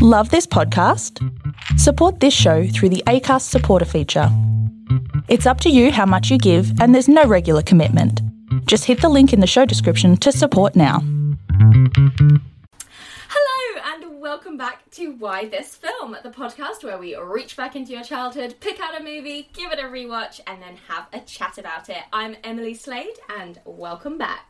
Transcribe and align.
Love 0.00 0.30
this 0.30 0.46
podcast? 0.46 1.18
Support 1.76 2.20
this 2.20 2.32
show 2.32 2.68
through 2.68 2.90
the 2.90 3.02
ACAST 3.08 3.42
supporter 3.42 3.84
feature. 3.84 4.28
It's 5.26 5.44
up 5.44 5.60
to 5.62 5.70
you 5.70 5.90
how 5.90 6.06
much 6.06 6.30
you 6.30 6.38
give, 6.38 6.80
and 6.80 6.94
there's 6.94 7.08
no 7.08 7.24
regular 7.24 7.62
commitment. 7.62 8.22
Just 8.66 8.84
hit 8.84 9.00
the 9.00 9.08
link 9.08 9.32
in 9.32 9.40
the 9.40 9.46
show 9.48 9.64
description 9.64 10.16
to 10.18 10.30
support 10.30 10.76
now. 10.76 11.00
Hello, 13.28 13.82
and 13.86 14.20
welcome 14.20 14.56
back 14.56 14.88
to 14.92 15.14
Why 15.14 15.48
This 15.48 15.74
Film, 15.74 16.16
the 16.22 16.30
podcast 16.30 16.84
where 16.84 16.98
we 16.98 17.16
reach 17.16 17.56
back 17.56 17.74
into 17.74 17.90
your 17.90 18.04
childhood, 18.04 18.54
pick 18.60 18.78
out 18.78 19.00
a 19.00 19.02
movie, 19.02 19.48
give 19.52 19.72
it 19.72 19.80
a 19.80 19.88
rewatch, 19.88 20.38
and 20.46 20.62
then 20.62 20.76
have 20.86 21.08
a 21.12 21.18
chat 21.26 21.58
about 21.58 21.88
it. 21.88 22.04
I'm 22.12 22.36
Emily 22.44 22.74
Slade, 22.74 23.18
and 23.36 23.58
welcome 23.64 24.16
back. 24.16 24.47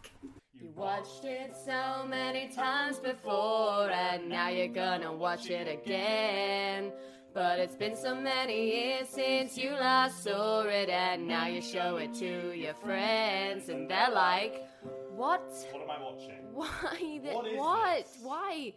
You 0.61 0.70
watched 0.75 1.25
it 1.25 1.54
so 1.64 2.04
many 2.09 2.48
times 2.48 2.98
before, 2.98 3.91
and 3.91 4.29
now 4.29 4.48
you're 4.48 4.66
gonna 4.66 5.12
watch 5.12 5.50
it 5.50 5.68
again. 5.68 6.92
But 7.32 7.60
it's 7.60 7.77
been 7.77 7.95
so 7.95 8.15
many 8.16 8.73
years 8.73 9.09
since 9.09 9.56
you 9.56 9.70
last 9.70 10.24
saw 10.24 10.62
it, 10.62 10.88
and 10.88 11.29
now 11.29 11.46
you 11.46 11.62
show 11.62 11.96
it 11.98 12.12
to 12.15 12.52
your 12.56 12.74
friends, 12.74 13.68
and 13.68 13.88
they're 13.88 14.10
like, 14.10 14.66
What? 15.15 15.42
What 15.70 15.82
am 15.82 15.91
I 15.91 16.02
watching? 16.02 16.41
Why? 16.52 16.96
Th- 16.98 17.34
What 17.34 17.46
is 17.46 17.59
what? 17.59 17.96
this? 18.04 18.18
Why? 18.23 18.73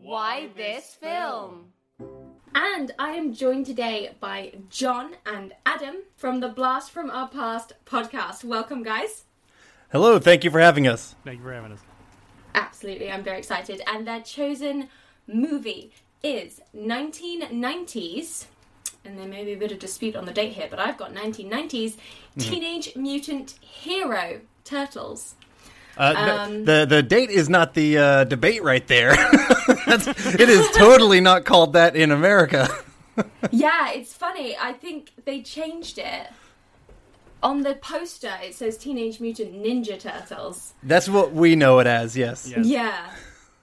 Why 0.00 0.40
Why 0.40 0.46
this 0.56 0.84
this 0.84 0.94
film? 0.94 1.72
And 2.54 2.92
I 2.98 3.10
am 3.10 3.34
joined 3.34 3.66
today 3.66 4.14
by 4.20 4.54
John 4.70 5.16
and 5.26 5.52
Adam 5.66 5.96
from 6.16 6.40
the 6.40 6.48
Blast 6.48 6.90
from 6.90 7.10
Our 7.10 7.28
Past 7.28 7.74
podcast. 7.84 8.44
Welcome, 8.44 8.82
guys. 8.82 9.24
Hello, 9.90 10.18
thank 10.18 10.44
you 10.44 10.50
for 10.50 10.60
having 10.60 10.86
us. 10.86 11.14
Thank 11.24 11.38
you 11.38 11.44
for 11.44 11.52
having 11.52 11.72
us. 11.72 11.80
Absolutely, 12.54 13.10
I'm 13.10 13.22
very 13.22 13.38
excited. 13.38 13.80
And 13.86 14.06
their 14.06 14.20
chosen 14.20 14.88
movie 15.26 15.92
is 16.22 16.60
1990s, 16.76 18.46
and 19.04 19.18
there 19.18 19.26
may 19.26 19.44
be 19.44 19.52
a 19.52 19.56
bit 19.56 19.72
of 19.72 19.78
dispute 19.78 20.16
on 20.16 20.26
the 20.26 20.32
date 20.32 20.52
here, 20.52 20.66
but 20.70 20.78
I've 20.78 20.98
got 20.98 21.14
1990s 21.14 21.96
Teenage 22.38 22.94
Mutant 22.96 23.52
Hero 23.60 24.40
Turtles. 24.64 25.34
Uh, 25.96 26.14
th- 26.14 26.28
Um, 26.38 26.64
the 26.64 26.86
the 26.88 27.02
date 27.02 27.30
is 27.30 27.48
not 27.48 27.74
the 27.74 27.98
uh, 27.98 28.24
debate 28.24 28.62
right 28.62 28.86
there. 28.86 29.10
That's, 29.86 30.06
it 30.06 30.48
is 30.48 30.68
totally 30.76 31.20
not 31.20 31.44
called 31.44 31.72
that 31.72 31.96
in 31.96 32.10
America. 32.10 32.68
Yeah, 33.50 33.90
it's 33.90 34.14
funny. 34.14 34.56
I 34.56 34.72
think 34.74 35.10
they 35.24 35.42
changed 35.42 35.98
it. 35.98 36.28
On 37.42 37.62
the 37.62 37.74
poster, 37.76 38.32
it 38.42 38.54
says 38.54 38.76
Teenage 38.76 39.20
Mutant 39.20 39.54
Ninja 39.54 39.98
Turtles. 39.98 40.74
That's 40.82 41.08
what 41.08 41.32
we 41.32 41.54
know 41.54 41.78
it 41.78 41.86
as. 41.86 42.16
Yes. 42.16 42.48
Yes. 42.48 42.66
Yeah. 42.66 43.10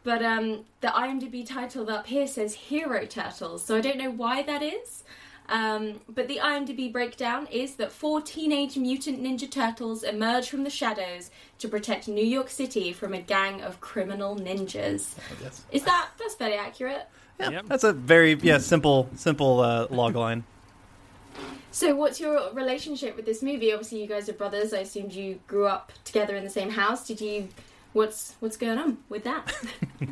But 0.04 0.24
um, 0.24 0.66
the 0.82 0.88
IMDb 0.88 1.46
title 1.46 1.90
up 1.90 2.06
here 2.08 2.28
says 2.28 2.54
Hero 2.54 3.06
Turtles, 3.06 3.66
so 3.66 3.76
I 3.76 3.82
don't 3.82 3.98
know 3.98 4.12
why 4.12 4.44
that 4.44 4.62
is. 4.62 5.04
Um, 5.50 6.00
but 6.08 6.28
the 6.28 6.38
IMDb 6.38 6.92
breakdown 6.92 7.48
is 7.52 7.76
that 7.76 7.92
four 7.92 8.22
teenage 8.22 8.78
mutant 8.78 9.22
ninja 9.22 9.50
turtles 9.50 10.04
emerge 10.04 10.50
from 10.50 10.64
the 10.64 10.70
shadows 10.70 11.30
to 11.60 11.68
protect 11.68 12.08
New 12.08 12.26
York 12.26 12.50
City 12.50 12.94
from 12.94 13.14
a 13.14 13.22
gang 13.22 13.62
of 13.62 13.80
criminal 13.82 14.36
ninjas. 14.36 15.16
Yes. 15.42 15.64
Is 15.72 15.84
that 15.84 16.10
that's 16.18 16.36
fairly 16.36 16.56
accurate? 16.56 17.08
Yeah, 17.40 17.50
Yep. 17.50 17.66
That's 17.68 17.84
a 17.84 17.94
very 17.94 18.34
yeah 18.42 18.58
simple 18.60 19.10
simple 19.16 19.60
uh, 19.60 19.88
log 19.90 20.16
line. 20.16 20.46
So, 21.76 21.94
what's 21.94 22.22
your 22.22 22.54
relationship 22.54 23.18
with 23.18 23.26
this 23.26 23.44
movie? 23.44 23.74
Obviously, 23.74 24.02
you 24.02 24.08
guys 24.08 24.30
are 24.30 24.34
brothers. 24.34 24.74
I 24.74 24.78
assumed 24.78 25.12
you 25.12 25.42
grew 25.46 25.68
up 25.68 25.92
together 26.06 26.34
in 26.34 26.46
the 26.46 26.50
same 26.50 26.70
house. 26.70 27.06
Did 27.06 27.20
you? 27.20 27.50
What's 27.92 28.36
what's 28.40 28.56
going 28.56 28.78
on 28.78 28.98
with 29.10 29.26
that? 29.26 29.54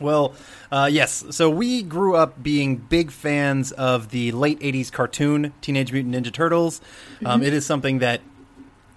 Well, 0.00 0.34
uh, 0.72 0.88
yes. 0.90 1.24
So 1.30 1.48
we 1.48 1.84
grew 1.84 2.16
up 2.16 2.42
being 2.42 2.74
big 2.74 3.12
fans 3.12 3.70
of 3.70 4.08
the 4.08 4.32
late 4.32 4.58
'80s 4.58 4.90
cartoon 4.90 5.52
Teenage 5.60 5.92
Mutant 5.92 6.16
Ninja 6.16 6.32
Turtles. 6.32 6.80
Um, 7.24 7.40
it 7.40 7.52
is 7.52 7.64
something 7.64 8.00
that 8.00 8.20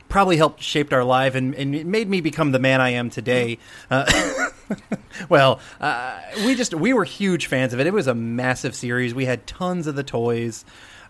probably 0.10 0.38
helped 0.38 0.64
shaped 0.64 0.94
our 0.94 1.04
life 1.04 1.36
and, 1.36 1.54
and 1.54 1.76
it 1.76 1.86
made 1.86 2.10
me 2.10 2.22
become 2.22 2.54
the 2.54 2.60
man 2.60 2.82
I 2.82 2.92
am 2.92 3.12
today. 3.12 3.60
Uh, 3.92 4.50
well, 5.30 5.60
uh, 5.80 6.20
we 6.44 6.56
just 6.56 6.74
we 6.74 6.94
were 6.94 7.04
huge 7.04 7.46
fans 7.46 7.74
of 7.74 7.80
it. 7.80 7.86
It 7.86 7.94
was 7.94 8.08
a 8.08 8.16
massive 8.16 8.74
series. 8.74 9.14
We 9.14 9.26
had 9.26 9.46
tons 9.46 9.86
of 9.86 9.96
the 9.96 10.04
toys, 10.04 10.66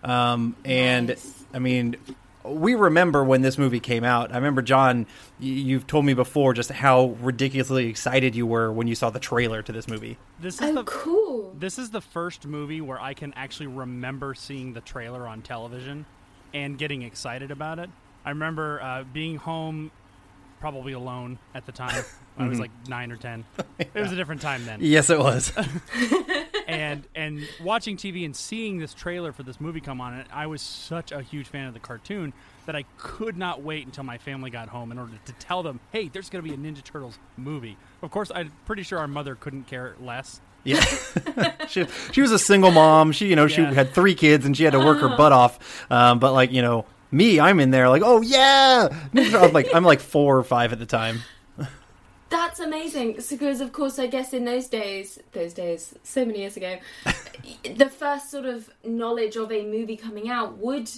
um, 0.06 0.56
and 0.64 1.08
Nice. 1.08 1.44
I 1.52 1.58
mean. 1.58 1.96
We 2.44 2.76
remember 2.76 3.24
when 3.24 3.42
this 3.42 3.58
movie 3.58 3.80
came 3.80 4.04
out. 4.04 4.30
I 4.30 4.36
remember, 4.36 4.62
John, 4.62 5.06
you've 5.40 5.88
told 5.88 6.04
me 6.04 6.14
before 6.14 6.54
just 6.54 6.70
how 6.70 7.16
ridiculously 7.20 7.88
excited 7.88 8.36
you 8.36 8.46
were 8.46 8.70
when 8.70 8.86
you 8.86 8.94
saw 8.94 9.10
the 9.10 9.18
trailer 9.18 9.62
to 9.62 9.72
this 9.72 9.88
movie. 9.88 10.16
This 10.38 10.54
is 10.60 10.70
oh, 10.70 10.74
the 10.74 10.84
cool. 10.84 11.56
this 11.58 11.76
is 11.76 11.90
the 11.90 12.00
first 12.00 12.46
movie 12.46 12.80
where 12.80 13.00
I 13.00 13.14
can 13.14 13.32
actually 13.34 13.66
remember 13.66 14.32
seeing 14.36 14.74
the 14.74 14.80
trailer 14.80 15.26
on 15.26 15.42
television 15.42 16.06
and 16.54 16.78
getting 16.78 17.02
excited 17.02 17.50
about 17.50 17.80
it. 17.80 17.90
I 18.24 18.28
remember 18.30 18.80
uh, 18.80 19.02
being 19.12 19.38
home, 19.38 19.90
probably 20.60 20.92
alone 20.92 21.40
at 21.52 21.66
the 21.66 21.72
time. 21.72 22.04
I 22.38 22.46
was 22.46 22.60
like 22.60 22.70
nine 22.88 23.10
or 23.10 23.16
ten. 23.16 23.44
It 23.80 23.92
was 23.92 24.12
a 24.12 24.16
different 24.16 24.40
time 24.40 24.64
then. 24.66 24.78
Yes, 24.82 25.10
it 25.10 25.18
was. 25.18 25.52
and 26.66 27.04
and 27.14 27.46
watching 27.62 27.96
TV 27.96 28.24
and 28.24 28.34
seeing 28.36 28.78
this 28.78 28.92
trailer 28.94 29.32
for 29.32 29.42
this 29.42 29.60
movie 29.60 29.80
come 29.80 30.00
on, 30.00 30.14
and 30.14 30.24
I 30.32 30.46
was 30.46 30.60
such 30.62 31.12
a 31.12 31.22
huge 31.22 31.46
fan 31.48 31.66
of 31.68 31.74
the 31.74 31.80
cartoon 31.80 32.32
that 32.66 32.74
I 32.74 32.84
could 32.98 33.36
not 33.36 33.62
wait 33.62 33.86
until 33.86 34.04
my 34.04 34.18
family 34.18 34.50
got 34.50 34.68
home 34.68 34.90
in 34.92 34.98
order 34.98 35.12
to 35.24 35.32
tell 35.34 35.62
them, 35.62 35.80
"Hey, 35.92 36.08
there's 36.08 36.28
going 36.30 36.44
to 36.44 36.48
be 36.48 36.54
a 36.54 36.58
Ninja 36.58 36.82
Turtles 36.82 37.18
movie." 37.36 37.76
Of 38.02 38.10
course, 38.10 38.30
I'm 38.34 38.52
pretty 38.66 38.82
sure 38.82 38.98
our 38.98 39.08
mother 39.08 39.34
couldn't 39.34 39.64
care 39.68 39.94
less. 40.00 40.40
Yeah, 40.64 40.84
she, 41.68 41.86
she 42.12 42.20
was 42.20 42.32
a 42.32 42.40
single 42.40 42.72
mom. 42.72 43.12
She, 43.12 43.28
you 43.28 43.36
know, 43.36 43.46
she 43.46 43.62
Yeah. 43.62 43.72
had 43.72 43.90
three 43.94 44.16
kids 44.16 44.44
and 44.44 44.56
she 44.56 44.64
had 44.64 44.72
to 44.72 44.80
work 44.80 44.98
her 44.98 45.16
butt 45.16 45.30
off. 45.30 45.86
Um, 45.92 46.18
but 46.18 46.32
like, 46.32 46.50
you 46.50 46.60
know, 46.60 46.86
me, 47.12 47.38
I'm 47.38 47.60
in 47.60 47.70
there 47.70 47.88
like, 47.88 48.02
oh 48.04 48.20
yeah, 48.20 48.88
I'm 49.14 49.52
like 49.52 49.68
I'm 49.72 49.84
like 49.84 50.00
four 50.00 50.36
or 50.36 50.42
five 50.42 50.72
at 50.72 50.80
the 50.80 50.86
time. 50.86 51.20
That's 52.28 52.58
amazing. 52.60 53.18
Because, 53.28 53.60
of 53.60 53.72
course, 53.72 53.98
I 53.98 54.06
guess 54.08 54.32
in 54.32 54.44
those 54.44 54.66
days, 54.68 55.18
those 55.32 55.52
days, 55.54 55.94
so 56.02 56.24
many 56.24 56.40
years 56.40 56.56
ago, 56.56 56.78
the 57.76 57.88
first 57.88 58.30
sort 58.30 58.46
of 58.46 58.68
knowledge 58.84 59.36
of 59.36 59.52
a 59.52 59.64
movie 59.64 59.96
coming 59.96 60.28
out 60.28 60.58
would 60.58 60.90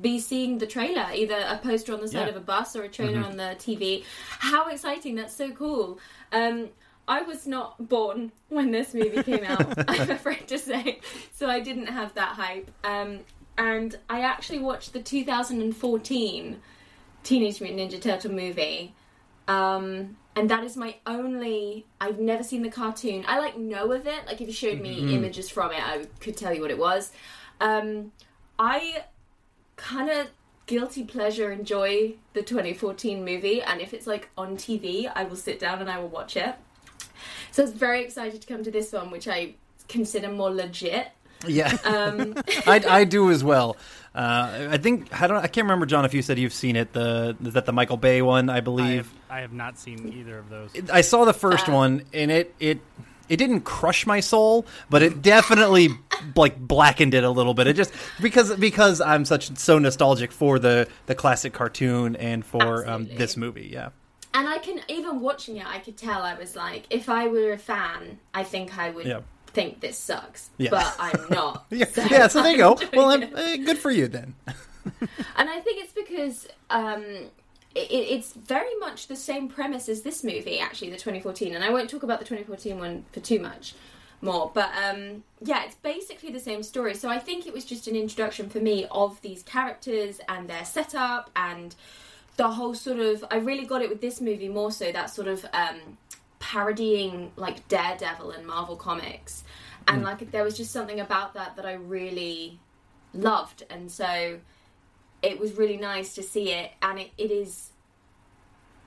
be 0.00 0.18
seeing 0.20 0.58
the 0.58 0.66
trailer, 0.66 1.06
either 1.14 1.44
a 1.48 1.58
poster 1.58 1.92
on 1.92 2.00
the 2.00 2.08
side 2.08 2.22
Yeah. 2.26 2.28
of 2.28 2.36
a 2.36 2.40
bus 2.40 2.76
or 2.76 2.84
a 2.84 2.88
trailer 2.88 3.22
on 3.24 3.36
the 3.36 3.56
TV. 3.58 4.04
How 4.38 4.68
exciting! 4.68 5.16
That's 5.16 5.34
so 5.34 5.50
cool. 5.50 5.98
Um, 6.32 6.68
I 7.08 7.22
was 7.22 7.46
not 7.46 7.88
born 7.88 8.30
when 8.50 8.70
this 8.70 8.94
movie 8.94 9.22
came 9.24 9.42
out, 9.44 9.66
I'm 9.90 10.10
afraid 10.10 10.46
to 10.48 10.58
say, 10.58 11.00
so 11.34 11.48
I 11.48 11.58
didn't 11.60 11.88
have 11.88 12.14
that 12.14 12.36
hype. 12.36 12.70
Um, 12.84 13.20
and 13.58 13.98
I 14.08 14.20
actually 14.20 14.60
watched 14.60 14.92
the 14.92 15.00
2014 15.02 16.60
Teenage 17.24 17.60
Mutant 17.60 17.92
Ninja 17.92 18.00
Turtle 18.00 18.32
movie. 18.32 18.94
Um, 19.48 20.16
and 20.36 20.48
that 20.50 20.64
is 20.64 20.76
my 20.76 20.96
only. 21.06 21.86
I've 22.00 22.18
never 22.18 22.42
seen 22.42 22.62
the 22.62 22.70
cartoon. 22.70 23.24
I 23.26 23.38
like 23.38 23.58
know 23.58 23.92
of 23.92 24.06
it. 24.06 24.26
Like 24.26 24.40
if 24.40 24.46
you 24.46 24.52
showed 24.52 24.80
me 24.80 25.14
images 25.14 25.50
from 25.50 25.72
it, 25.72 25.82
I 25.82 26.06
could 26.20 26.36
tell 26.36 26.54
you 26.54 26.60
what 26.60 26.70
it 26.70 26.78
was. 26.78 27.12
Um, 27.60 28.12
I 28.58 29.04
kind 29.76 30.10
of 30.10 30.28
guilty 30.66 31.02
pleasure 31.04 31.50
enjoy 31.50 32.14
the 32.32 32.42
2014 32.42 33.24
movie, 33.24 33.60
and 33.60 33.80
if 33.80 33.92
it's 33.92 34.06
like 34.06 34.28
on 34.38 34.56
TV, 34.56 35.10
I 35.14 35.24
will 35.24 35.36
sit 35.36 35.58
down 35.58 35.80
and 35.80 35.90
I 35.90 35.98
will 35.98 36.08
watch 36.08 36.36
it. 36.36 36.54
So 37.50 37.62
I 37.62 37.66
was 37.66 37.74
very 37.74 38.04
excited 38.04 38.40
to 38.40 38.46
come 38.46 38.62
to 38.62 38.70
this 38.70 38.92
one, 38.92 39.10
which 39.10 39.26
I 39.26 39.54
consider 39.88 40.28
more 40.30 40.50
legit. 40.50 41.08
Yeah, 41.46 41.76
Um, 41.84 42.34
I, 42.66 42.82
I 42.86 43.04
do 43.04 43.30
as 43.30 43.42
well. 43.42 43.76
Uh, 44.14 44.68
I 44.72 44.76
think 44.78 45.08
I 45.20 45.26
don't. 45.26 45.36
I 45.38 45.46
can't 45.46 45.64
remember, 45.66 45.86
John, 45.86 46.04
if 46.04 46.12
you 46.14 46.22
said 46.22 46.38
you've 46.38 46.52
seen 46.52 46.74
it. 46.76 46.92
The 46.92 47.36
is 47.44 47.52
that 47.54 47.66
the 47.66 47.72
Michael 47.72 47.96
Bay 47.96 48.22
one? 48.22 48.48
I 48.50 48.56
I 48.56 48.60
believe. 48.60 48.96
have, 49.06 49.14
I 49.30 49.40
have 49.40 49.52
not 49.52 49.78
seen 49.78 50.12
either 50.12 50.38
of 50.38 50.48
those. 50.48 50.70
I 50.92 51.00
saw 51.02 51.24
the 51.24 51.32
first 51.32 51.68
Uh, 51.68 51.72
one, 51.72 52.02
and 52.12 52.30
it 52.30 52.52
it 52.58 52.80
it 53.28 53.36
didn't 53.36 53.60
crush 53.60 54.06
my 54.06 54.18
soul, 54.18 54.66
but 54.88 55.02
it 55.02 55.22
definitely 55.22 55.90
like 56.34 56.58
blackened 56.58 57.14
it 57.14 57.22
a 57.22 57.30
little 57.30 57.54
bit. 57.54 57.68
It 57.68 57.74
just 57.74 57.92
because 58.20 58.56
because 58.56 59.00
I'm 59.00 59.24
such 59.24 59.56
so 59.56 59.78
nostalgic 59.78 60.32
for 60.32 60.58
the 60.58 60.88
the 61.06 61.14
classic 61.14 61.52
cartoon 61.52 62.16
and 62.16 62.44
for 62.44 62.88
um, 62.90 63.06
this 63.16 63.36
movie. 63.36 63.70
Yeah, 63.72 63.90
And 64.34 64.48
I 64.48 64.58
can 64.58 64.80
even 64.88 65.20
watching 65.20 65.56
it, 65.58 65.66
I 65.66 65.78
could 65.78 65.96
tell 65.96 66.22
I 66.22 66.34
was 66.34 66.56
like, 66.56 66.86
if 66.90 67.08
I 67.08 67.28
were 67.28 67.52
a 67.52 67.58
fan, 67.58 68.18
I 68.34 68.42
think 68.42 68.76
I 68.76 68.90
would 68.90 69.06
Yeah. 69.06 69.20
Think 69.52 69.80
this 69.80 69.98
sucks. 69.98 70.50
Yeah. 70.58 70.70
But 70.70 70.96
I'm 70.98 71.26
not. 71.30 71.66
yeah. 71.70 71.86
yeah 72.10 72.28
so 72.28 72.42
there 72.42 72.52
you 72.52 72.58
go. 72.58 72.78
Well, 72.94 73.16
doing 73.16 73.32
I'm, 73.34 73.38
it. 73.38 73.60
eh, 73.60 73.64
good 73.64 73.78
for 73.78 73.90
you 73.90 74.08
then. 74.08 74.34
and 75.36 75.50
I 75.50 75.60
think 75.60 75.82
it's 75.82 75.92
because 75.92 76.48
um, 76.70 77.04
it, 77.74 77.90
it's 77.90 78.32
very 78.32 78.74
much 78.78 79.06
the 79.06 79.16
same 79.16 79.48
premise 79.48 79.88
as 79.88 80.02
this 80.02 80.24
movie, 80.24 80.58
actually, 80.58 80.90
the 80.90 80.96
2014. 80.96 81.54
And 81.54 81.64
I 81.64 81.70
won't 81.70 81.90
talk 81.90 82.02
about 82.02 82.18
the 82.18 82.24
2014 82.24 82.78
one 82.78 83.04
for 83.12 83.20
too 83.20 83.40
much 83.40 83.74
more, 84.22 84.50
but 84.52 84.70
um, 84.84 85.22
yeah, 85.42 85.64
it's 85.64 85.76
basically 85.76 86.30
the 86.30 86.40
same 86.40 86.62
story. 86.62 86.94
So 86.94 87.08
I 87.08 87.18
think 87.18 87.46
it 87.46 87.54
was 87.54 87.64
just 87.64 87.86
an 87.88 87.96
introduction 87.96 88.48
for 88.50 88.58
me 88.58 88.86
of 88.90 89.20
these 89.22 89.42
characters 89.42 90.20
and 90.28 90.48
their 90.48 90.64
setup 90.64 91.30
and 91.36 91.74
the 92.36 92.48
whole 92.48 92.74
sort 92.74 92.98
of. 92.98 93.24
I 93.30 93.36
really 93.36 93.64
got 93.64 93.82
it 93.82 93.88
with 93.88 94.00
this 94.00 94.20
movie 94.20 94.48
more 94.48 94.72
so 94.72 94.92
that 94.92 95.10
sort 95.10 95.28
of 95.28 95.44
um, 95.52 95.96
parodying 96.40 97.30
like 97.36 97.68
Daredevil 97.68 98.32
and 98.32 98.44
Marvel 98.46 98.74
Comics. 98.74 99.44
and 99.86 100.02
like 100.02 100.30
there 100.32 100.42
was 100.42 100.56
just 100.56 100.72
something 100.72 100.98
about 100.98 101.34
that 101.34 101.54
that 101.56 101.64
I 101.66 101.74
really 101.74 102.58
loved, 103.14 103.62
and 103.70 103.90
so 103.90 104.40
it 105.22 105.38
was 105.38 105.52
really 105.56 105.76
nice 105.76 106.14
to 106.16 106.22
see 106.22 106.50
it, 106.50 106.72
and 106.82 106.98
it, 106.98 107.10
it 107.16 107.30
is. 107.30 107.70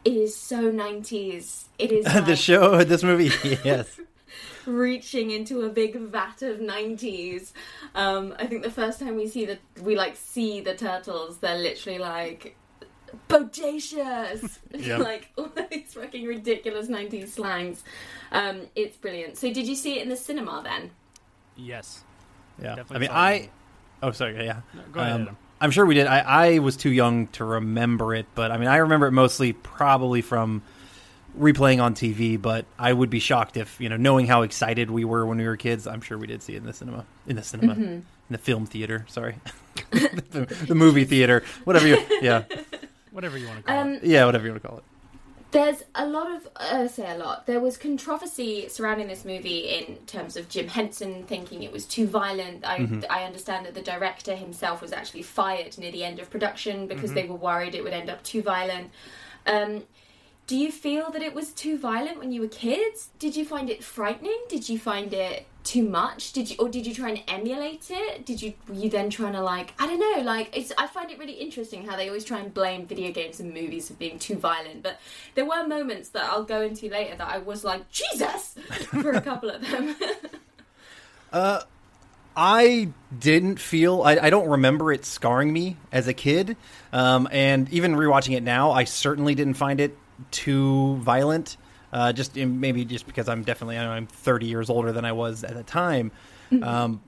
It 0.04 0.18
is 0.18 0.36
so 0.36 0.70
90s. 0.70 1.66
It 1.80 1.94
is 1.94 2.04
the 2.26 2.36
show, 2.36 2.84
this 2.84 3.04
movie, 3.04 3.32
yes. 3.64 4.00
reaching 4.66 5.32
into 5.32 5.62
a 5.62 5.70
big 5.70 5.96
vat 5.96 6.42
of 6.42 6.60
90s 6.60 7.52
um 7.96 8.34
i 8.40 8.48
think 8.48 8.64
the 8.64 8.72
first 8.72 8.98
time 9.00 9.16
we 9.16 9.28
see 9.28 9.46
the 9.46 9.60
we 9.82 9.96
like 9.96 10.16
see 10.16 10.62
the 10.62 10.74
turtles 10.74 11.38
they're 11.40 11.58
literally 11.58 12.00
like 12.00 12.56
bodacious 13.30 14.58
like 15.00 15.30
these 15.84 15.94
fucking 15.94 16.26
ridiculous 16.26 16.88
90s 16.88 17.30
slangs 17.30 17.84
um 18.32 18.62
it's 18.76 18.98
brilliant 18.98 19.38
so 19.38 19.52
did 19.54 19.68
you 19.68 19.76
see 19.76 19.98
it 20.00 20.04
in 20.04 20.10
the 20.10 20.16
cinema 20.18 20.62
then 20.64 20.90
Yes. 21.56 22.04
Yeah. 22.62 22.76
Definitely 22.76 22.96
I 22.96 23.00
mean, 23.00 23.10
saw 23.10 23.14
it. 23.14 23.20
I. 23.22 23.50
Oh, 24.08 24.12
sorry. 24.12 24.44
Yeah. 24.46 24.62
go 24.92 25.00
ahead, 25.02 25.28
Um, 25.28 25.38
I'm 25.62 25.70
sure 25.70 25.86
we 25.86 25.94
did. 25.94 26.08
I, 26.08 26.20
I 26.56 26.60
was 26.60 26.76
too 26.76 26.92
young 26.92 27.28
to 27.28 27.46
remember 27.46 28.16
it, 28.16 28.26
but 28.34 28.52
I 28.52 28.58
mean, 28.58 28.68
I 28.70 28.78
remember 28.78 29.06
it 29.06 29.12
mostly 29.12 29.54
probably 29.54 30.22
from 30.22 30.64
replaying 31.40 31.80
on 31.82 31.94
TV. 31.94 32.42
But 32.42 32.66
I 32.80 32.92
would 32.92 33.12
be 33.12 33.20
shocked 33.20 33.56
if 33.56 33.80
you 33.80 33.88
know, 33.88 33.98
knowing 33.98 34.26
how 34.26 34.42
excited 34.42 34.90
we 34.90 35.06
were 35.06 35.26
when 35.28 35.38
we 35.38 35.46
were 35.46 35.56
kids. 35.58 35.86
I'm 35.86 36.02
sure 36.02 36.18
we 36.18 36.26
did 36.26 36.42
see 36.42 36.54
it 36.56 36.58
in 36.58 36.66
the 36.66 36.74
cinema, 36.74 37.06
in 37.28 37.36
the 37.36 37.44
cinema, 37.44 37.74
Mm-hmm. 37.76 37.84
in 37.84 38.04
the 38.32 38.38
film 38.40 38.66
theater. 38.66 39.06
Sorry, 39.08 39.36
the, 39.92 40.48
the 40.68 40.76
movie 40.76 41.06
theater, 41.06 41.44
whatever 41.66 41.88
you. 41.88 42.00
Yeah, 42.22 42.44
Whatever 43.12 43.38
you 43.38 43.46
want 43.48 43.60
to 43.60 43.64
call 43.64 43.78
um 43.80 43.90
it. 43.94 44.04
yeah, 44.06 44.26
whatever 44.26 44.46
you 44.46 44.52
want 44.54 44.64
to 44.64 44.68
call 44.70 44.78
it. 44.80 44.84
There's 45.54 45.84
a 45.94 46.08
lot 46.08 46.32
of, 46.32 46.48
uh, 46.56 46.88
say 46.88 47.12
a 47.12 47.16
lot, 47.16 47.46
there 47.46 47.60
was 47.60 47.78
controversy 47.78 48.68
surrounding 48.70 49.08
this 49.08 49.24
movie 49.24 49.70
in 49.70 49.98
terms 50.08 50.36
of 50.36 50.50
Jim 50.50 50.68
Henson 50.68 51.26
thinking 51.26 51.62
it 51.62 51.72
was 51.72 51.86
too 51.86 52.08
violent. 52.08 52.66
I, 52.66 52.88
I 53.08 53.24
understand 53.24 53.68
that 53.68 53.76
the 53.76 53.84
director 53.84 54.36
himself 54.36 54.82
was 54.82 54.92
actually 54.92 55.22
fired 55.22 55.78
near 55.78 55.92
the 55.92 56.04
end 56.04 56.20
of 56.20 56.32
production 56.32 56.88
because 56.88 57.14
they 57.14 57.28
were 57.28 57.36
worried 57.36 57.76
it 57.76 57.84
would 57.84 57.94
end 57.94 58.10
up 58.10 58.24
too 58.24 58.42
violent. 58.42 58.90
Um, 59.46 59.84
do 60.46 60.58
you 60.58 60.72
feel 60.72 61.10
that 61.12 61.22
it 61.22 61.34
was 61.34 61.52
too 61.52 61.78
violent 61.78 62.20
when 62.20 62.32
you 62.32 62.42
were 62.42 62.48
kids? 62.48 63.10
Did 63.18 63.36
you 63.36 63.46
find 63.46 63.70
it 63.70 63.84
frightening? 63.84 64.38
Did 64.50 64.68
you 64.68 64.78
find 64.78 65.14
it 65.14 65.46
too 65.64 65.88
much? 65.88 66.34
Did 66.34 66.50
you, 66.50 66.58
or 66.60 66.68
did 66.68 66.86
you 66.86 66.94
try 66.94 67.10
and 67.10 67.24
emulate 67.30 67.90
it? 67.90 68.26
Did 68.26 68.42
you, 68.42 68.54
were 68.68 68.76
you 68.76 68.90
then 68.90 69.10
trying 69.10 69.34
to 69.34 69.42
like, 69.42 69.74
I 69.80 69.88
don't 69.88 70.00
know, 70.00 70.24
like 70.24 70.56
it's. 70.56 70.74
I 70.78 70.88
find 70.88 71.10
it 71.12 71.18
really 71.18 71.34
interesting 71.34 71.86
how 71.86 71.96
they 71.96 72.10
always 72.10 72.26
try 72.26 72.40
and 72.40 72.54
blame 72.54 72.86
video 72.86 73.14
games 73.14 73.40
and 73.40 73.54
movies 73.54 73.88
for 73.88 73.94
being 73.94 74.20
too 74.20 74.36
violent. 74.36 74.84
But 74.84 75.00
there 75.36 75.46
were 75.46 75.66
moments 75.66 76.10
that 76.10 76.26
I'll 76.26 76.44
go 76.44 76.62
into 76.62 76.90
later 76.90 77.16
that 77.16 77.28
I 77.28 77.38
was 77.38 77.64
like, 77.64 77.90
Jesus, 77.90 78.56
for 78.90 79.12
a 79.12 79.22
couple 79.22 79.50
of 79.50 79.62
them. 79.62 79.96
Uh 81.32 81.62
I 82.36 82.90
didn't 83.18 83.60
feel. 83.60 84.02
I, 84.02 84.18
I 84.18 84.30
don't 84.30 84.50
remember 84.50 84.92
it 84.92 85.06
scarring 85.06 85.54
me 85.54 85.78
as 85.92 86.08
a 86.08 86.14
kid, 86.14 86.58
um, 86.92 87.28
and 87.32 87.72
even 87.72 87.96
rewatching 87.96 88.36
it 88.36 88.44
now, 88.44 88.72
I 88.72 88.86
certainly 88.86 89.36
didn't 89.36 89.54
find 89.56 89.80
it 89.80 89.96
too 90.32 90.96
violent. 90.98 91.58
Uh, 91.92 92.12
just 92.12 92.38
in, 92.38 92.60
maybe 92.60 92.86
just 92.86 93.06
because 93.06 93.30
I'm 93.30 93.44
definitely 93.44 93.78
I 93.78 93.84
know, 93.84 93.92
I'm 93.92 94.08
30 94.08 94.48
years 94.48 94.70
older 94.70 94.92
than 94.92 95.06
I 95.06 95.12
was 95.12 95.44
at 95.44 95.54
the 95.54 95.64
time. 95.64 96.12
Um, 96.62 97.02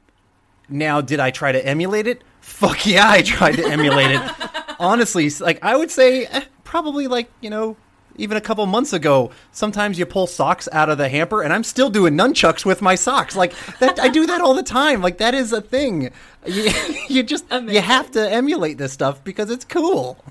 now, 0.70 1.02
did 1.02 1.20
I 1.20 1.32
try 1.32 1.52
to 1.52 1.64
emulate 1.66 2.08
it? 2.08 2.24
Fuck 2.42 2.86
yeah, 2.86 3.10
I 3.10 3.22
tried 3.22 3.58
to 3.58 3.66
emulate 3.68 4.12
it. 4.12 4.22
Honestly, 4.80 5.30
like 5.40 5.64
I 5.64 5.76
would 5.76 5.92
say, 5.92 6.26
eh, 6.26 6.42
probably 6.64 7.08
like 7.08 7.30
you 7.42 7.50
know. 7.50 7.78
Even 8.18 8.38
a 8.38 8.42
couple 8.42 8.66
months 8.66 8.94
ago, 8.94 9.32
sometimes 9.52 10.00
you 10.00 10.06
pull 10.06 10.26
socks 10.26 10.70
out 10.72 10.90
of 10.90 10.98
the 10.98 11.10
hamper, 11.10 11.42
and 11.42 11.52
I'm 11.52 11.66
still 11.66 11.90
doing 11.90 12.14
nunchucks 12.14 12.64
with 12.64 12.82
my 12.82 12.96
socks. 12.96 13.36
Like 13.36 13.54
that, 13.80 14.00
I 14.00 14.08
do 14.08 14.26
that 14.26 14.40
all 14.40 14.54
the 14.54 14.64
time. 14.64 15.02
Like 15.02 15.18
that 15.18 15.36
is 15.36 15.52
a 15.52 15.60
thing. 15.62 16.12
You, 16.48 16.72
you 17.10 17.24
just 17.24 17.52
you 17.52 17.82
have 17.82 18.12
to 18.12 18.32
emulate 18.32 18.78
this 18.78 18.94
stuff 18.94 19.22
because 19.24 19.50
it's 19.50 19.66
cool. 19.66 20.24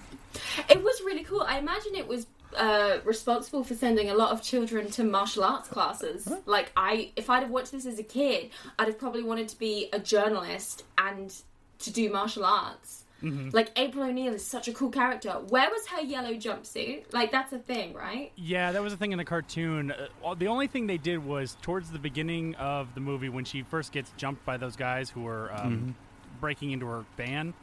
it 0.71 0.83
was 0.83 1.03
really 1.05 1.25
cool. 1.25 1.43
I 1.43 1.59
imagine 1.59 1.95
it 1.95 2.09
was 2.09 2.27
uh, 2.57 2.99
responsible 3.05 3.65
for 3.65 3.75
sending 3.75 4.11
a 4.11 4.15
lot 4.15 4.33
of 4.33 4.43
children 4.43 4.91
to 4.93 5.05
martial 5.05 5.45
arts 5.45 5.69
classes. 5.69 6.29
Like 6.47 6.73
I, 6.77 7.11
if 7.17 7.31
I'd 7.31 7.43
have 7.43 7.51
watched 7.51 7.73
this 7.73 7.87
as 7.87 7.99
a 7.99 8.03
kid, 8.05 8.51
I'd 8.79 8.89
have 8.89 8.99
probably 8.99 9.23
wanted 9.23 9.49
to 9.49 9.59
be 9.59 9.89
a 9.93 9.99
journalist 9.99 10.85
and 10.99 11.35
to 11.81 11.93
do 11.93 12.11
martial 12.11 12.45
arts. 12.45 13.05
Like 13.53 13.71
April 13.77 14.05
O'Neil 14.05 14.35
is 14.35 14.45
such 14.45 14.69
a 14.69 14.73
cool 14.75 14.91
character. 14.91 15.31
Where 15.31 15.71
was 15.71 15.87
her 15.87 16.03
yellow 16.03 16.35
jumpsuit? 16.35 17.15
Like 17.15 17.33
that's 17.33 17.55
a 17.55 17.59
thing, 17.59 17.95
right? 17.95 18.31
Yeah, 18.37 18.71
that 18.73 18.83
was 18.83 18.93
a 18.93 18.99
thing 18.99 19.13
in 19.13 19.19
the 19.19 19.25
cartoon. 19.25 19.93
Uh, 20.23 20.35
the 20.35 20.49
only 20.49 20.67
thing 20.67 20.87
they 20.87 20.99
did 20.99 21.25
was 21.25 21.57
towards 21.63 21.91
the 21.91 21.99
beginning 21.99 22.55
of 22.57 22.95
the 22.95 23.01
movie 23.01 23.31
when 23.31 23.47
she 23.47 23.63
first 23.63 23.93
gets 23.93 24.13
jumped 24.19 24.45
by 24.45 24.59
those 24.59 24.77
guys 24.77 25.09
who 25.09 25.23
were 25.23 25.51
um, 25.55 25.95
breaking 26.39 26.73
into 26.73 26.85
her 26.85 27.07
van. 27.17 27.55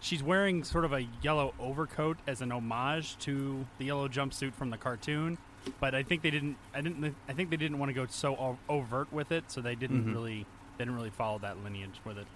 She's 0.00 0.22
wearing 0.22 0.62
sort 0.62 0.84
of 0.84 0.92
a 0.92 1.06
yellow 1.22 1.54
overcoat 1.58 2.18
as 2.26 2.40
an 2.40 2.52
homage 2.52 3.18
to 3.20 3.66
the 3.78 3.86
yellow 3.86 4.08
jumpsuit 4.08 4.54
from 4.54 4.70
the 4.70 4.76
cartoon. 4.76 5.38
But 5.80 5.94
I 5.94 6.02
think 6.02 6.22
they 6.22 6.30
didn't. 6.30 6.56
I 6.74 6.80
didn't. 6.80 7.14
I 7.28 7.32
think 7.32 7.50
they 7.50 7.56
didn't 7.56 7.78
want 7.78 7.90
to 7.90 7.94
go 7.94 8.06
so 8.08 8.56
overt 8.68 9.12
with 9.12 9.32
it, 9.32 9.44
so 9.48 9.60
they 9.60 9.74
didn't 9.74 10.02
mm-hmm. 10.02 10.12
really. 10.12 10.46
They 10.78 10.84
didn't 10.84 10.94
really 10.96 11.10
follow 11.10 11.38
that 11.40 11.62
lineage 11.64 11.98
with 12.04 12.18
it. 12.18 12.26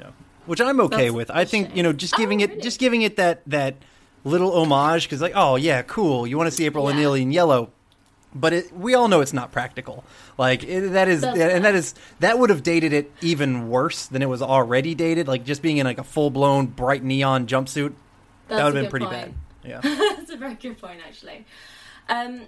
Yeah. 0.00 0.10
Which 0.46 0.60
I'm 0.60 0.80
okay 0.80 1.04
That's 1.04 1.14
with. 1.14 1.30
I 1.30 1.44
think 1.44 1.68
shame. 1.68 1.76
you 1.76 1.82
know, 1.84 1.92
just 1.92 2.14
Oh, 2.14 2.18
giving 2.18 2.40
it, 2.40 2.50
really? 2.50 2.62
just 2.62 2.80
giving 2.80 3.02
it 3.02 3.16
that 3.16 3.42
that 3.46 3.76
little 4.24 4.52
homage 4.52 5.04
because 5.04 5.20
like, 5.20 5.34
oh 5.36 5.56
yeah, 5.56 5.82
cool. 5.82 6.26
You 6.26 6.36
want 6.36 6.48
to 6.48 6.50
see 6.50 6.64
April 6.66 6.84
Yeah. 6.88 6.96
O'Neil 6.96 7.14
in 7.14 7.30
yellow, 7.30 7.70
but 8.34 8.52
it, 8.52 8.76
we 8.76 8.94
all 8.94 9.08
know 9.08 9.20
it's 9.20 9.32
not 9.32 9.52
practical. 9.52 10.04
Like 10.38 10.64
it, 10.64 10.92
that 10.92 11.08
is, 11.08 11.20
That's 11.22 11.38
and 11.38 11.64
that 11.64 11.74
is 11.74 11.94
that 12.20 12.38
would 12.38 12.50
have 12.50 12.62
dated 12.62 12.92
it 12.92 13.12
even 13.20 13.68
worse 13.68 14.06
than 14.06 14.22
it 14.22 14.28
was 14.28 14.42
already 14.42 14.94
dated. 14.94 15.28
Like 15.28 15.44
just 15.44 15.62
being 15.62 15.76
in 15.76 15.86
like 15.86 15.98
a 15.98 16.04
full 16.04 16.30
blown 16.30 16.66
bright 16.66 17.02
neon 17.02 17.46
jumpsuit, 17.46 17.94
That's 18.48 18.58
that 18.58 18.64
would 18.64 18.74
have 18.74 18.84
been 18.84 18.90
pretty 18.90 19.06
point. 19.06 19.16
bad. 19.16 19.34
Yeah. 19.64 19.80
That's 20.16 20.30
a 20.30 20.36
very 20.36 20.54
good 20.54 20.78
point, 20.78 21.00
actually. 21.06 21.44
Um, 22.08 22.42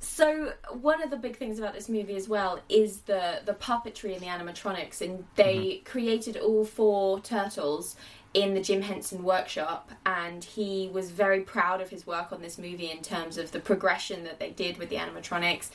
so 0.00 0.52
one 0.80 1.02
of 1.02 1.10
the 1.10 1.16
big 1.16 1.36
things 1.36 1.58
about 1.58 1.74
this 1.74 1.88
movie 1.88 2.14
as 2.16 2.28
well 2.28 2.60
is 2.68 3.00
the 3.02 3.40
the 3.44 3.54
puppetry 3.54 4.12
and 4.12 4.20
the 4.20 4.26
animatronics, 4.26 5.00
and 5.00 5.24
they 5.34 5.82
created 5.84 6.36
all 6.36 6.64
four 6.64 7.20
turtles 7.20 7.96
in 8.34 8.54
the 8.54 8.60
Jim 8.60 8.82
Henson 8.82 9.24
workshop, 9.24 9.90
and 10.04 10.44
he 10.44 10.90
was 10.92 11.10
very 11.10 11.40
proud 11.40 11.80
of 11.80 11.90
his 11.90 12.06
work 12.06 12.30
on 12.32 12.42
this 12.42 12.58
movie 12.58 12.90
in 12.90 13.00
terms 13.02 13.38
of 13.38 13.52
the 13.52 13.60
progression 13.60 14.24
that 14.24 14.38
they 14.38 14.50
did 14.50 14.76
with 14.76 14.90
the 14.90 14.96
animatronics. 14.96 15.70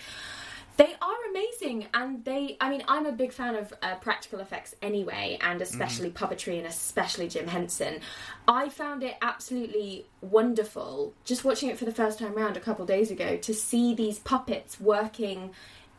They 0.75 0.95
are 1.01 1.29
amazing, 1.29 1.85
and 1.93 2.25
they. 2.25 2.57
I 2.59 2.69
mean, 2.69 2.83
I'm 2.87 3.05
a 3.05 3.11
big 3.11 3.31
fan 3.31 3.55
of 3.55 3.73
uh, 3.83 3.95
practical 3.95 4.39
effects 4.39 4.73
anyway, 4.81 5.37
and 5.41 5.61
especially 5.61 6.09
puppetry, 6.09 6.57
and 6.57 6.65
especially 6.65 7.27
Jim 7.27 7.47
Henson. 7.47 7.99
I 8.47 8.69
found 8.69 9.03
it 9.03 9.15
absolutely 9.21 10.05
wonderful 10.21 11.13
just 11.25 11.43
watching 11.43 11.69
it 11.69 11.77
for 11.77 11.85
the 11.85 11.91
first 11.93 12.17
time 12.17 12.33
round 12.33 12.57
a 12.57 12.59
couple 12.59 12.85
days 12.85 13.11
ago 13.11 13.37
to 13.37 13.53
see 13.53 13.93
these 13.93 14.17
puppets 14.19 14.79
working 14.79 15.51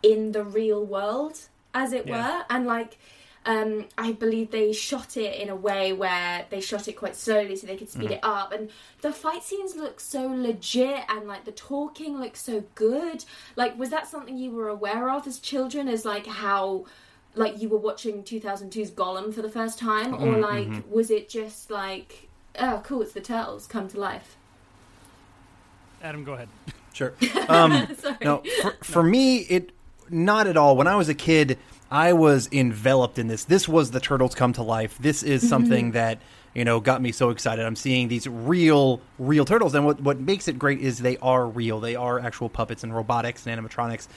in 0.02 0.32
the 0.32 0.42
real 0.44 0.84
world, 0.84 1.38
as 1.72 1.92
it 1.92 2.06
Yeah. 2.06 2.38
were, 2.38 2.44
and 2.50 2.66
like. 2.66 2.98
Um, 3.46 3.86
I 3.98 4.12
believe 4.12 4.50
they 4.50 4.72
shot 4.72 5.18
it 5.18 5.38
in 5.38 5.50
a 5.50 5.56
way 5.56 5.92
where 5.92 6.46
they 6.48 6.60
shot 6.60 6.88
it 6.88 6.94
quite 6.94 7.14
slowly 7.14 7.56
so 7.56 7.66
they 7.66 7.76
could 7.76 7.90
speed 7.90 8.10
it 8.12 8.20
up, 8.22 8.52
and 8.52 8.70
the 9.02 9.12
fight 9.12 9.42
scenes 9.42 9.76
look 9.76 10.00
so 10.00 10.26
legit, 10.26 11.00
and 11.10 11.28
like 11.28 11.44
the 11.44 11.52
talking 11.52 12.18
looks 12.18 12.40
so 12.40 12.64
good. 12.74 13.24
Like, 13.54 13.78
was 13.78 13.90
that 13.90 14.08
something 14.08 14.38
you 14.38 14.50
were 14.50 14.68
aware 14.68 15.10
of 15.10 15.26
as 15.26 15.38
children? 15.38 15.88
As 15.88 16.06
like 16.06 16.26
how, 16.26 16.86
like 17.34 17.60
you 17.60 17.68
were 17.68 17.78
watching 17.78 18.22
2002's 18.22 18.90
Gollum 18.92 19.34
for 19.34 19.42
the 19.42 19.50
first 19.50 19.78
time, 19.78 20.14
or 20.14 20.38
like 20.38 20.68
was 20.90 21.10
it 21.10 21.28
just 21.28 21.70
like, 21.70 22.28
oh, 22.58 22.80
cool, 22.84 23.02
it's 23.02 23.12
the 23.12 23.20
turtles 23.20 23.66
come 23.66 23.88
to 23.88 24.00
life? 24.00 24.36
Adam, 26.02 26.24
go 26.24 26.32
ahead. 26.34 26.48
Sure. 26.94 27.12
Um, 27.48 27.88
no, 28.22 28.42
for, 28.62 28.76
for 28.82 29.02
me, 29.02 29.38
it 29.40 29.70
not 30.08 30.46
at 30.46 30.56
all. 30.56 30.76
When 30.76 30.86
I 30.86 30.96
was 30.96 31.10
a 31.10 31.14
kid, 31.14 31.58
I 31.94 32.12
was 32.12 32.48
enveloped 32.50 33.20
in 33.20 33.28
this. 33.28 33.44
This 33.44 33.68
was 33.68 33.92
the 33.92 34.00
turtles 34.00 34.34
come 34.34 34.52
to 34.54 34.64
life. 34.64 34.98
This 34.98 35.22
is 35.22 35.42
mm-hmm. 35.42 35.48
something 35.48 35.90
that 35.92 36.18
you 36.52 36.64
know 36.64 36.80
got 36.80 37.00
me 37.00 37.12
so 37.12 37.30
excited. 37.30 37.64
I'm 37.64 37.76
seeing 37.76 38.08
these 38.08 38.26
real, 38.26 39.00
real 39.16 39.44
turtles, 39.44 39.76
and 39.76 39.86
what 39.86 40.00
what 40.00 40.18
makes 40.18 40.48
it 40.48 40.58
great 40.58 40.80
is 40.80 40.98
they 40.98 41.18
are 41.18 41.46
real. 41.46 41.78
They 41.78 41.94
are 41.94 42.18
actual 42.18 42.48
puppets 42.48 42.82
and 42.82 42.94
robotics 42.94 43.46
and 43.46 43.58
animatronics, 43.58 44.08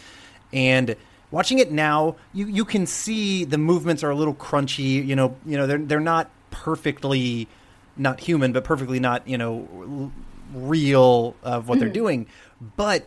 and. 0.51 0.95
Watching 1.29 1.59
it 1.59 1.73
now, 1.73 2.15
you, 2.33 2.47
you 2.47 2.63
can 2.63 2.85
see 2.85 3.43
the 3.43 3.57
movements 3.57 4.01
are 4.01 4.09
a 4.09 4.15
little 4.15 4.33
crunchy. 4.33 5.05
You 5.05 5.13
know, 5.13 5.35
you 5.45 5.57
know 5.57 5.67
they're 5.67 5.77
they're 5.77 5.99
not 5.99 6.31
perfectly 6.51 7.49
not 7.97 8.21
human, 8.21 8.53
but 8.53 8.63
perfectly 8.63 9.01
not 9.01 9.27
you 9.27 9.37
know 9.37 9.67
l- 9.73 10.11
real 10.53 11.35
of 11.43 11.67
what 11.67 11.79
they're 11.79 11.89
mm. 11.89 11.93
doing. 11.93 12.27
But 12.77 13.05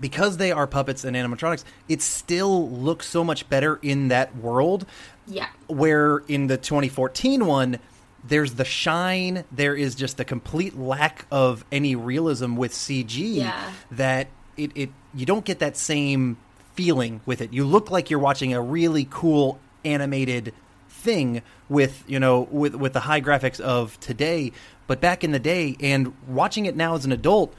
because 0.00 0.36
they 0.38 0.50
are 0.52 0.66
puppets 0.66 1.04
and 1.04 1.16
animatronics, 1.16 1.64
it 1.88 2.02
still 2.02 2.68
looks 2.70 3.06
so 3.06 3.22
much 3.24 3.48
better 3.48 3.78
in 3.82 4.08
that 4.08 4.36
world. 4.36 4.86
Yeah. 5.26 5.48
Where 5.68 6.18
in 6.28 6.48
the 6.48 6.56
2014 6.56 7.46
one, 7.46 7.78
there's 8.26 8.54
the 8.54 8.64
shine, 8.64 9.44
there 9.52 9.74
is 9.74 9.94
just 9.94 10.18
a 10.18 10.24
complete 10.24 10.76
lack 10.78 11.26
of 11.30 11.64
any 11.70 11.94
realism 11.94 12.56
with 12.56 12.72
CG 12.72 13.34
Yeah. 13.36 13.72
that 13.90 14.28
it, 14.56 14.72
it 14.74 14.90
you 15.14 15.26
don't 15.26 15.44
get 15.44 15.58
that 15.58 15.76
same 15.76 16.36
feeling 16.74 17.20
with 17.26 17.40
it. 17.40 17.52
You 17.52 17.64
look 17.64 17.90
like 17.90 18.10
you're 18.10 18.18
watching 18.18 18.52
a 18.54 18.60
really 18.60 19.06
cool 19.10 19.58
animated 19.84 20.52
thing 20.88 21.42
with 21.68 22.02
you 22.06 22.18
know 22.18 22.48
with 22.50 22.74
with 22.74 22.94
the 22.94 23.00
high 23.00 23.20
graphics 23.20 23.60
of 23.60 23.98
today. 24.00 24.52
But 24.86 25.00
back 25.00 25.24
in 25.24 25.32
the 25.32 25.38
day, 25.38 25.76
and 25.80 26.12
watching 26.28 26.66
it 26.66 26.76
now 26.76 26.94
as 26.94 27.04
an 27.04 27.12
adult, 27.12 27.54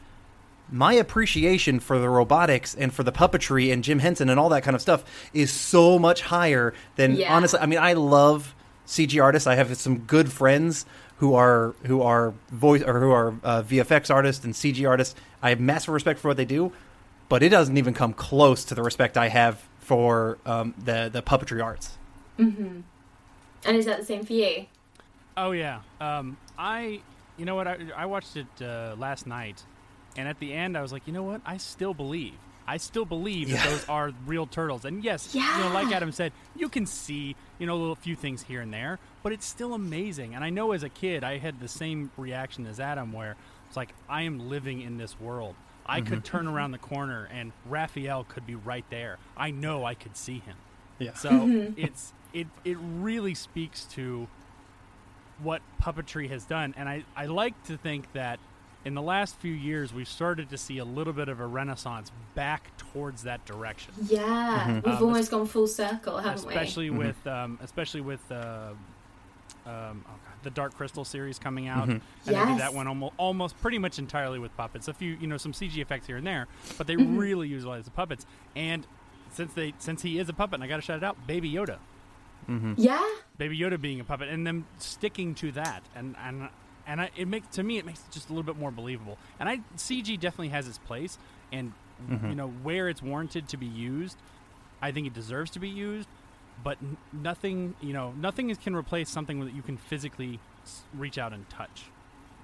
my 0.71 0.93
appreciation 0.93 1.79
for 1.79 1.99
the 1.99 2.09
robotics 2.09 2.73
and 2.75 2.93
for 2.93 3.03
the 3.03 3.11
puppetry 3.11 3.71
and 3.71 3.83
Jim 3.83 3.99
Henson 3.99 4.29
and 4.29 4.39
all 4.39 4.49
that 4.49 4.63
kind 4.63 4.75
of 4.75 4.81
stuff 4.81 5.03
is 5.33 5.51
so 5.51 5.99
much 5.99 6.21
higher 6.21 6.73
than 6.95 7.15
Yeah. 7.15 7.33
honestly. 7.35 7.59
I 7.59 7.65
mean, 7.65 7.79
I 7.79 7.93
love 7.93 8.55
CG 8.87 9.21
artists. 9.21 9.47
I 9.47 9.55
have 9.55 9.75
some 9.77 9.99
good 9.99 10.31
friends 10.31 10.85
who 11.17 11.33
are 11.35 11.75
who 11.85 12.01
are 12.01 12.33
voice 12.51 12.81
or 12.83 12.99
who 12.99 13.11
are 13.11 13.29
uh, 13.43 13.63
VFX 13.63 14.13
artists 14.13 14.43
and 14.43 14.53
CG 14.53 14.87
artists. 14.87 15.15
I 15.41 15.49
have 15.49 15.59
massive 15.59 15.93
respect 15.93 16.19
for 16.19 16.27
what 16.29 16.37
they 16.37 16.45
do, 16.45 16.71
but 17.29 17.41
it 17.43 17.49
doesn't 17.49 17.77
even 17.77 17.93
come 17.93 18.13
close 18.13 18.65
to 18.65 18.75
the 18.75 18.83
respect 18.83 19.17
I 19.17 19.29
have 19.29 19.63
for 19.79 20.37
um, 20.45 20.73
the 20.83 21.09
the 21.13 21.21
puppetry 21.21 21.63
arts. 21.63 21.97
And 22.37 22.83
is 23.77 23.85
that 23.85 23.99
the 23.99 24.05
same 24.05 24.23
for 24.25 24.33
you? 24.33 24.65
Oh 25.37 25.51
yeah. 25.51 25.81
Um, 25.99 26.37
I, 26.57 27.01
you 27.37 27.45
know 27.45 27.55
what? 27.55 27.67
I, 27.67 27.77
I 27.95 28.05
watched 28.05 28.35
it 28.37 28.47
uh, 28.61 28.95
last 28.97 29.25
night, 29.27 29.63
and 30.17 30.27
at 30.27 30.39
the 30.39 30.53
end, 30.53 30.77
I 30.77 30.81
was 30.81 30.91
like, 30.91 31.07
you 31.07 31.13
know 31.13 31.23
what? 31.23 31.41
I 31.45 31.57
still 31.57 31.93
believe. 31.93 32.33
I 32.67 32.77
still 32.77 33.05
believe 33.05 33.51
that 33.51 33.69
those 33.69 33.87
are 33.87 34.11
real 34.25 34.47
turtles. 34.47 34.85
And 34.85 35.03
yes, 35.03 35.35
you 35.35 35.41
know, 35.41 35.69
like 35.73 35.91
Adam 35.91 36.11
said, 36.11 36.31
you 36.55 36.67
can 36.67 36.87
see, 36.87 37.35
you 37.59 37.67
know, 37.67 37.75
a 37.75 37.77
little 37.77 37.95
few 37.95 38.15
things 38.15 38.41
here 38.41 38.61
and 38.61 38.73
there, 38.73 38.97
but 39.21 39.31
it's 39.31 39.45
still 39.45 39.73
amazing. 39.73 40.33
And 40.33 40.43
I 40.43 40.49
know 40.49 40.71
as 40.71 40.81
a 40.81 40.89
kid, 40.89 41.23
I 41.23 41.37
had 41.37 41.59
the 41.59 41.67
same 41.67 42.09
reaction 42.17 42.65
as 42.65 42.79
Adam, 42.79 43.13
where 43.13 43.35
it's 43.67 43.77
like 43.77 43.93
I 44.09 44.23
am 44.23 44.49
living 44.49 44.81
in 44.81 44.97
this 44.97 45.19
world. 45.19 45.55
I 45.85 46.01
could 46.01 46.23
mm-hmm. 46.23 46.37
turn 46.37 46.47
around 46.47 46.71
the 46.71 46.79
corner 46.79 47.29
and 47.31 47.51
Raphael 47.67 48.23
could 48.23 48.47
be 48.47 48.55
right 48.55 48.85
there. 48.89 49.19
I 49.37 49.51
know 49.51 49.85
I 49.85 49.93
could 49.93 50.17
see 50.17 50.39
him. 50.39 50.55
Yeah. 50.97 51.13
So 51.13 51.29
mm-hmm. 51.29 51.79
it's 51.79 52.13
it 52.33 52.47
it 52.63 52.77
really 52.79 53.35
speaks 53.35 53.85
to 53.93 54.27
what 55.41 55.61
puppetry 55.81 56.29
has 56.29 56.45
done, 56.45 56.73
and 56.77 56.87
I 56.87 57.03
I 57.15 57.25
like 57.25 57.61
to 57.65 57.77
think 57.77 58.11
that 58.13 58.39
in 58.85 58.93
the 58.93 59.01
last 59.01 59.35
few 59.37 59.51
years 59.51 59.93
we've 59.93 60.07
started 60.07 60.49
to 60.51 60.57
see 60.57 60.77
a 60.77 60.85
little 60.85 61.11
bit 61.13 61.27
of 61.27 61.39
a 61.39 61.45
renaissance 61.47 62.11
back 62.35 62.75
towards 62.77 63.23
that 63.23 63.43
direction, 63.45 63.93
Yeah, 64.07 64.75
we've 64.75 64.87
Um, 64.87 65.03
almost 65.03 65.31
gone 65.31 65.47
full 65.47 65.67
circle, 65.67 66.17
haven't 66.19 66.45
we? 66.45 66.53
especially 66.53 66.89
with 66.91 67.25
um, 67.27 67.57
especially 67.63 68.01
with 68.01 68.21
uh, 68.31 68.69
um, 69.65 70.05
oh 70.07 70.11
God, 70.23 70.35
the 70.43 70.51
Dark 70.51 70.75
Crystal 70.75 71.03
series 71.03 71.39
coming 71.39 71.67
out, 71.67 71.89
and 71.89 71.99
they 72.25 72.33
did 72.33 72.39
Yes. 72.49 72.59
that 72.59 72.73
one 72.75 72.87
almost, 72.87 73.13
almost 73.17 73.59
pretty 73.61 73.79
much 73.79 73.97
entirely 73.97 74.37
with 74.37 74.55
puppets. 74.55 74.87
A 74.87 74.93
few, 74.93 75.13
you 75.19 75.25
know, 75.25 75.37
some 75.37 75.53
CG 75.53 75.77
effects 75.81 76.05
here 76.05 76.17
and 76.17 76.27
there, 76.27 76.47
but 76.77 76.85
they 76.85 76.95
Mm-hmm. 76.95 77.17
really 77.17 77.47
utilize 77.47 77.85
the 77.85 77.91
puppets. 77.91 78.25
And 78.55 78.85
since 79.31 79.53
they 79.53 79.73
since 79.79 80.03
he 80.03 80.19
is 80.19 80.29
a 80.29 80.33
puppet, 80.33 80.55
and 80.55 80.63
I 80.63 80.67
got 80.67 80.75
to 80.75 80.81
shout 80.83 80.97
it 80.97 81.03
out, 81.03 81.17
Baby 81.25 81.51
Yoda. 81.51 81.77
we? 82.47 82.75
Yeah, 82.77 83.03
Baby 83.39 83.57
Yoda 83.57 83.81
being 83.81 83.99
a 83.99 84.03
puppet 84.03 84.29
and 84.29 84.45
them 84.45 84.67
sticking 84.77 85.33
to 85.35 85.51
that 85.53 85.81
and 85.95 86.15
and 86.23 86.49
and 86.87 87.01
I, 87.01 87.09
it 87.15 87.27
makes 87.27 87.47
to 87.55 87.63
me 87.63 87.77
it 87.77 87.85
makes 87.85 87.99
it 87.99 88.11
just 88.11 88.29
a 88.29 88.33
little 88.33 88.43
bit 88.43 88.57
more 88.57 88.71
believable. 88.71 89.17
And 89.39 89.49
I 89.49 89.59
CG 89.77 90.19
definitely 90.19 90.49
has 90.49 90.67
its 90.67 90.77
place 90.77 91.17
and 91.51 91.73
you 92.29 92.35
know 92.35 92.47
where 92.47 92.89
it's 92.89 93.01
warranted 93.01 93.47
to 93.49 93.57
be 93.57 93.65
used, 93.65 94.17
I 94.81 94.91
think 94.91 95.07
it 95.07 95.13
deserves 95.13 95.51
to 95.51 95.59
be 95.59 95.69
used. 95.69 96.07
But 96.63 96.77
n- 96.81 96.97
nothing, 97.11 97.75
you 97.81 97.93
know, 97.93 98.13
nothing 98.19 98.49
is, 98.49 98.57
can 98.57 98.75
replace 98.75 99.09
something 99.09 99.43
that 99.45 99.53
you 99.53 99.61
can 99.61 99.77
physically 99.77 100.39
s- 100.63 100.81
reach 100.93 101.17
out 101.17 101.33
and 101.33 101.49
touch. 101.49 101.83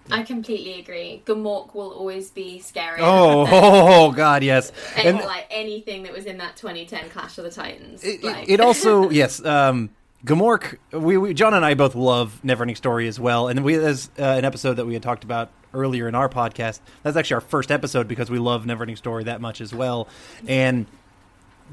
I 0.09 0.23
completely 0.23 0.79
agree. 0.79 1.21
Gmork 1.25 1.73
will 1.75 1.91
always 1.91 2.31
be 2.31 2.59
scary. 2.59 2.99
Oh, 3.01 3.45
oh, 3.49 4.11
God, 4.11 4.43
yes. 4.43 4.71
and, 4.97 5.17
And 5.17 5.19
like 5.19 5.47
anything 5.49 6.03
that 6.03 6.11
was 6.11 6.25
in 6.25 6.39
that 6.39 6.57
2010 6.57 7.09
Clash 7.09 7.37
of 7.37 7.43
the 7.43 7.51
Titans. 7.51 8.03
it, 8.03 8.23
like, 8.23 8.49
it 8.49 8.59
also 8.59 9.09
yes. 9.11 9.43
Um, 9.45 9.91
Gmork, 10.25 10.77
we, 10.91 11.17
we 11.17 11.33
John 11.33 11.53
and 11.53 11.65
I 11.65 11.73
both 11.73 11.95
love 11.95 12.39
Neverending 12.43 12.77
Story 12.77 13.07
as 13.07 13.19
well, 13.19 13.47
and 13.47 13.63
we 13.63 13.75
as 13.75 14.09
uh, 14.19 14.23
an 14.23 14.45
episode 14.45 14.75
that 14.75 14.85
we 14.85 14.93
had 14.93 15.01
talked 15.01 15.23
about 15.23 15.49
earlier 15.73 16.07
in 16.07 16.13
our 16.15 16.29
podcast. 16.29 16.79
That's 17.01 17.17
actually 17.17 17.35
our 17.35 17.41
first 17.41 17.71
episode 17.71 18.07
because 18.07 18.29
we 18.29 18.37
love 18.37 18.65
Neverending 18.65 18.97
Story 18.97 19.23
that 19.23 19.41
much 19.41 19.61
as 19.61 19.73
well. 19.73 20.07
And 20.47 20.85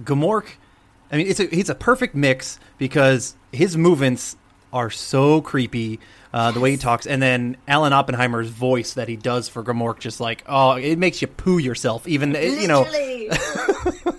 Gmork, 0.03 0.47
I 1.13 1.19
mean, 1.19 1.27
it's 1.27 1.41
a 1.41 1.47
he's 1.47 1.69
a 1.69 1.75
perfect 1.75 2.15
mix 2.15 2.59
because 2.79 3.37
his 3.53 3.77
movements 3.77 4.37
are 4.73 4.91
so 4.91 5.41
creepy. 5.43 6.01
Uh, 6.33 6.51
The 6.51 6.61
way 6.61 6.71
he 6.71 6.77
talks, 6.77 7.07
and 7.07 7.23
then 7.23 7.57
Alan 7.67 7.93
Oppenheimer's 7.95 8.49
voice 8.51 8.95
that 8.95 9.09
he 9.09 9.17
does 9.17 9.49
for 9.49 9.63
Gmork, 9.65 9.99
just 9.99 10.21
like 10.21 10.43
oh, 10.47 10.73
it 10.73 10.97
makes 10.97 11.21
you 11.21 11.29
poo 11.29 11.59
yourself. 11.59 12.07
Even 12.09 12.35
you 12.35 12.69
know, 12.69 12.87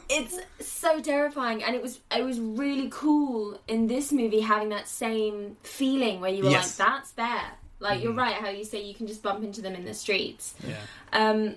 it's 0.10 0.40
so 0.80 1.00
terrifying, 1.02 1.64
and 1.64 1.76
it 1.76 1.82
was 1.82 2.00
it 2.16 2.24
was 2.24 2.40
really 2.40 2.90
cool 2.92 3.60
in 3.68 3.88
this 3.88 4.12
movie 4.12 4.40
having 4.42 4.70
that 4.70 4.88
same 4.88 5.58
feeling 5.64 6.22
where 6.22 6.32
you 6.32 6.44
were 6.44 6.50
Yes. 6.50 6.80
like, 6.80 6.88
"That's 6.88 7.12
there." 7.12 7.52
Like 7.80 8.02
you're 8.04 8.14
right, 8.14 8.36
how 8.36 8.50
you 8.50 8.66
say 8.66 8.84
you 8.84 8.94
can 8.94 9.08
just 9.08 9.22
bump 9.24 9.44
into 9.44 9.62
them 9.62 9.74
in 9.74 9.86
the 9.86 9.94
streets. 9.94 10.54
Yeah. 10.68 10.76
Um, 11.14 11.56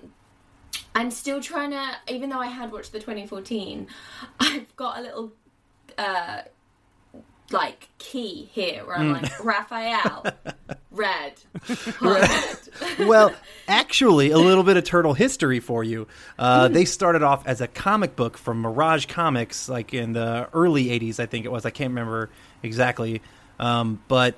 I'm 0.95 1.11
still 1.11 1.41
trying 1.41 1.71
to, 1.71 1.85
even 2.07 2.29
though 2.29 2.39
I 2.39 2.47
had 2.47 2.71
watched 2.71 2.91
the 2.93 2.99
2014, 2.99 3.87
I've 4.39 4.75
got 4.75 4.99
a 4.99 5.01
little, 5.01 5.33
uh, 5.97 6.41
like 7.53 7.89
key 7.99 8.49
here 8.51 8.85
where 8.85 8.97
I'm 8.97 9.13
like 9.13 9.43
Raphael, 9.43 10.25
red, 10.91 11.33
red. 12.01 12.59
well, 12.99 13.33
actually, 13.67 14.31
a 14.31 14.37
little 14.37 14.63
bit 14.63 14.75
of 14.77 14.83
turtle 14.83 15.13
history 15.13 15.59
for 15.59 15.83
you. 15.83 16.07
Uh, 16.37 16.67
Hmm. 16.67 16.73
they 16.73 16.85
started 16.85 17.23
off 17.23 17.45
as 17.47 17.61
a 17.61 17.67
comic 17.67 18.15
book 18.15 18.37
from 18.37 18.61
Mirage 18.61 19.05
Comics, 19.05 19.69
like 19.69 19.93
in 19.93 20.13
the 20.13 20.49
early 20.53 20.85
'80s, 20.85 21.19
I 21.19 21.25
think 21.27 21.45
it 21.45 21.51
was. 21.51 21.65
I 21.65 21.69
can't 21.69 21.91
remember 21.91 22.29
exactly, 22.61 23.21
um, 23.59 24.01
but 24.07 24.35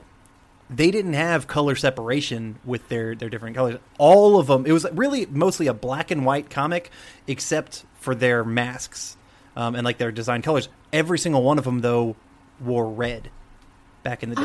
they 0.69 0.89
didn't 0.91 1.13
have 1.13 1.47
color 1.47 1.75
separation 1.75 2.57
with 2.65 2.87
their 2.89 3.15
their 3.15 3.29
different 3.29 3.55
colors. 3.55 3.79
All 3.97 4.39
of 4.39 4.47
them, 4.47 4.65
it 4.65 4.71
was 4.71 4.85
really 4.93 5.25
mostly 5.27 5.67
a 5.67 5.73
black 5.73 6.11
and 6.11 6.25
white 6.25 6.49
comic, 6.49 6.91
except 7.27 7.85
for 7.99 8.13
their 8.15 8.43
masks 8.43 9.15
um, 9.55 9.75
and 9.75 9.85
like 9.85 9.97
their 9.97 10.11
design 10.11 10.41
colors. 10.41 10.69
Every 10.93 11.19
single 11.19 11.43
one 11.43 11.57
of 11.57 11.65
them, 11.65 11.81
though, 11.81 12.15
wore 12.59 12.89
red 12.89 13.29
back 14.03 14.23
in 14.23 14.29
the 14.29 14.35
day. 14.35 14.43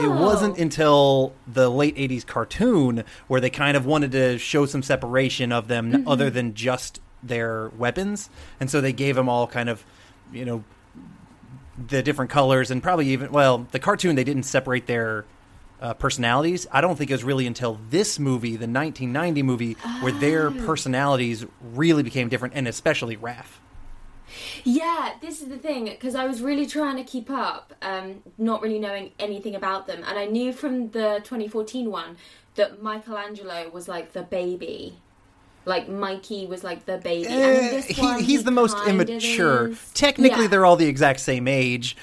It 0.00 0.06
Oh. 0.06 0.22
wasn't 0.22 0.58
until 0.58 1.32
the 1.46 1.68
late 1.70 1.96
80s 1.96 2.24
cartoon 2.24 3.04
where 3.26 3.40
they 3.40 3.50
kind 3.50 3.76
of 3.76 3.84
wanted 3.86 4.12
to 4.12 4.38
show 4.38 4.64
some 4.66 4.82
separation 4.82 5.50
of 5.52 5.66
them 5.68 5.92
Mm-hmm. 5.92 6.08
other 6.08 6.30
than 6.30 6.54
just 6.54 7.00
their 7.22 7.68
weapons. 7.76 8.30
And 8.60 8.70
so 8.70 8.80
they 8.80 8.92
gave 8.92 9.16
them 9.16 9.28
all 9.28 9.46
kind 9.48 9.68
of, 9.68 9.84
you 10.32 10.44
know, 10.44 10.62
the 11.88 12.02
different 12.02 12.30
colors 12.30 12.70
and 12.70 12.82
probably 12.82 13.08
even, 13.08 13.30
well, 13.32 13.66
the 13.72 13.78
cartoon, 13.78 14.16
they 14.16 14.24
didn't 14.24 14.42
separate 14.44 14.86
their 14.86 15.24
uh, 15.80 15.94
personalities. 15.94 16.66
I 16.72 16.80
don't 16.80 16.96
think 16.96 17.10
it 17.10 17.14
was 17.14 17.22
really 17.22 17.46
until 17.46 17.78
this 17.90 18.18
movie, 18.18 18.50
the 18.56 18.66
1990 18.66 19.42
movie, 19.44 19.72
where 20.00 20.10
their 20.12 20.48
Oh. 20.48 20.66
personalities 20.66 21.46
really 21.62 22.02
became 22.02 22.28
different, 22.28 22.54
and 22.54 22.66
especially 22.66 23.16
Raph. 23.16 23.60
Yeah, 24.64 25.12
this 25.20 25.40
is 25.42 25.48
the 25.48 25.58
thing 25.58 25.84
because 25.86 26.14
I 26.14 26.26
was 26.26 26.42
really 26.42 26.66
trying 26.66 26.96
to 26.96 27.04
keep 27.04 27.30
up, 27.30 27.74
um, 27.82 28.22
not 28.36 28.62
really 28.62 28.78
knowing 28.78 29.12
anything 29.18 29.54
about 29.54 29.86
them, 29.86 30.02
and 30.06 30.18
I 30.18 30.26
knew 30.26 30.52
from 30.52 30.90
the 30.90 31.20
2014 31.24 31.90
one 31.90 32.16
that 32.56 32.82
Michelangelo 32.82 33.70
was 33.70 33.88
like 33.88 34.12
the 34.12 34.22
baby, 34.22 34.98
like 35.64 35.88
Mikey 35.88 36.46
was 36.46 36.64
like 36.64 36.86
the 36.86 36.98
baby. 36.98 37.26
and 37.28 37.72
this 37.72 37.86
he, 37.86 38.14
he's 38.16 38.26
he 38.26 38.36
the 38.38 38.50
most 38.50 38.76
immature. 38.86 39.68
is. 39.68 39.90
Technically, 39.94 40.42
Yeah. 40.42 40.48
they're 40.48 40.66
all 40.66 40.76
the 40.76 40.86
exact 40.88 41.20
same 41.20 41.46
age, 41.48 41.96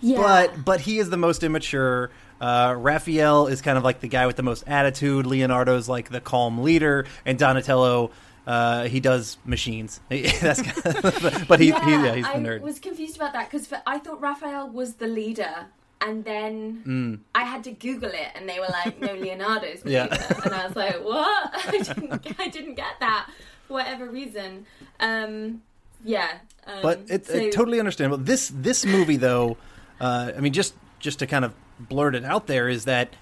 Yeah. 0.00 0.18
but 0.18 0.64
but 0.64 0.80
he 0.80 0.98
is 0.98 1.10
the 1.10 1.16
most 1.16 1.42
immature. 1.42 2.10
Uh, 2.40 2.74
Raphael 2.76 3.46
is 3.46 3.62
kind 3.62 3.78
of 3.78 3.84
like 3.84 4.00
the 4.00 4.08
guy 4.08 4.26
with 4.26 4.36
the 4.36 4.42
most 4.42 4.64
attitude. 4.66 5.24
Leonardo's 5.24 5.88
like 5.88 6.10
the 6.10 6.20
calm 6.20 6.62
leader, 6.62 7.06
and 7.24 7.38
Donatello, 7.38 8.10
uh, 8.46 8.84
he 8.84 9.00
does 9.00 9.38
machines. 9.44 10.00
That's 10.08 10.62
kind 10.62 11.04
of, 11.04 11.44
but 11.48 11.60
he, 11.60 11.68
yeah, 11.68 11.84
he 11.84 11.90
yeah, 11.92 12.14
he's 12.14 12.26
the 12.26 12.32
nerd. 12.32 12.60
I 12.60 12.64
was 12.64 12.78
confused 12.78 13.16
about 13.16 13.32
that 13.32 13.50
because 13.50 13.72
I 13.86 13.98
thought 13.98 14.20
Raphael 14.20 14.68
was 14.68 14.94
the 14.94 15.06
leader, 15.06 15.66
and 16.00 16.24
then 16.24 17.22
I 17.34 17.44
had 17.44 17.64
to 17.64 17.72
Google 17.72 18.10
it, 18.10 18.28
and 18.34 18.48
they 18.48 18.58
were 18.60 18.68
like, 18.70 19.00
"No, 19.00 19.14
Leonardo's 19.14 19.80
the 19.82 19.90
Mm. 19.90 19.92
Yeah. 19.92 20.02
leader," 20.04 20.40
and 20.44 20.54
I 20.54 20.66
was 20.66 20.76
like, 20.76 21.02
"What? 21.04 21.50
I 21.68 21.70
didn't, 21.70 22.40
I 22.40 22.48
didn't 22.48 22.74
get 22.74 23.00
that 23.00 23.30
for 23.66 23.74
whatever 23.74 24.08
reason." 24.10 24.66
Um, 25.00 25.62
yeah, 26.04 26.38
um, 26.66 26.80
but 26.82 27.00
it's 27.08 27.28
so- 27.28 27.50
totally 27.50 27.78
understandable. 27.78 28.22
This 28.22 28.52
this 28.54 28.84
movie 28.84 29.16
though, 29.16 29.56
uh, 30.00 30.32
I 30.36 30.40
mean, 30.40 30.52
just 30.52 30.74
just 30.98 31.18
to 31.20 31.26
kind 31.26 31.44
of 31.44 31.54
blurt 31.80 32.14
it 32.14 32.24
out 32.24 32.46
there 32.46 32.68
is 32.68 32.84
that 32.84 33.16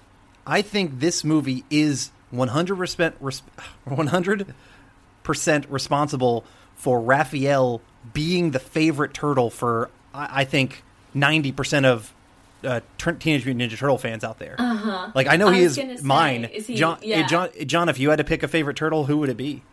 I 0.45 0.61
think 0.61 0.99
this 0.99 1.23
movie 1.23 1.63
is 1.69 2.11
100 2.31 2.77
one 3.85 4.07
hundred 4.07 4.53
percent 5.23 5.65
one 5.69 5.69
hundred 5.69 5.69
percent 5.69 5.73
responsible 5.73 6.45
for 6.75 7.01
Raphael 7.01 7.81
being 8.13 8.51
the 8.51 8.59
favorite 8.59 9.13
turtle 9.13 9.49
for 9.49 9.89
I, 10.13 10.41
I 10.41 10.43
think 10.45 10.83
ninety 11.13 11.51
percent 11.51 11.85
of. 11.85 12.13
Uh, 12.65 12.79
Tur- 12.97 13.11
Teenage 13.11 13.45
Mutant 13.45 13.73
Ninja 13.73 13.77
Turtle 13.77 13.97
fans 13.97 14.23
out 14.23 14.39
there, 14.39 14.55
uh-huh. 14.57 15.11
like 15.13 15.27
I 15.27 15.35
know 15.35 15.49
I 15.49 15.55
he 15.55 15.63
is 15.63 15.75
gonna 15.75 15.97
say, 15.97 16.03
mine. 16.05 16.45
is 16.45 16.65
he- 16.65 16.75
John, 16.75 16.97
yeah. 17.01 17.27
John, 17.27 17.49
John, 17.65 17.89
if 17.89 17.99
you 17.99 18.09
had 18.09 18.19
to 18.19 18.23
pick 18.23 18.41
a 18.41 18.47
favorite 18.47 18.77
turtle, 18.77 19.03
who 19.03 19.17
would 19.17 19.27
it 19.27 19.35
be? 19.35 19.63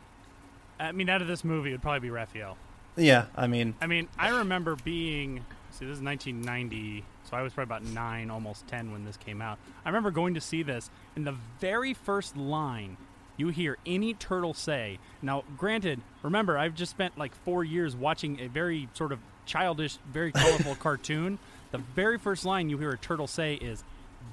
I 0.81 0.91
mean, 0.91 1.09
out 1.09 1.23
of 1.23 1.29
this 1.29 1.45
movie, 1.45 1.69
it 1.69 1.75
would 1.75 1.83
probably 1.83 2.01
be 2.01 2.11
Raphael. 2.11 2.57
Yeah, 2.97 3.27
I 3.37 3.47
mean, 3.47 3.75
I 3.81 3.87
mean, 3.87 4.09
I 4.19 4.39
remember 4.39 4.75
being. 4.75 5.45
See, 5.71 5.87
this 5.87 5.99
is 5.99 6.03
1990, 6.03 7.05
so 7.31 7.37
I 7.37 7.43
was 7.43 7.53
probably 7.53 7.77
about 7.77 7.85
nine, 7.85 8.29
almost 8.29 8.67
10 8.67 8.91
when 8.91 9.05
this 9.05 9.17
came 9.17 9.41
out. 9.41 9.59
I 9.85 9.89
remember 9.89 10.11
going 10.11 10.35
to 10.35 10.41
see 10.41 10.65
this, 10.65 10.91
and 11.15 11.25
the 11.25 11.37
very 11.61 11.95
first 11.95 12.37
line 12.37 12.97
you 13.41 13.49
hear 13.49 13.77
any 13.87 14.15
turtle 14.15 14.55
say. 14.55 14.99
Now, 15.23 15.43
granted, 15.57 16.01
remember, 16.23 16.57
I've 16.59 16.75
just 16.75 16.91
spent 16.91 17.19
like 17.19 17.35
four 17.35 17.65
years 17.65 17.97
watching 17.97 18.39
a 18.41 18.47
very 18.49 18.89
sort 18.95 19.11
of 19.13 19.19
childish, 19.47 19.97
very 20.13 20.31
colorful 20.33 20.75
cartoon. 20.81 21.39
The 21.73 21.79
very 21.79 22.19
first 22.19 22.45
line 22.45 22.69
you 22.69 22.79
hear 22.79 22.91
a 22.91 22.99
turtle 22.99 23.27
say 23.27 23.55
is, 23.55 23.83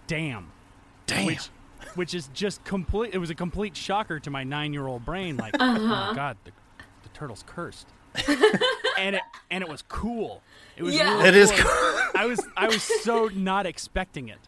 damn. 0.08 0.52
damn. 1.08 1.26
Which, 1.26 1.50
which 1.96 2.14
is 2.14 2.30
just 2.34 2.64
complete. 2.64 3.14
It 3.14 3.20
was 3.20 3.30
a 3.30 3.36
complete 3.36 3.76
shocker 3.78 4.20
to 4.20 4.30
my 4.30 4.44
nine-year-old 4.44 5.06
brain. 5.06 5.38
Like, 5.38 5.56
uh-huh. 5.60 5.78
oh 5.80 5.84
my 5.88 6.14
god, 6.16 6.38
the, 6.44 6.52
the 7.04 7.10
turtle's 7.10 7.44
cursed, 7.48 7.88
and 8.98 9.16
it 9.16 9.22
and 9.52 9.64
it 9.64 9.70
was 9.70 9.84
cool. 9.88 10.42
It 10.76 10.84
was 10.84 10.96
Yeah. 10.96 11.14
really 11.18 11.30
It 11.30 11.36
is 11.36 11.52
cool. 11.52 12.02
I 12.16 12.26
was 12.26 12.46
I 12.58 12.68
was 12.68 12.82
so 12.82 13.30
not 13.34 13.66
expecting 13.68 14.28
it, 14.30 14.40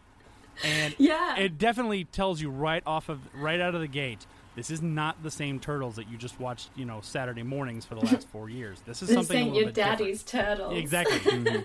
and 0.64 0.94
Yeah. 0.98 1.36
it 1.36 1.56
definitely 1.58 2.04
tells 2.04 2.40
you 2.42 2.50
right 2.50 2.82
off 2.84 3.08
of 3.08 3.20
right 3.34 3.60
out 3.60 3.74
of 3.76 3.80
the 3.80 3.86
gate. 3.88 4.26
This 4.60 4.70
is 4.70 4.82
not 4.82 5.22
the 5.22 5.30
same 5.30 5.58
turtles 5.58 5.96
that 5.96 6.10
you 6.10 6.18
just 6.18 6.38
watched, 6.38 6.68
you 6.76 6.84
know, 6.84 7.00
Saturday 7.00 7.42
mornings 7.42 7.86
for 7.86 7.94
the 7.94 8.02
last 8.02 8.28
four 8.32 8.50
years. 8.50 8.78
This 8.84 9.00
is 9.00 9.08
This 9.08 9.16
something 9.16 9.38
a 9.38 9.40
ain't 9.46 9.54
your 9.54 9.64
bit 9.66 9.74
different. 9.74 9.98
daddy's 10.00 10.22
turtles. 10.22 10.76
Exactly. 10.76 11.64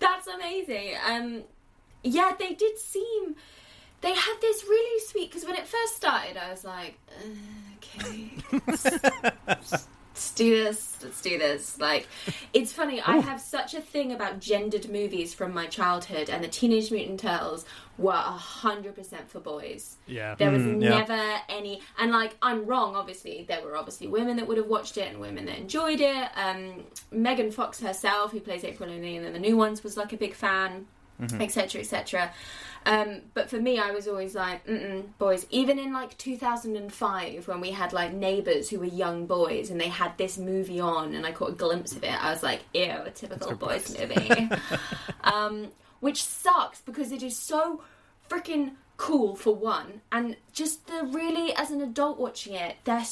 That's 0.00 0.26
amazing. 0.26 0.94
Um, 1.08 1.42
yeah, 2.02 2.32
they 2.36 2.54
did 2.54 2.76
seem. 2.76 3.36
They 4.00 4.12
had 4.14 4.34
this 4.40 4.64
really 4.64 5.00
sweet 5.06 5.30
because 5.30 5.44
when 5.46 5.54
it 5.54 5.68
first 5.68 5.94
started, 5.94 6.36
I 6.36 6.50
was 6.50 6.64
like, 6.64 6.98
"Uh, 7.20 8.00
okay, 8.00 8.30
let's, 10.18 10.30
let's 10.30 10.30
do 10.32 10.64
this. 10.64 10.96
Let's 11.02 11.20
do 11.22 11.38
this. 11.38 11.78
Like, 11.78 12.08
it's 12.52 12.72
funny. 12.72 13.00
I 13.00 13.18
have 13.18 13.40
such 13.40 13.74
a 13.74 13.80
thing 13.80 14.12
about 14.12 14.40
gendered 14.40 14.88
movies 14.90 15.32
from 15.34 15.54
my 15.54 15.66
childhood, 15.66 16.28
and 16.28 16.42
the 16.42 16.48
Teenage 16.48 16.90
Mutant 16.90 17.20
Turtles 17.20 17.64
were 17.98 18.12
hundred 18.12 18.94
percent 18.94 19.28
for 19.30 19.40
boys. 19.40 19.96
yeah. 20.06 20.34
There 20.36 20.50
was 20.50 20.62
Mm, 20.62 20.82
yeah. 20.82 20.98
never 21.00 21.40
any, 21.48 21.80
and 21.98 22.10
like 22.12 22.36
I'm 22.42 22.66
wrong. 22.66 22.96
Obviously, 22.96 23.44
there 23.48 23.62
were 23.62 23.76
obviously 23.76 24.06
women 24.08 24.36
that 24.36 24.46
would 24.48 24.56
have 24.58 24.66
watched 24.66 24.96
it 24.98 25.08
and 25.10 25.20
women 25.20 25.46
that 25.46 25.58
enjoyed 25.58 26.00
it. 26.00 26.28
Um, 26.36 26.84
Megan 27.12 27.50
Fox 27.50 27.80
herself, 27.80 28.32
who 28.32 28.40
plays 28.40 28.64
April 28.64 28.90
O'Neil 28.90 29.24
in 29.24 29.32
the 29.32 29.38
new 29.38 29.56
ones, 29.56 29.82
was 29.84 29.96
like 29.96 30.12
a 30.12 30.16
big 30.16 30.34
fan, 30.34 30.86
etc., 31.40 31.80
etc. 31.80 32.30
Um, 32.86 33.22
but 33.34 33.50
for 33.50 33.60
me, 33.60 33.78
I 33.78 33.90
was 33.90 34.08
always 34.08 34.34
like, 34.34 34.66
Mm-mm, 34.66 35.04
boys. 35.18 35.46
Even 35.50 35.78
in 35.78 35.92
like 35.92 36.16
2005, 36.16 37.48
when 37.48 37.60
we 37.60 37.70
had 37.70 37.92
like 37.92 38.12
neighbors 38.12 38.70
who 38.70 38.78
were 38.78 38.86
young 38.86 39.26
boys 39.26 39.70
and 39.70 39.80
they 39.80 39.88
had 39.88 40.16
this 40.16 40.38
movie 40.38 40.80
on, 40.80 41.14
and 41.14 41.26
I 41.26 41.32
caught 41.32 41.50
a 41.50 41.54
glimpse 41.54 41.92
of 41.92 42.04
it, 42.04 42.24
I 42.24 42.30
was 42.30 42.42
like, 42.42 42.60
ew, 42.72 42.94
a 43.04 43.10
typical 43.10 43.54
boys 43.56 43.96
movie. 43.98 44.48
um, 45.24 45.68
which 46.00 46.22
sucks 46.22 46.80
because 46.80 47.12
it 47.12 47.22
is 47.22 47.36
so 47.36 47.82
freaking 48.28 48.72
cool 48.96 49.34
for 49.36 49.54
one, 49.54 50.00
and 50.12 50.36
just 50.52 50.86
the 50.86 51.04
really 51.04 51.54
as 51.54 51.70
an 51.70 51.80
adult 51.80 52.18
watching 52.18 52.54
it, 52.54 52.76
they're 52.84 53.04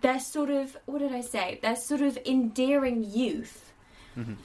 they're 0.00 0.20
sort 0.20 0.50
of 0.50 0.76
what 0.86 1.00
did 1.00 1.12
I 1.12 1.20
say? 1.20 1.58
They're 1.60 1.76
sort 1.76 2.02
of 2.02 2.18
endearing 2.24 3.04
youth 3.04 3.72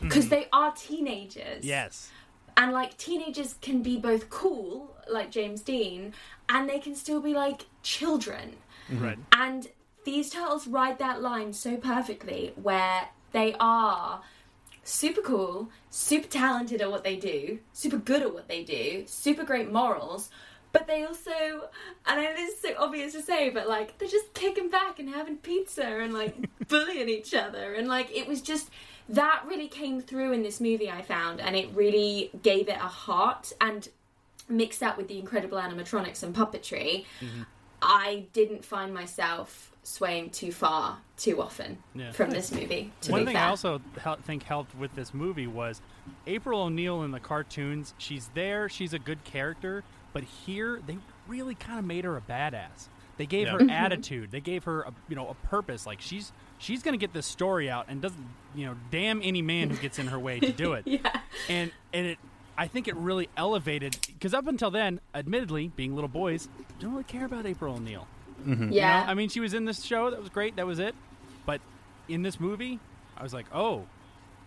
because 0.01 0.29
they 0.29 0.47
are 0.53 0.71
teenagers. 0.71 1.63
Yes. 1.63 2.09
And 2.57 2.71
like 2.71 2.97
teenagers 2.97 3.55
can 3.61 3.81
be 3.81 3.97
both 3.97 4.29
cool, 4.29 4.95
like 5.09 5.31
James 5.31 5.61
Dean, 5.61 6.13
and 6.49 6.69
they 6.69 6.79
can 6.79 6.95
still 6.95 7.21
be 7.21 7.33
like 7.33 7.65
children. 7.81 8.55
Right. 8.89 9.17
And 9.31 9.67
these 10.05 10.29
turtles 10.29 10.67
ride 10.67 10.99
that 10.99 11.21
line 11.21 11.53
so 11.53 11.77
perfectly 11.77 12.53
where 12.55 13.09
they 13.31 13.55
are 13.59 14.21
super 14.83 15.21
cool, 15.21 15.69
super 15.89 16.27
talented 16.27 16.81
at 16.81 16.91
what 16.91 17.03
they 17.03 17.15
do, 17.15 17.59
super 17.71 17.97
good 17.97 18.21
at 18.21 18.33
what 18.33 18.47
they 18.47 18.63
do, 18.63 19.05
super 19.07 19.43
great 19.43 19.71
morals, 19.71 20.29
but 20.73 20.87
they 20.87 21.03
also, 21.03 21.31
and 22.05 22.19
I 22.19 22.23
know 22.23 22.33
this 22.33 22.55
is 22.55 22.61
so 22.61 22.73
obvious 22.79 23.13
to 23.13 23.21
say, 23.21 23.49
but 23.51 23.69
like 23.69 23.97
they're 23.97 24.09
just 24.09 24.33
kicking 24.33 24.69
back 24.69 24.99
and 24.99 25.07
having 25.07 25.37
pizza 25.37 25.85
and 25.85 26.13
like 26.13 26.35
bullying 26.67 27.09
each 27.09 27.33
other. 27.33 27.73
And 27.75 27.87
like 27.87 28.11
it 28.11 28.27
was 28.27 28.41
just, 28.41 28.69
that 29.09 29.43
really 29.47 29.67
came 29.67 30.01
through 30.01 30.31
in 30.33 30.43
this 30.43 30.59
movie 30.61 30.89
I 30.89 31.01
found, 31.01 31.39
and 31.41 31.55
it 31.55 31.69
really 31.73 32.29
gave 32.41 32.67
it 32.69 32.75
a 32.77 32.87
heart 32.87 33.51
and 33.61 33.87
mixed 34.49 34.79
that 34.81 34.97
with 34.97 35.07
the 35.07 35.19
incredible 35.19 35.57
animatronics 35.57 36.23
and 36.23 36.35
puppetry. 36.35 37.05
I 37.81 38.25
didn't 38.33 38.63
find 38.63 38.93
myself 38.93 39.71
swaying 39.85 40.29
too 40.29 40.51
far 40.53 40.97
too 41.17 41.41
often 41.41 41.77
Yeah. 41.93 42.11
from 42.13 42.29
this 42.29 42.51
movie. 42.53 42.91
To 43.01 43.11
One 43.11 43.21
be 43.21 43.25
thing 43.27 43.35
fair. 43.35 43.43
I 43.45 43.49
also 43.49 43.81
hel- 43.99 44.15
think 44.15 44.43
helped 44.43 44.73
with 44.75 44.95
this 44.95 45.13
movie 45.13 45.47
was 45.47 45.81
April 46.25 46.61
O'Neil 46.61 47.03
in 47.03 47.11
the 47.11 47.19
cartoons. 47.19 47.93
She's 47.97 48.29
there, 48.33 48.69
she's 48.69 48.93
a 48.93 48.99
good 48.99 49.25
character, 49.25 49.83
but 50.13 50.23
here 50.23 50.81
they 50.87 50.97
really 51.27 51.55
kind 51.55 51.79
of 51.79 51.83
made 51.85 52.05
her 52.05 52.15
a 52.15 52.21
badass. 52.21 52.87
They 53.17 53.25
gave 53.25 53.47
Yeah. 53.47 53.53
her 53.53 53.59
Mm-hmm. 53.59 53.69
attitude. 53.69 54.31
They 54.31 54.39
gave 54.39 54.63
her, 54.63 54.83
a, 54.83 54.93
you 55.09 55.15
know, 55.17 55.27
a 55.27 55.35
purpose. 55.47 55.85
Like 55.85 55.99
she's 55.99 56.31
she's 56.57 56.81
going 56.81 56.93
to 56.93 56.97
get 56.97 57.11
this 57.13 57.25
story 57.25 57.69
out, 57.69 57.85
and 57.89 58.01
doesn't, 58.01 58.25
you 58.55 58.65
know, 58.65 58.75
damn 58.91 59.21
any 59.23 59.41
man 59.41 59.69
who 59.69 59.77
gets 59.77 59.99
in 59.99 60.07
her 60.07 60.19
way 60.19 60.39
to 60.39 60.51
do 60.51 60.73
it. 60.73 60.83
yeah. 60.87 61.19
And 61.49 61.71
and 61.93 62.07
it, 62.07 62.17
I 62.57 62.67
think 62.67 62.87
it 62.87 62.95
really 62.95 63.29
elevated 63.35 63.97
because 64.07 64.33
up 64.33 64.47
until 64.47 64.71
then, 64.71 64.99
admittedly, 65.15 65.69
being 65.75 65.95
little 65.95 66.07
boys, 66.07 66.47
don't 66.79 66.91
really 66.91 67.03
care 67.03 67.25
about 67.25 67.45
April 67.45 67.75
O'Neil. 67.75 68.07
Mm-hmm. 68.41 68.63
You 68.63 68.69
know? 68.69 68.75
Yeah. 68.75 69.05
I 69.07 69.13
mean, 69.13 69.29
she 69.29 69.39
was 69.39 69.53
in 69.53 69.65
this 69.65 69.83
show. 69.83 70.09
That 70.09 70.19
was 70.19 70.29
great. 70.29 70.55
That 70.57 70.67
was 70.67 70.79
it. 70.79 70.93
But 71.45 71.61
in 72.07 72.21
this 72.21 72.39
movie, 72.39 72.79
I 73.17 73.23
was 73.23 73.33
like, 73.33 73.45
oh, 73.53 73.85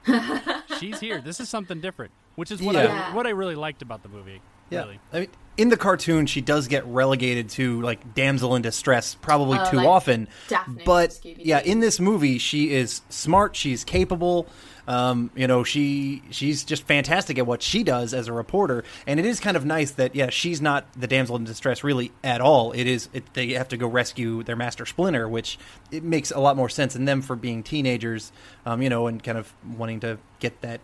she's 0.79 1.01
here. 1.01 1.21
This 1.21 1.41
is 1.41 1.49
something 1.49 1.81
different, 1.81 2.13
which 2.37 2.51
is 2.51 2.63
what 2.63 2.75
Yeah. 2.77 3.09
I 3.11 3.15
what 3.15 3.27
I 3.27 3.31
really 3.31 3.55
liked 3.57 3.83
about 3.83 4.03
the 4.03 4.09
movie. 4.09 4.41
Yeah, 4.71 4.81
Really. 4.83 5.01
I 5.13 5.21
mean, 5.21 5.29
in 5.57 5.69
the 5.71 5.77
cartoon, 5.77 6.27
she 6.27 6.43
does 6.43 6.69
get 6.69 6.85
relegated 6.87 7.49
to 7.51 7.81
like 7.81 8.15
damsel 8.15 8.57
in 8.57 8.63
distress 8.63 9.15
probably 9.15 9.59
Uh, 9.59 9.71
too 9.71 9.77
like 9.79 9.87
often. 9.87 10.29
Daphne 10.49 10.83
but 10.85 11.19
yeah, 11.25 11.61
in 11.61 11.81
this 11.81 11.99
movie, 11.99 12.37
she 12.39 12.73
is 12.75 13.01
smart. 13.09 13.57
She's 13.57 13.83
capable. 13.85 14.47
Um, 14.89 15.31
you 15.35 15.49
know, 15.49 15.65
she 15.65 16.23
she's 16.31 16.63
just 16.63 16.85
fantastic 16.85 17.39
at 17.39 17.47
what 17.47 17.61
she 17.63 17.83
does 17.83 18.13
as 18.15 18.29
a 18.29 18.33
reporter, 18.33 18.85
and 19.07 19.19
it 19.19 19.25
is 19.27 19.41
kind 19.41 19.57
of 19.57 19.65
nice 19.65 19.93
that 19.93 20.15
yeah, 20.15 20.31
she's 20.31 20.61
not 20.61 20.87
the 20.93 21.07
damsel 21.09 21.35
in 21.37 21.45
distress 21.45 21.83
really 21.83 22.13
at 22.23 22.41
all. 22.41 22.71
It 22.73 22.87
is 22.87 23.09
it, 23.13 23.33
they 23.35 23.55
have 23.55 23.69
to 23.69 23.77
go 23.77 23.89
rescue 23.89 24.43
their 24.45 24.57
master 24.57 24.85
Splinter, 24.87 25.27
which 25.29 25.59
it 25.91 26.05
makes 26.05 26.31
a 26.31 26.39
lot 26.39 26.57
more 26.57 26.69
sense 26.69 26.95
in 26.95 27.05
them 27.07 27.21
for 27.23 27.35
being 27.35 27.63
teenagers. 27.65 28.31
Um, 28.67 28.81
you 28.83 28.91
know, 28.91 29.07
and 29.07 29.21
kind 29.23 29.39
of 29.39 29.53
wanting 29.77 30.01
to 30.01 30.19
get 30.39 30.61
that. 30.61 30.81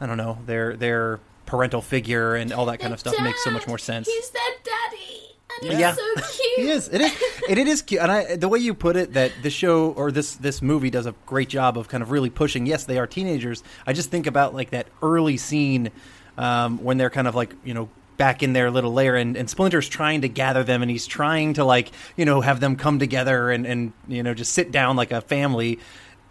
I 0.00 0.06
don't 0.06 0.16
know 0.18 0.38
their 0.46 0.76
their 0.76 1.20
parental 1.46 1.82
figure 1.82 2.34
and 2.34 2.52
all 2.52 2.66
that 2.66 2.80
kind 2.80 2.92
of 2.92 3.00
stuff 3.00 3.14
makes 3.22 3.42
so 3.44 3.50
much 3.50 3.66
more 3.66 3.78
sense. 3.78 4.06
He's 4.08 4.30
their 4.30 4.42
daddy, 4.64 5.36
and 5.62 5.70
he's 5.72 5.80
Yeah. 5.80 5.92
so 5.94 6.02
cute. 6.16 6.40
He 6.56 6.68
is. 6.70 6.88
It 6.88 7.00
is. 7.00 7.12
and 7.48 7.58
it 7.58 7.66
is 7.68 7.82
cute. 7.82 8.00
And 8.00 8.10
I, 8.10 8.36
the 8.36 8.48
way 8.48 8.58
you 8.58 8.74
put 8.74 8.96
it, 8.96 9.12
that 9.14 9.32
this 9.42 9.52
show 9.52 9.90
or 9.92 10.10
this 10.12 10.36
this 10.36 10.62
movie 10.62 10.90
does 10.90 11.06
a 11.06 11.14
great 11.26 11.48
job 11.48 11.76
of 11.78 11.88
kind 11.88 12.02
of 12.02 12.10
really 12.10 12.30
pushing. 12.30 12.66
Yes, 12.66 12.84
they 12.84 12.98
are 12.98 13.06
teenagers. 13.06 13.62
I 13.86 13.92
just 13.92 14.10
think 14.10 14.26
about 14.26 14.54
like 14.54 14.70
that 14.70 14.86
early 15.02 15.36
scene 15.36 15.90
um, 16.38 16.82
when 16.82 16.96
they're 16.98 17.10
kind 17.10 17.28
of 17.28 17.34
like 17.34 17.54
you 17.64 17.74
know 17.74 17.88
back 18.16 18.44
in 18.44 18.52
their 18.52 18.70
little 18.70 18.92
lair 18.92 19.16
and, 19.16 19.36
and 19.36 19.50
splinter's 19.50 19.88
trying 19.88 20.20
to 20.20 20.28
gather 20.28 20.62
them 20.62 20.82
and 20.82 20.90
he's 20.90 21.04
trying 21.04 21.52
to 21.54 21.64
like 21.64 21.90
you 22.16 22.24
know 22.24 22.40
have 22.40 22.60
them 22.60 22.76
come 22.76 23.00
together 23.00 23.50
and 23.50 23.66
and 23.66 23.92
you 24.06 24.22
know 24.22 24.32
just 24.32 24.52
sit 24.52 24.70
down 24.70 24.94
like 24.94 25.10
a 25.10 25.20
family 25.20 25.80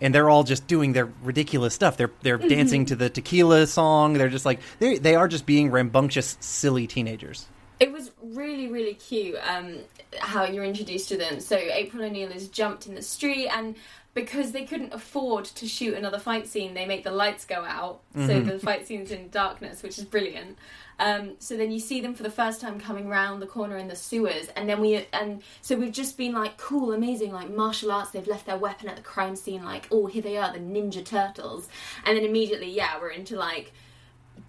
and 0.04 0.14
they're 0.14 0.30
all 0.30 0.44
just 0.44 0.68
doing 0.68 0.94
their 0.94 1.10
ridiculous 1.24 1.74
stuff. 1.74 1.98
They're 1.98 2.12
they're 2.22 2.38
dancing 2.38 2.86
to 2.88 2.96
the 2.96 3.10
tequila 3.10 3.66
song. 3.66 4.14
They're 4.14 4.30
just 4.30 4.46
like 4.46 4.60
they 4.80 4.98
they 4.98 5.16
are 5.16 5.28
just 5.28 5.46
being 5.46 5.72
rambunctious 5.72 6.38
silly 6.42 6.86
teenagers. 6.86 7.48
It 7.80 7.92
was 7.92 8.12
really, 8.22 8.68
really 8.68 8.94
cute 8.94 9.36
um, 9.48 9.80
how 10.20 10.46
you're 10.46 10.64
introduced 10.64 11.10
to 11.10 11.18
them. 11.18 11.40
So 11.40 11.58
April 11.58 12.04
O'Neil 12.04 12.32
is 12.32 12.48
jumped 12.50 12.86
in 12.86 12.96
the 12.96 13.02
street, 13.02 13.48
and 13.48 13.76
because 14.14 14.52
they 14.52 14.64
couldn't 14.66 14.94
afford 14.94 15.46
to 15.46 15.68
shoot 15.68 15.96
another 15.96 16.20
fight 16.20 16.48
scene, 16.48 16.74
they 16.74 16.86
make 16.86 17.04
the 17.04 17.12
lights 17.12 17.46
go 17.46 17.64
out, 17.66 18.02
so 18.16 18.40
the 18.42 18.60
fight 18.60 18.86
scene's 18.88 19.12
in 19.12 19.30
darkness, 19.30 19.82
which 19.82 19.98
is 19.98 20.04
brilliant. 20.06 20.58
Um, 21.00 21.32
so 21.40 21.58
then 21.58 21.72
you 21.72 21.80
see 21.80 22.02
them 22.02 22.14
for 22.14 22.22
the 22.22 22.30
first 22.30 22.62
time 22.62 22.80
coming 22.80 23.10
round 23.10 23.42
the 23.42 23.48
corner 23.48 23.78
in 23.78 23.88
the 23.88 23.96
sewers, 23.96 24.50
and 24.56 24.70
then 24.70 24.80
we 24.80 25.08
and 25.12 25.42
so 25.62 25.76
we've 25.76 25.92
just 25.92 26.16
been 26.18 26.34
like 26.34 26.58
cool, 26.58 26.94
amazing, 26.94 27.32
like 27.32 27.50
martial 27.50 27.92
arts. 27.92 28.12
They've 28.12 28.28
left 28.28 28.46
their 28.46 28.58
weapon 28.58 28.88
at 28.88 28.96
the 28.96 29.02
crime 29.02 29.36
scene, 29.36 29.64
like 29.66 29.88
oh 29.92 30.06
here 30.06 30.22
they 30.22 30.38
are, 30.38 30.54
the 30.54 30.60
Ninja 30.60 31.04
Turtles, 31.04 31.68
and 32.06 32.16
then 32.16 32.24
immediately 32.24 32.70
yeah 32.70 33.00
we're 33.02 33.10
into 33.10 33.36
like 33.36 33.74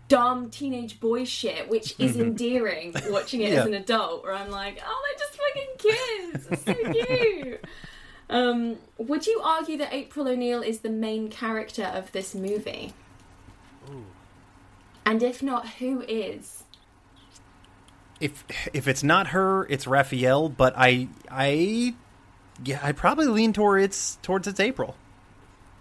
dumb 0.08 0.50
teenage 0.50 1.00
boy 1.00 1.24
shit, 1.24 1.70
which 1.70 1.94
is 1.98 2.18
endearing 2.18 2.94
watching 3.08 3.40
it 3.40 3.50
Yeah. 3.54 3.60
as 3.60 3.66
an 3.66 3.74
adult, 3.74 4.22
where 4.24 4.34
I'm 4.34 4.50
like, 4.50 4.78
oh, 4.86 5.02
they're 5.06 5.18
just 5.18 5.40
fucking 5.40 6.42
kids. 6.42 6.46
It's 6.50 6.64
so 6.64 6.92
cute. 7.06 7.64
Um, 8.30 8.76
would 8.98 9.26
you 9.26 9.40
argue 9.42 9.76
that 9.78 9.92
April 9.92 10.26
O'Neil 10.28 10.62
is 10.62 10.80
the 10.80 10.88
main 10.90 11.28
character 11.28 11.84
of 11.84 12.10
this 12.12 12.34
movie? 12.34 12.92
And 15.06 15.22
if 15.22 15.42
not, 15.42 15.68
who 15.74 16.00
is? 16.02 16.64
if 18.20 18.44
if 18.72 18.86
it's 18.88 19.02
not 19.02 19.28
her, 19.28 19.66
it's 19.68 19.86
Raphael. 19.86 20.48
But 20.48 20.72
I 20.76 21.08
I 21.30 21.94
yeah 22.64 22.80
I 22.82 22.92
probably 22.92 23.26
lean 23.26 23.52
towards 23.52 24.18
towards 24.22 24.46
it's 24.48 24.60
April. 24.60 24.96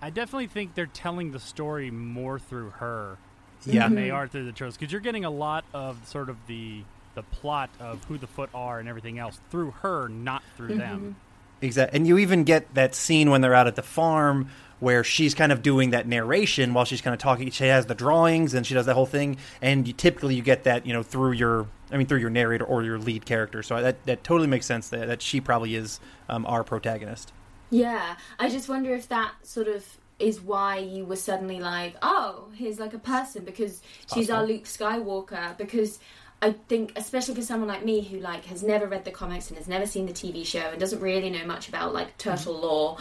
I 0.02 0.10
definitely 0.10 0.48
think 0.48 0.76
they're 0.76 0.86
telling 0.88 1.32
the 1.32 1.40
story 1.40 1.90
more 1.92 2.40
through 2.40 2.72
her 2.72 3.18
Yeah. 3.66 3.84
than 3.88 3.96
they 3.96 4.10
are 4.10 4.28
through 4.28 4.46
the 4.46 4.52
turtles 4.52 4.76
because 4.76 4.92
you're 4.92 5.00
getting 5.00 5.24
a 5.24 5.30
lot 5.30 5.64
of 5.74 6.06
sort 6.08 6.30
of 6.30 6.36
the 6.48 6.84
the 7.16 7.24
plot 7.24 7.70
of 7.80 8.04
who 8.06 8.18
the 8.18 8.28
foot 8.28 8.50
are 8.54 8.80
and 8.80 8.90
everything 8.90 9.20
else 9.20 9.40
through 9.52 9.72
her, 9.84 10.10
not 10.10 10.42
through 10.58 10.76
them. 10.76 11.16
Exactly. 11.64 11.98
And 11.98 12.06
you 12.06 12.18
even 12.18 12.44
get 12.44 12.74
that 12.74 12.94
scene 12.94 13.32
when 13.32 13.42
they're 13.42 13.54
out 13.54 13.68
at 13.68 13.76
the 13.76 13.84
farm 13.84 14.50
where 14.80 15.02
she's 15.02 15.34
kind 15.34 15.54
of 15.54 15.62
doing 15.62 15.92
that 15.92 16.06
narration 16.06 16.74
while 16.74 16.84
she's 16.84 17.00
kind 17.00 17.14
of 17.14 17.20
talking. 17.20 17.50
She 17.52 17.64
has 17.68 17.86
the 17.86 17.96
drawings 17.96 18.54
and 18.54 18.68
she 18.68 18.74
does 18.74 18.86
that 18.86 18.96
whole 18.96 19.06
thing. 19.06 19.38
And 19.62 19.88
you, 19.88 19.94
typically 19.94 20.36
you 20.36 20.42
get 20.42 20.66
that, 20.66 20.86
you 20.86 20.92
know, 20.92 21.04
through 21.04 21.32
your, 21.32 21.68
I 21.90 21.96
mean, 21.96 22.06
through 22.06 22.20
your 22.20 22.30
narrator 22.30 22.66
or 22.66 22.84
your 22.84 23.00
lead 23.00 23.26
character. 23.26 23.64
So 23.64 23.82
that, 23.82 24.04
that 24.06 24.26
totally 24.26 24.48
makes 24.48 24.66
sense 24.66 24.90
that, 24.90 25.08
that 25.08 25.22
she 25.22 25.40
probably 25.40 25.76
is 25.76 26.02
um, 26.28 26.46
our 26.46 26.66
protagonist. 26.66 27.32
Yeah, 27.70 28.18
I 28.38 28.50
just 28.50 28.68
wonder 28.68 28.94
if 28.94 29.08
that 29.08 29.32
sort 29.44 29.70
of 29.70 29.86
is 30.20 30.42
why 30.42 30.78
you 30.78 31.06
were 31.06 31.16
suddenly 31.16 31.60
like, 31.62 31.96
oh, 32.02 32.50
here's 32.54 32.80
like 32.80 32.94
a 32.94 33.00
person 33.00 33.46
because 33.46 33.82
she's 34.14 34.30
our 34.30 34.46
Luke 34.46 34.66
Skywalker. 34.66 35.58
Because 35.58 36.00
I 36.44 36.52
think, 36.68 36.92
especially 36.98 37.36
for 37.36 37.42
someone 37.42 37.70
like 37.70 37.86
me 37.86 38.02
who 38.02 38.20
like 38.20 38.44
has 38.46 38.62
never 38.62 38.86
read 38.86 39.06
the 39.06 39.12
comics 39.12 39.48
and 39.48 39.58
has 39.58 39.70
never 39.70 39.86
seen 39.86 40.08
the 40.08 40.12
TV 40.12 40.46
show 40.46 40.60
and 40.60 40.78
doesn't 40.78 41.00
really 41.00 41.30
know 41.30 41.46
much 41.46 41.70
about 41.70 41.94
like 41.94 42.18
turtle 42.18 42.60
lore, 42.60 42.98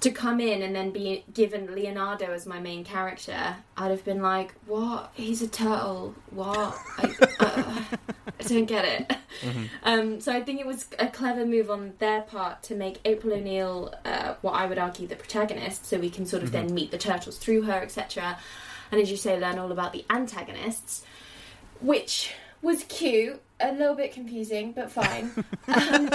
to 0.00 0.10
come 0.10 0.40
in 0.40 0.62
and 0.62 0.74
then 0.74 0.90
be 0.90 1.24
given 1.32 1.72
Leonardo 1.72 2.32
as 2.32 2.46
my 2.46 2.58
main 2.58 2.82
character, 2.82 3.54
I'd 3.76 3.92
have 3.92 4.04
been 4.04 4.20
like, 4.20 4.54
what? 4.66 5.12
He's 5.14 5.40
a 5.40 5.46
turtle. 5.46 6.16
What? 6.30 6.76
I, 6.98 7.14
uh, 7.38 7.82
I 8.40 8.42
don't 8.42 8.66
get 8.66 8.84
it. 8.84 9.16
Um, 9.84 10.20
so 10.20 10.32
I 10.32 10.42
think 10.42 10.60
it 10.60 10.66
was 10.66 10.86
a 10.98 11.06
clever 11.06 11.46
move 11.46 11.70
on 11.70 11.94
their 11.98 12.20
part 12.20 12.62
to 12.64 12.74
make 12.74 13.00
April 13.06 13.32
O'Neil 13.32 13.94
uh, 14.04 14.34
what 14.42 14.52
I 14.52 14.66
would 14.66 14.76
argue 14.76 15.06
the 15.06 15.16
protagonist, 15.16 15.86
so 15.86 15.98
we 15.98 16.10
can 16.10 16.26
sort 16.26 16.42
of 16.42 16.52
then 16.52 16.74
meet 16.74 16.90
the 16.90 16.98
turtles 16.98 17.38
through 17.38 17.62
her, 17.62 17.80
etc. 17.80 18.38
And 18.92 19.00
as 19.00 19.10
you 19.10 19.16
say, 19.16 19.40
learn 19.40 19.58
all 19.58 19.72
about 19.72 19.94
the 19.94 20.04
antagonists, 20.10 21.04
which 21.80 22.34
was 22.62 22.84
cute, 22.84 23.40
a 23.60 23.72
little 23.72 23.94
bit 23.94 24.12
confusing, 24.12 24.72
but 24.72 24.90
fine. 24.90 25.30
um, 25.68 26.10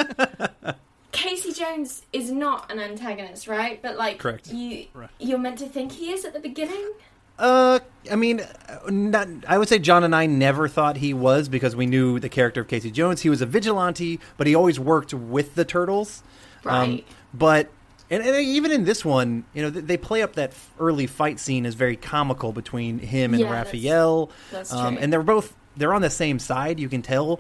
Casey 1.12 1.54
Jones 1.54 2.04
is 2.12 2.32
not 2.32 2.72
an 2.72 2.80
antagonist, 2.80 3.48
right? 3.48 3.82
But 3.82 3.98
like, 3.98 4.20
Correct. 4.20 4.52
you 4.52 4.88
Right. 4.94 5.10
you're 5.20 5.40
meant 5.40 5.60
to 5.60 5.68
think 5.68 5.94
he 5.94 6.12
is 6.12 6.26
at 6.26 6.34
the 6.34 6.40
beginning. 6.40 6.92
Uh, 7.40 7.80
I 8.12 8.16
mean, 8.16 8.40
uh, 8.42 8.80
not. 8.90 9.28
I 9.48 9.58
would 9.58 9.68
say 9.68 9.78
John 9.80 10.04
and 10.04 10.16
I 10.16 10.26
never 10.26 10.68
thought 10.68 10.98
he 10.98 11.14
was 11.14 11.50
because 11.50 11.76
we 11.76 11.86
knew 11.86 12.20
the 12.20 12.30
character 12.30 12.62
of 12.62 12.68
Casey 12.68 12.92
Jones. 12.92 13.22
He 13.22 13.30
was 13.30 13.42
a 13.42 13.46
vigilante, 13.46 14.20
but 14.38 14.48
he 14.48 14.56
always 14.56 14.80
worked 14.80 15.14
with 15.14 15.56
the 15.56 15.66
turtles. 15.66 16.24
Um, 16.66 16.72
Right. 16.92 17.08
but 17.34 17.70
and, 18.10 18.24
and 18.24 18.36
even 18.38 18.72
in 18.72 18.86
this 18.86 19.04
one, 19.04 19.44
you 19.54 19.62
know, 19.64 19.70
they 19.70 19.98
play 19.98 20.22
up 20.22 20.34
that 20.36 20.54
early 20.80 21.08
fight 21.08 21.40
scene 21.40 21.66
as 21.66 21.74
very 21.76 21.96
comical 21.96 22.52
between 22.54 23.00
him 23.00 23.34
and 23.34 23.42
Yeah, 23.42 23.52
Raphael. 23.52 24.30
that's 24.52 24.72
um, 24.72 24.96
true. 24.96 25.04
and 25.04 25.12
they're 25.14 25.24
both 25.24 25.54
they're 25.78 25.94
on 25.94 26.02
the 26.02 26.10
same 26.10 26.40
side. 26.40 26.80
You 26.80 26.90
can 26.90 27.02
tell. 27.02 27.40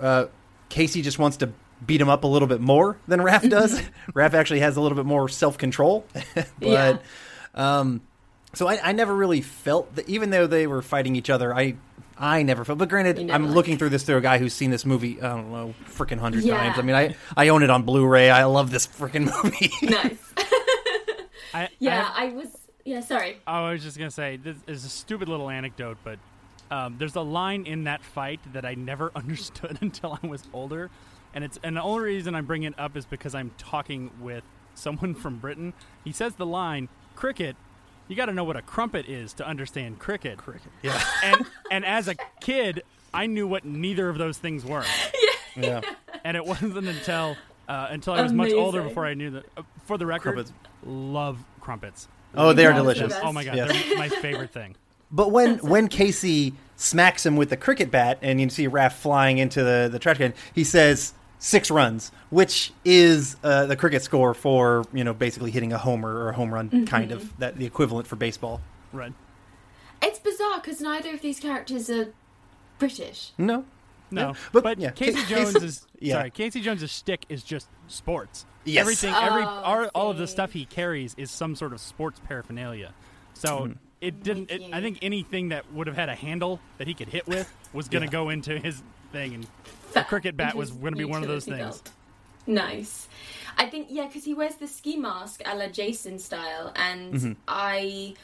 Uh, 0.00 0.26
Casey 0.68 1.02
just 1.02 1.18
wants 1.18 1.36
to 1.38 1.50
beat 1.86 2.00
him 2.00 2.08
up 2.08 2.24
a 2.24 2.26
little 2.26 2.48
bit 2.48 2.60
more 2.60 2.96
than 3.06 3.20
Raph 3.20 3.48
does. 3.48 3.80
Raph 4.14 4.34
actually 4.34 4.60
has 4.60 4.76
a 4.76 4.80
little 4.80 4.96
bit 4.96 5.06
more 5.06 5.28
self 5.28 5.58
control, 5.58 6.06
but. 6.34 6.46
Yeah. 6.60 6.98
Um, 7.54 8.02
so 8.54 8.66
I, 8.68 8.78
I 8.82 8.92
never 8.92 9.14
really 9.14 9.42
felt 9.42 9.96
that, 9.96 10.08
even 10.08 10.30
though 10.30 10.46
they 10.46 10.66
were 10.66 10.80
fighting 10.80 11.14
each 11.16 11.28
other, 11.30 11.54
I 11.54 11.76
I 12.18 12.42
never 12.42 12.64
felt. 12.64 12.78
But 12.78 12.88
granted, 12.88 13.30
I'm 13.30 13.44
liked 13.44 13.54
looking 13.54 13.76
through 13.78 13.90
this 13.90 14.02
through 14.04 14.16
a 14.16 14.20
guy 14.22 14.38
who's 14.38 14.54
seen 14.54 14.70
this 14.70 14.86
movie. 14.86 15.20
I 15.20 15.28
don't 15.28 15.50
know, 15.52 15.74
freaking 15.90 16.18
hundred 16.18 16.44
Yeah. 16.44 16.56
times. 16.56 16.78
I 16.78 16.82
mean, 16.82 16.96
I 16.96 17.14
I 17.36 17.48
own 17.48 17.62
it 17.62 17.68
on 17.70 17.82
Blu-ray. 17.82 18.30
I 18.30 18.44
love 18.44 18.70
this 18.70 18.86
freaking 18.86 19.30
movie. 19.42 19.70
Nice. 19.82 20.18
I, 21.52 21.68
yeah, 21.78 22.10
I, 22.14 22.26
I 22.26 22.28
was. 22.30 22.48
Yeah, 22.84 23.00
sorry. 23.00 23.38
oh, 23.46 23.52
I 23.64 23.72
was 23.72 23.82
just 23.82 23.98
gonna 23.98 24.10
say 24.10 24.36
this 24.36 24.56
is 24.66 24.84
a 24.84 24.88
stupid 24.88 25.28
little 25.28 25.50
anecdote, 25.50 25.98
but 26.04 26.18
um, 26.70 26.96
there's 26.98 27.14
a 27.16 27.20
line 27.20 27.66
in 27.66 27.84
that 27.84 28.02
fight 28.04 28.40
that 28.52 28.64
I 28.64 28.74
never 28.74 29.10
understood 29.16 29.78
until 29.80 30.18
I 30.22 30.26
was 30.26 30.42
older, 30.52 30.90
and 31.34 31.44
it's 31.44 31.58
and 31.62 31.76
the 31.76 31.82
only 31.82 32.04
reason 32.04 32.34
I'm 32.34 32.46
bringing 32.46 32.68
it 32.72 32.78
up 32.78 32.96
is 32.96 33.04
because 33.06 33.34
I'm 33.34 33.52
talking 33.58 34.10
with 34.20 34.44
someone 34.74 35.14
from 35.22 35.38
Britain. 35.38 35.72
He 36.04 36.12
says 36.12 36.34
the 36.34 36.46
line 36.46 36.88
"cricket." 37.14 37.56
You 38.08 38.14
got 38.14 38.26
to 38.26 38.32
know 38.32 38.44
what 38.44 38.56
a 38.56 38.62
crumpet 38.62 39.06
is 39.08 39.32
to 39.32 39.44
understand 39.46 39.98
cricket. 39.98 40.38
Cricket. 40.38 40.70
yeah, 40.80 41.02
And 41.24 41.44
and 41.72 41.84
as 41.84 42.06
a 42.06 42.14
kid, 42.40 42.84
I 43.12 43.26
knew 43.26 43.48
what 43.48 43.64
neither 43.64 44.08
of 44.08 44.16
those 44.16 44.38
things 44.38 44.64
were. 44.64 44.84
yeah. 45.56 45.80
and 46.22 46.36
it 46.36 46.46
wasn't 46.46 46.86
until 46.86 47.36
uh, 47.68 47.88
until 47.90 48.12
I 48.12 48.22
was 48.22 48.32
much 48.32 48.52
older 48.52 48.82
before 48.84 49.04
I 49.06 49.14
knew 49.14 49.30
that. 49.30 49.46
Uh, 49.56 49.62
for 49.86 49.98
the 49.98 50.06
record, 50.06 50.34
Crumpets. 50.34 50.52
love 50.84 51.38
crumpets. 51.60 52.06
Oh, 52.36 52.52
they 52.52 52.64
are 52.66 52.72
delicious. 52.72 53.12
the 53.12 53.22
Oh 53.22 53.32
my 53.32 53.42
god, 53.42 53.56
Yes. 53.56 53.72
they're 53.88 53.98
my 53.98 54.08
favorite 54.08 54.52
thing. 54.52 54.76
But 55.16 55.32
when 55.32 55.58
when 55.58 55.88
Casey 55.88 56.52
smacks 56.76 57.24
him 57.24 57.36
with 57.36 57.48
the 57.48 57.56
cricket 57.56 57.90
bat, 57.90 58.18
and 58.20 58.38
you 58.40 58.48
see 58.50 58.68
Raph 58.68 58.92
flying 58.92 59.38
into 59.38 59.64
the 59.64 59.88
the 59.90 59.98
trash 59.98 60.18
can, 60.18 60.34
he 60.54 60.62
says 60.62 61.14
six 61.38 61.70
runs, 61.70 62.12
which 62.30 62.72
is 62.84 63.36
uh, 63.42 63.64
the 63.64 63.76
cricket 63.76 64.02
score 64.02 64.34
for 64.34 64.84
you 64.92 65.02
know 65.02 65.14
basically 65.14 65.50
hitting 65.50 65.72
a 65.72 65.78
homer 65.78 66.14
or 66.24 66.28
a 66.28 66.34
home 66.34 66.52
run, 66.52 66.84
kind 66.86 67.12
of 67.12 67.36
that 67.38 67.56
the 67.56 67.64
equivalent 67.64 68.06
for 68.06 68.16
baseball. 68.16 68.60
Right? 68.92 69.14
It's 70.02 70.18
bizarre 70.18 70.60
because 70.60 70.82
neither 70.82 71.14
of 71.14 71.22
these 71.22 71.40
characters 71.40 71.88
are 71.88 72.12
British. 72.78 73.32
No, 73.38 73.64
No, 74.10 74.28
Yeah, 74.28 74.34
but, 74.52 74.62
but, 74.62 74.78
yeah, 74.78 74.90
Casey 74.90 75.24
Jones 75.24 75.54
Casey- 75.54 75.66
is 75.66 75.86
yeah. 76.00 76.14
sorry. 76.16 76.30
Casey 76.30 76.60
Jones' 76.60 76.90
shtick 76.90 77.24
is 77.30 77.42
just 77.42 77.68
sports. 77.88 78.44
Yes. 78.66 78.82
Everything, 78.82 79.14
every 79.14 79.42
Oh, 79.42 79.46
all, 79.48 79.86
all 79.94 80.10
of 80.10 80.18
the 80.18 80.26
stuff 80.26 80.52
he 80.52 80.66
carries 80.66 81.14
is 81.16 81.30
some 81.30 81.56
sort 81.56 81.72
of 81.72 81.80
sports 81.80 82.20
paraphernalia. 82.28 82.92
So 83.32 83.48
Mm-hmm. 83.60 83.72
It 84.00 84.22
didn't. 84.22 84.50
It, 84.50 84.62
I 84.72 84.80
think 84.80 84.98
anything 85.02 85.48
that 85.50 85.72
would 85.72 85.86
have 85.86 85.96
had 85.96 86.08
a 86.08 86.14
handle 86.14 86.60
that 86.78 86.86
he 86.86 86.94
could 86.94 87.08
hit 87.08 87.26
with 87.26 87.52
was 87.72 87.88
going 87.88 88.02
to 88.02 88.06
Yeah. 88.08 88.12
go 88.12 88.28
into 88.30 88.58
his 88.58 88.82
thing, 89.12 89.34
and 89.34 89.44
the 89.44 90.00
Fa- 90.00 90.06
cricket 90.08 90.36
bat 90.36 90.54
was 90.54 90.70
going 90.70 90.92
to 90.92 90.98
be 90.98 91.04
one 91.04 91.22
of 91.22 91.28
those 91.28 91.44
things. 91.44 91.58
belt. 91.58 91.90
Nice. 92.46 93.08
I 93.58 93.66
think 93.66 93.88
yeah, 93.90 94.06
because 94.06 94.24
he 94.24 94.34
wears 94.34 94.54
the 94.56 94.68
ski 94.68 94.96
mask 94.96 95.42
a 95.44 95.56
la 95.56 95.66
Jason 95.68 96.18
style, 96.18 96.72
and 96.76 97.14
Mm-hmm. 97.14 97.32
I 97.48 98.14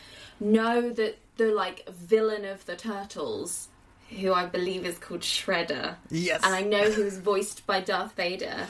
know 0.41 0.91
that 0.91 1.19
the 1.37 1.47
like 1.53 1.89
villain 1.89 2.45
of 2.45 2.65
the 2.67 2.77
turtles, 2.77 3.69
who 4.11 4.33
I 4.33 4.47
believe 4.47 4.85
is 4.87 4.99
called 4.99 5.21
Shredder, 5.23 5.97
yes, 6.11 6.41
and 6.45 6.55
I 6.55 6.63
know 6.63 6.91
he 6.91 7.03
was 7.03 7.19
voiced 7.19 7.67
by 7.67 7.81
Darth 7.81 8.13
Vader 8.15 8.67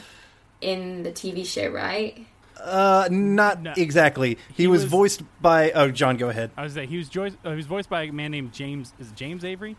in 0.61 1.03
the 1.03 1.11
TV 1.11 1.45
show, 1.45 1.67
right? 1.69 2.25
Uh, 2.61 3.07
not 3.11 3.61
No. 3.61 3.73
exactly. 3.77 4.37
He, 4.55 4.63
He 4.63 4.67
was, 4.67 4.83
was- 4.83 4.91
voiced 4.91 5.23
by. 5.41 5.71
Oh, 5.71 5.89
John, 5.91 6.17
go 6.17 6.29
ahead. 6.29 6.51
I 6.57 6.63
was 6.63 6.73
say 6.73 6.85
he 6.85 6.97
was 6.97 7.09
jo- 7.09 7.25
uh, 7.25 7.49
he 7.49 7.55
was 7.55 7.65
voiced 7.67 7.89
by 7.89 8.03
a 8.03 8.11
man 8.11 8.31
named 8.31 8.53
James. 8.53 8.93
Is 8.99 9.09
it 9.09 9.15
James 9.15 9.43
Avery? 9.45 9.75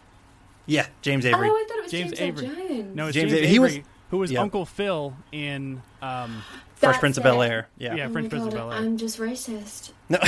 Yeah, 0.66 0.86
James 1.02 1.26
Avery. 1.26 1.48
Oh, 1.50 1.52
I 1.54 1.64
thought 1.68 1.78
it 1.78 1.82
was 1.82 1.90
James 1.92 2.12
James, 2.12 2.40
Avery. 2.42 2.48
Earl 2.62 2.68
Jones. 2.68 2.96
No, 2.96 3.06
it's 3.06 3.14
James 3.14 3.32
James, 3.32 3.42
Avery. 3.42 3.46
Avery, 3.46 3.48
He 3.48 3.58
was- 3.78 3.78
who 4.10 4.18
was 4.18 4.30
yeah. 4.32 4.40
Uncle 4.40 4.64
Phil 4.66 5.14
in. 5.32 5.82
Um, 6.02 6.42
Fresh 6.76 6.92
That's 6.94 6.98
Prince 7.00 7.16
of. 7.18 7.22
Bel 7.22 7.42
Air. 7.42 7.68
Yeah. 7.78 7.94
yeah, 7.94 8.06
Oh 8.06 8.12
French 8.12 8.24
my 8.24 8.28
Prince 8.30 8.44
of 8.46 8.52
Bel 8.52 8.72
Air. 8.72 8.78
I'm 8.78 8.96
just 8.98 9.18
racist. 9.18 9.92
No. 10.08 10.18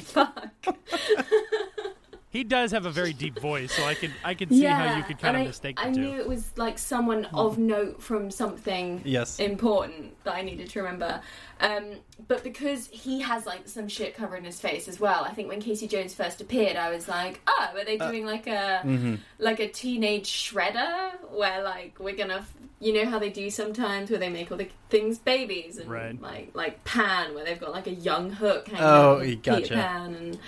Fuck. 0.00 0.48
He 2.36 2.44
does 2.44 2.70
have 2.72 2.84
a 2.84 2.90
very 2.90 3.14
deep 3.14 3.38
voice, 3.40 3.72
so 3.72 3.82
I 3.84 3.94
can 3.94 4.12
I 4.22 4.34
could 4.34 4.50
see 4.50 4.64
how 4.64 4.94
you 4.96 5.02
could 5.04 5.18
kind 5.18 5.36
of 5.36 5.42
I- 5.42 5.46
mistake 5.46 5.78
I 5.82 5.88
the 5.88 5.94
two. 5.94 6.00
knew 6.02 6.16
it 6.20 6.28
was 6.28 6.50
like 6.56 6.78
someone 6.78 7.24
of 7.32 7.56
note 7.56 8.02
from 8.02 8.30
something 8.30 9.00
Yes. 9.04 9.38
important 9.40 10.22
that 10.24 10.34
I 10.34 10.42
needed 10.42 10.68
to 10.70 10.80
remember. 10.82 11.20
Um, 11.60 11.84
but 12.28 12.44
because 12.44 12.88
he 12.88 13.20
has 13.22 13.46
like 13.46 13.66
some 13.66 13.88
shit 13.88 14.14
covering 14.14 14.44
his 14.44 14.60
face 14.60 14.86
as 14.86 15.00
well, 15.00 15.24
I 15.24 15.32
think 15.32 15.48
when 15.48 15.60
Casey 15.62 15.88
Jones 15.88 16.12
first 16.12 16.42
appeared, 16.42 16.76
I 16.76 16.90
was 16.90 17.08
like, 17.08 17.40
oh, 17.46 17.68
are 17.74 17.84
they 17.86 17.96
doing 17.96 18.26
like 18.26 18.46
a 18.46 19.18
like 19.38 19.58
a 19.60 19.68
teenage 19.68 20.28
shredder 20.30 21.12
where 21.32 21.62
like 21.62 21.96
we're 21.98 22.16
gonna, 22.16 22.34
f- 22.44 22.52
you 22.80 22.92
know 22.92 23.06
how 23.08 23.18
they 23.18 23.30
do 23.30 23.48
sometimes 23.48 24.10
where 24.10 24.18
they 24.20 24.28
make 24.28 24.52
all 24.52 24.58
the 24.58 24.68
things 24.90 25.16
babies 25.18 25.78
and 25.78 25.90
Right. 25.90 26.20
like 26.20 26.50
like 26.52 26.84
Pan 26.84 27.34
where 27.34 27.44
they've 27.46 27.58
got 27.58 27.72
like 27.72 27.86
a 27.86 27.94
young 27.94 28.30
Hook 28.30 28.68
hanging 28.68 28.84
Oh, 28.84 29.20
out 29.22 29.42
gotcha. 29.42 29.60
Peter 29.62 29.74
Pan 29.76 30.14
and. 30.14 30.38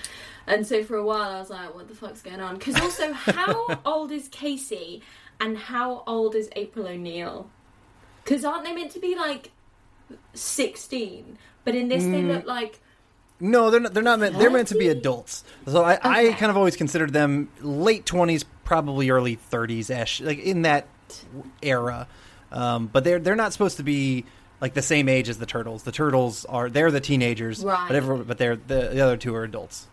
And 0.49 0.67
so 0.67 0.83
for 0.83 0.97
a 0.97 1.05
while 1.05 1.31
I 1.31 1.39
was 1.41 1.51
like, 1.51 1.75
what 1.75 1.89
the 1.89 1.95
fuck's 1.95 2.23
going 2.23 2.41
on? 2.41 2.57
Because 2.57 2.81
also, 2.81 3.13
how 3.13 3.81
old 3.87 4.11
is 4.11 4.29
Casey 4.29 5.03
and 5.41 5.57
how 5.59 6.03
old 6.07 6.35
is 6.35 6.49
April 6.57 6.87
O'Neil? 6.89 7.51
Because 8.25 8.45
aren't 8.45 8.65
they 8.65 8.75
meant 8.75 8.91
to 8.93 8.99
be 9.01 9.15
like 9.15 9.51
16? 10.35 11.39
But 11.65 11.75
in 11.75 11.89
this, 11.89 12.05
they 12.05 12.23
Mm. 12.23 12.29
look 12.29 12.47
like. 12.47 12.81
No, 13.41 13.71
they're 13.71 13.79
not. 13.81 13.95
They're 13.95 14.03
not 14.03 14.19
meant. 14.19 14.37
They're 14.39 14.51
meant 14.51 14.69
to 14.69 14.75
be 14.79 14.89
adults. 14.89 15.45
So 15.67 15.85
I, 15.85 15.99
I 16.03 16.33
kind 16.33 16.51
of 16.51 16.57
always 16.57 16.75
considered 16.77 17.13
them 17.13 17.49
late 17.61 18.05
twenties, 18.05 18.45
probably 18.65 19.11
early 19.11 19.37
thirties, 19.37 19.91
ish, 19.91 20.21
like 20.21 20.39
in 20.41 20.63
that 20.63 20.89
era. 21.63 22.09
Um, 22.51 22.89
but 22.89 23.05
they're 23.05 23.21
they're 23.21 23.37
not 23.37 23.53
supposed 23.53 23.77
to 23.77 23.85
be 23.85 24.25
like 24.61 24.75
the 24.75 24.83
same 24.83 25.09
age 25.09 25.29
as 25.29 25.39
the 25.39 25.47
turtles. 25.47 25.85
The 25.85 25.93
turtles 25.93 26.47
are 26.47 26.69
they're 26.69 26.91
the 26.91 27.01
teenagers, 27.01 27.63
Right. 27.65 27.87
but 27.87 27.95
everyone, 27.97 28.25
but 28.25 28.39
they're 28.39 28.57
the, 28.57 28.91
the 28.95 29.01
other 29.03 29.17
two 29.17 29.33
are 29.37 29.45
adults. 29.45 29.87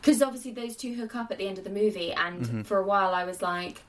Because 0.00 0.22
obviously 0.22 0.52
those 0.52 0.76
two 0.76 0.94
hook 0.94 1.14
up 1.16 1.30
at 1.30 1.38
the 1.38 1.46
end 1.48 1.58
of 1.58 1.64
the 1.64 1.70
movie, 1.70 2.12
and 2.12 2.42
Mm-hmm. 2.42 2.62
for 2.62 2.78
a 2.78 2.84
while 2.84 3.14
I 3.14 3.24
was 3.24 3.42
like, 3.42 3.82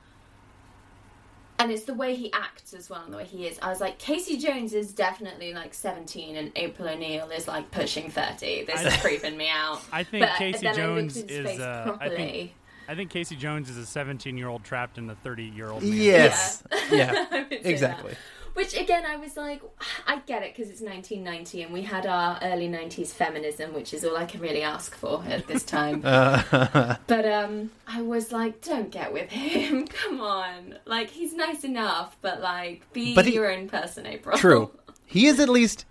and 1.60 1.72
it's 1.72 1.84
the 1.84 1.94
way 1.94 2.16
he 2.16 2.32
acts 2.32 2.74
as 2.74 2.90
well 2.90 3.04
and 3.04 3.12
the 3.14 3.18
way 3.18 3.26
he 3.26 3.46
is. 3.46 3.60
I 3.62 3.68
was 3.70 3.82
like, 3.82 4.00
Casey 4.00 4.38
Jones 4.38 4.74
is 4.74 4.94
definitely 4.94 5.54
like 5.54 5.74
17 5.74 6.38
and 6.38 6.52
April 6.56 6.88
O'Neil 6.88 7.30
is 7.32 7.48
like 7.50 7.70
pushing 7.70 8.10
30. 8.10 8.64
This 8.64 8.82
is 8.82 8.96
creeping 9.02 9.36
me 9.36 9.50
out. 9.50 9.82
I 9.92 10.04
think 10.04 10.26
But 10.26 10.36
Casey 10.38 10.60
then 10.60 10.74
I 10.74 10.78
Jones 10.78 11.18
at 11.18 11.30
his 11.30 11.40
is. 11.40 11.46
face 11.46 11.60
Uh, 11.60 11.98
I 12.00 12.10
think 12.10 12.54
I 12.88 12.96
think 12.96 13.12
Casey 13.12 13.36
Jones 13.36 13.70
is 13.70 13.78
a 13.78 13.86
17 13.86 14.38
year 14.38 14.48
old 14.48 14.64
trapped 14.64 14.98
in 14.98 15.10
a 15.10 15.16
30 15.16 15.44
year 15.44 15.70
old. 15.70 15.84
Yes. 15.84 16.64
Yeah. 16.92 17.26
I 17.30 17.40
would 17.42 17.50
say 17.52 17.60
exactly. 17.70 18.16
Which 18.54 18.78
again, 18.78 19.06
I 19.06 19.16
was 19.18 19.38
like, 19.38 19.62
I 20.08 20.18
get 20.26 20.44
it 20.44 20.56
because 20.56 20.70
it's 20.72 20.82
1990 20.82 21.64
and 21.64 21.74
we 21.74 21.82
had 21.84 22.06
our 22.06 22.38
early 22.42 22.68
90s 22.68 23.08
feminism, 23.08 23.74
which 23.74 23.94
is 23.94 24.04
all 24.04 24.18
I 24.18 24.26
can 24.26 24.42
really 24.42 24.62
ask 24.64 24.96
for 24.96 25.24
at 25.28 25.48
this 25.48 25.64
time. 25.64 26.02
but 26.02 27.26
um, 27.32 27.72
I 27.88 28.02
was 28.02 28.32
like, 28.32 28.62
don't 28.62 28.92
get 28.92 29.14
with 29.14 29.30
him. 29.30 29.88
Come 30.06 30.20
on, 30.22 30.76
like 30.86 31.10
he's 31.10 31.34
nice 31.34 31.64
enough, 31.64 32.18
but 32.22 32.42
like 32.42 32.92
be 32.94 33.16
But 33.16 33.26
he- 33.26 33.34
your 33.34 33.52
own 33.52 33.70
person, 33.70 34.06
April. 34.06 34.38
True. 34.38 34.72
He 35.12 35.26
is 35.26 35.40
at 35.40 35.50
least 35.50 35.86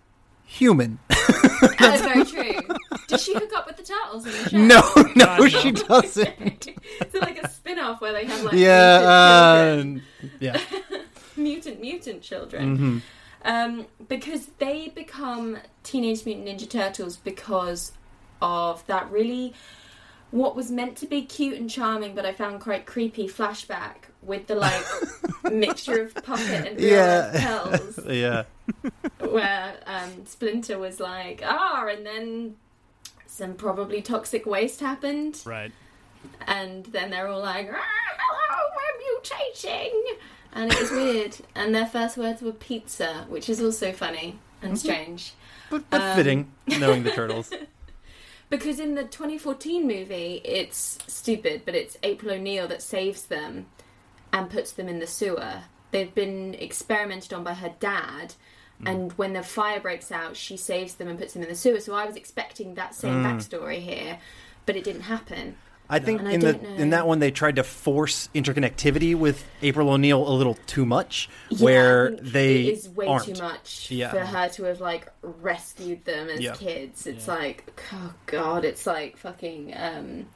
human. 0.47 1.01
That's 1.09 2.03
very 2.03 2.25
true. 2.25 2.61
Does 3.09 3.21
she 3.21 3.35
hook 3.35 3.51
up 3.57 3.67
with 3.67 3.77
the 3.77 3.83
turtles 3.83 4.27
in 4.27 4.31
the 4.33 4.49
show? 4.51 4.57
no, 4.59 4.81
no, 5.17 5.25
God, 5.27 5.39
no. 5.41 5.49
she 5.49 5.73
doesn't. 5.73 6.69
it's 7.01 7.15
like 7.15 7.43
a 7.43 7.49
spin-off 7.49 8.01
where 8.01 8.13
they 8.13 8.27
have 8.27 8.45
like 8.45 8.53
Yeah. 8.55 9.81
Uh, 9.83 9.85
yeah. 10.39 10.61
Mutant 11.39 11.81
mutant 11.81 12.23
children? 12.23 12.77
Mm-hmm. 12.77 12.99
Um, 13.43 13.87
because 14.09 14.47
they 14.59 14.89
become 14.89 15.59
Teenage 15.85 16.27
Mutant 16.27 16.49
Ninja 16.49 16.69
Turtles 16.69 17.17
because 17.17 17.93
of 18.43 18.85
that 18.89 19.11
really 19.11 19.55
what 20.31 20.55
was 20.55 20.71
meant 20.71 20.97
to 20.99 21.07
be 21.07 21.23
cute 21.23 21.59
and 21.59 21.71
charming, 21.71 22.15
but 22.15 22.27
I 22.27 22.33
found 22.33 22.61
quite 22.61 22.85
creepy 22.85 23.27
flashback 23.29 23.95
with 24.23 24.47
the 24.49 24.57
like 24.57 24.85
mixture 25.53 26.03
of 26.03 26.15
puppet 26.17 26.67
and 26.67 26.79
real 26.79 26.89
Yeah. 26.93 27.31
pearls, 27.65 27.99
Yeah. 28.09 28.43
where 29.21 29.77
um, 29.87 30.27
Splinter 30.27 30.79
was 30.79 31.01
like, 31.01 31.41
ah, 31.45 31.87
and 31.87 32.05
then 32.05 32.57
some 33.27 33.55
probably 33.55 34.03
toxic 34.03 34.45
waste 34.45 34.81
happened, 34.81 35.41
Right. 35.47 35.73
and 36.47 36.85
then 36.87 37.11
they're 37.11 37.29
all 37.29 37.41
like, 37.41 37.71
ah, 37.73 37.85
hello, 38.19 38.69
we're 38.77 39.21
mutating. 39.21 39.93
And 40.53 40.73
it 40.73 40.81
was 40.81 40.91
weird. 40.91 41.37
And 41.55 41.75
their 41.75 41.87
first 41.87 42.17
words 42.17 42.43
were 42.43 42.53
pizza, 42.53 43.27
which 43.29 43.49
is 43.49 43.63
also 43.63 43.93
funny 43.93 44.39
and 44.63 44.73
mm-hmm. 44.73 44.77
strange. 44.77 45.33
But, 45.71 45.89
but 45.91 46.01
Um, 46.01 46.17
fitting, 46.17 46.53
knowing 46.67 47.03
the 47.03 47.11
turtles. 47.15 47.51
Because 48.51 48.81
in 48.81 48.95
the 48.95 49.05
2014 49.05 49.87
movie, 49.87 50.41
it's 50.45 50.99
stupid, 51.07 51.63
but 51.65 51.75
it's 51.75 51.99
April 52.03 52.33
O'Neil 52.33 52.67
that 52.69 52.83
saves 52.83 53.25
them 53.25 53.67
and 54.33 54.49
puts 54.49 54.73
them 54.73 54.89
in 54.89 55.01
the 55.01 55.07
sewer. 55.07 55.63
They've 55.91 56.15
been 56.15 56.55
experimented 56.55 57.33
on 57.33 57.45
by 57.45 57.55
her 57.55 57.75
dad, 57.79 58.35
mm. 58.83 58.91
and 58.91 59.13
when 59.13 59.35
the 59.35 59.43
fire 59.43 59.81
breaks 59.81 60.11
out, 60.11 60.37
she 60.37 60.57
saves 60.57 60.95
them 60.95 61.09
and 61.09 61.19
puts 61.19 61.35
them 61.35 61.43
in 61.43 61.49
the 61.49 61.55
sewer. 61.55 61.81
So 61.81 61.95
I 61.95 62.07
was 62.07 62.17
expecting 62.17 62.75
that 62.75 62.95
same 62.95 63.23
mm. 63.23 63.25
backstory 63.25 63.81
here, 63.81 64.19
but 64.65 64.77
it 64.77 64.85
didn't 64.85 65.03
happen. 65.03 65.57
I 65.91 65.99
think 66.01 66.21
And 66.21 66.29
I 66.29 66.33
in 66.33 66.41
the 66.41 66.53
know. 66.53 66.69
in 66.77 66.91
that 66.91 67.07
one 67.07 67.19
they 67.19 67.31
tried 67.31 67.57
to 67.57 67.65
force 67.65 68.29
interconnectivity 68.35 69.15
with 69.15 69.45
April 69.63 69.89
O'Neil 69.91 70.27
a 70.29 70.35
little 70.35 70.59
too 70.67 70.85
much, 70.85 71.29
Yeah, 71.51 71.65
where 71.65 72.07
I 72.07 72.11
think 72.17 72.21
they 72.33 72.55
it 72.67 72.73
is 72.79 72.89
way 72.91 73.07
aren't. 73.07 73.25
too 73.25 73.43
much 73.43 73.91
Yeah. 73.91 74.11
for 74.11 74.21
her 74.21 74.49
to 74.51 74.65
have 74.65 74.81
like 74.81 75.09
rescued 75.23 76.05
them 76.05 76.29
as 76.29 76.41
Yeah. 76.41 76.55
kids. 76.55 77.07
It's 77.07 77.27
Yeah. 77.27 77.35
like 77.35 77.81
oh 77.95 78.13
god, 78.27 78.65
it's 78.65 78.87
like 78.87 79.17
fucking 79.17 79.73
um 79.77 80.27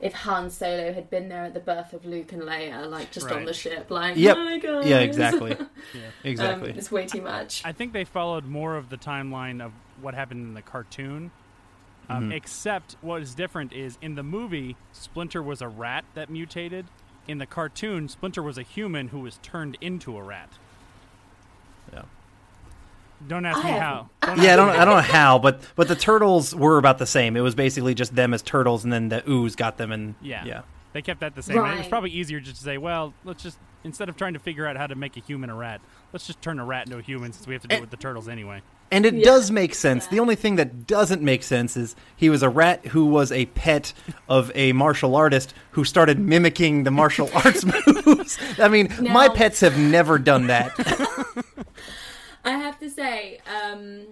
if 0.00 0.12
Han 0.12 0.50
Solo 0.50 0.92
had 0.92 1.08
been 1.08 1.28
there 1.28 1.44
at 1.44 1.54
the 1.54 1.60
birth 1.60 1.92
of 1.94 2.04
Luke 2.04 2.32
and 2.32 2.42
Leia, 2.42 2.88
like 2.90 3.10
just 3.10 3.30
on 3.30 3.44
the 3.46 3.54
ship, 3.54 3.90
like 3.90 4.16
Yep. 4.16 4.36
oh 4.38 4.44
my 4.44 4.58
god, 4.58 4.84
Yeah, 4.86 4.98
exactly. 4.98 5.56
Yeah. 5.94 6.00
Exactly. 6.24 6.70
Um, 6.72 6.78
it's 6.78 6.90
way 6.92 7.06
too 7.06 7.22
much. 7.22 7.62
I 7.64 7.72
think 7.72 7.92
they 7.92 8.04
followed 8.04 8.44
more 8.44 8.76
of 8.76 8.90
the 8.90 8.96
timeline 8.98 9.64
of 9.64 9.72
what 10.02 10.14
happened 10.14 10.46
in 10.46 10.54
the 10.54 10.62
cartoon. 10.62 11.30
Um, 12.08 12.24
Mm-hmm. 12.24 12.32
Except 12.32 12.96
what 13.00 13.22
is 13.22 13.34
different 13.34 13.72
is 13.72 13.96
in 14.02 14.14
the 14.14 14.22
movie, 14.22 14.76
Splinter 14.92 15.42
was 15.42 15.60
a 15.62 15.68
rat 15.68 16.04
that 16.14 16.28
mutated. 16.30 16.86
In 17.26 17.38
the 17.38 17.46
cartoon, 17.46 18.08
Splinter 18.08 18.42
was 18.42 18.58
a 18.58 18.62
human 18.62 19.08
who 19.08 19.20
was 19.20 19.38
turned 19.42 19.78
into 19.80 20.16
a 20.18 20.22
rat. 20.22 20.50
Yeah. 21.92 22.02
Don't 23.26 23.46
ask 23.46 23.58
I 23.58 23.62
me 23.64 23.70
have- 23.70 23.80
how. 23.82 24.10
Don't 24.22 24.42
yeah, 24.42 24.52
I 24.52 24.56
don't 24.56 24.68
me 24.68 24.74
I 24.74 24.84
don't 24.84 24.94
know 24.96 25.00
how, 25.00 25.38
but 25.38 25.62
but 25.76 25.88
the 25.88 25.96
turtles 25.96 26.54
were 26.54 26.76
about 26.76 26.98
the 26.98 27.06
same. 27.06 27.36
It 27.36 27.40
was 27.40 27.54
basically 27.54 27.94
just 27.94 28.14
them 28.14 28.34
as 28.34 28.42
turtles, 28.42 28.84
and 28.84 28.92
then 28.92 29.08
the 29.08 29.22
ooze 29.28 29.56
got 29.56 29.78
them, 29.78 29.90
and 29.92 30.14
Yeah. 30.20 30.44
yeah. 30.44 30.60
They 30.94 31.02
kept 31.02 31.20
that 31.20 31.34
the 31.34 31.42
same. 31.42 31.58
It 31.58 31.76
was 31.78 31.88
probably 31.88 32.10
easier 32.10 32.40
just 32.40 32.56
to 32.56 32.62
say, 32.64 32.78
well, 32.78 33.12
let's 33.24 33.42
just 33.42 33.58
instead 33.82 34.08
of 34.08 34.16
trying 34.16 34.32
to 34.32 34.38
figure 34.38 34.66
out 34.66 34.76
how 34.78 34.86
to 34.86 34.94
make 34.94 35.14
a 35.18 35.20
human 35.20 35.50
a 35.50 35.54
rat, 35.54 35.82
let's 36.14 36.26
just 36.26 36.40
turn 36.40 36.58
a 36.58 36.64
rat 36.64 36.86
into 36.86 36.96
a 36.96 37.02
human 37.02 37.32
since 37.34 37.46
we 37.46 37.52
have 37.52 37.60
to 37.60 37.68
do 37.68 37.74
it 37.76 37.80
with 37.82 37.90
the 37.90 37.98
turtles 37.98 38.28
anyway. 38.28 38.62
And 38.90 39.04
it 39.04 39.12
Yeah. 39.14 39.24
does 39.24 39.50
make 39.50 39.74
sense. 39.74 40.06
The 40.06 40.20
only 40.20 40.36
thing 40.36 40.56
that 40.56 40.86
doesn't 40.86 41.20
make 41.20 41.42
sense 41.42 41.76
is 41.76 41.94
he 42.16 42.30
was 42.30 42.42
a 42.42 42.48
rat 42.48 42.86
who 42.86 43.04
was 43.06 43.30
a 43.32 43.44
pet 43.46 43.92
of 44.28 44.50
a 44.54 44.72
martial 44.72 45.16
artist 45.16 45.52
who 45.72 45.84
started 45.84 46.18
mimicking 46.18 46.84
the 46.84 46.90
martial 46.90 47.28
arts 47.34 47.64
moves. 47.66 48.38
I 48.58 48.68
mean, 48.68 48.88
my 49.00 49.28
pets 49.28 49.60
have 49.60 49.76
never 49.76 50.18
done 50.18 50.46
that. 50.46 50.72
I 52.44 52.52
have 52.52 52.78
to 52.78 52.88
say, 52.88 53.40
um, 53.64 54.02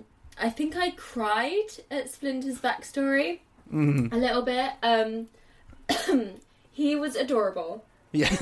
I 0.41 0.51
think 0.51 0.77
I 0.77 0.91
cried 0.91 1.69
at 1.91 2.11
Splinter's 2.11 2.59
backstory 2.61 3.39
Mm-hmm. 3.73 4.13
a 4.15 4.19
little 4.19 4.43
bit. 4.43 4.71
Um, 4.83 5.29
he 6.73 6.97
was 6.97 7.15
adorable. 7.17 7.85
yeah. 8.13 8.35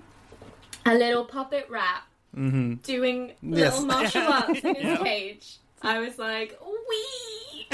a 0.86 0.94
little 0.94 1.24
puppet 1.24 1.66
rat 1.70 2.02
doing 2.34 3.32
Mm-hmm. 3.42 3.54
Yes. 3.54 3.72
little 3.80 3.86
martial 3.86 4.22
arts 4.22 4.60
in 4.60 4.74
his 4.74 4.98
cage. 5.00 5.56
I 5.82 5.98
was 5.98 6.18
like, 6.18 6.58
wee! 6.64 7.66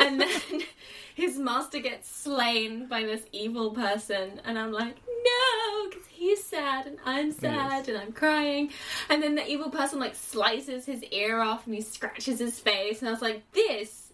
And 0.00 0.20
then 0.20 0.30
his 1.14 1.38
master 1.38 1.78
gets 1.78 2.08
slain 2.10 2.86
by 2.88 3.02
this 3.02 3.22
evil 3.32 3.70
person, 3.70 4.40
and 4.44 4.58
I'm 4.58 4.72
like, 4.72 4.96
no, 5.06 5.88
because 5.90 6.06
he's 6.08 6.42
sad 6.44 6.86
and 6.86 6.98
I'm 7.04 7.30
sad 7.32 7.88
and 7.88 7.96
I'm 7.98 8.12
crying. 8.12 8.70
And 9.08 9.22
then 9.22 9.34
the 9.36 9.46
evil 9.48 9.70
person 9.70 9.98
like 10.00 10.14
slices 10.14 10.84
his 10.86 11.02
ear 11.04 11.40
off 11.40 11.66
and 11.66 11.74
he 11.74 11.80
scratches 11.80 12.38
his 12.38 12.58
face, 12.58 13.00
and 13.00 13.08
I 13.08 13.12
was 13.12 13.22
like, 13.22 13.42
this. 13.52 14.12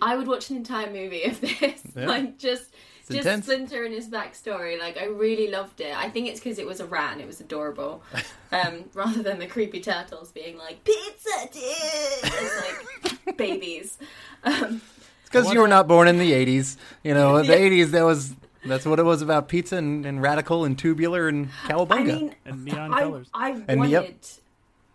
I 0.00 0.16
would 0.16 0.28
watch 0.28 0.48
an 0.50 0.56
entire 0.56 0.90
movie 0.92 1.24
of 1.24 1.40
this, 1.40 1.82
Yeah. 1.96 2.06
like 2.06 2.38
just 2.38 2.72
It's 3.10 3.24
just 3.24 3.26
intense. 3.26 3.44
Splinter 3.46 3.84
and 3.84 3.94
his 3.94 4.08
backstory. 4.08 4.78
Like 4.78 4.96
I 4.96 5.06
really 5.06 5.48
loved 5.48 5.80
it. 5.80 5.96
I 5.96 6.08
think 6.08 6.28
it's 6.28 6.40
because 6.40 6.58
it 6.58 6.66
was 6.66 6.80
a 6.80 6.86
rat 6.86 7.12
and 7.12 7.20
it 7.20 7.26
was 7.26 7.40
adorable, 7.40 8.02
um, 8.52 8.84
rather 8.94 9.22
than 9.22 9.38
the 9.38 9.46
creepy 9.46 9.80
turtles 9.80 10.32
being 10.32 10.56
like 10.58 10.82
pizza, 10.84 11.48
dude, 11.52 12.32
as 12.32 12.62
like 13.24 13.36
babies. 13.36 13.98
Um, 14.44 14.80
Because 15.24 15.52
you 15.52 15.60
were 15.60 15.68
not 15.68 15.86
born 15.86 16.08
in 16.08 16.18
the 16.18 16.32
80s. 16.32 16.76
You 17.02 17.12
know, 17.14 17.42
the 17.42 17.52
80s, 17.52 17.90
that 17.90 18.02
was. 18.04 18.34
That's 18.64 18.84
what 18.84 18.98
it 18.98 19.04
was 19.04 19.22
about 19.22 19.48
pizza 19.48 19.76
and, 19.76 20.04
and 20.04 20.20
radical 20.20 20.64
and 20.64 20.76
tubular 20.78 21.28
and 21.28 21.48
cowabunga. 21.66 21.90
I 21.92 22.02
mean, 22.02 22.34
And 22.44 22.64
neon 22.64 22.92
I, 22.92 23.00
colors. 23.02 23.28
I 23.32 23.50
And 23.68 23.80
wanted 23.80 23.92
yep. 23.92 24.14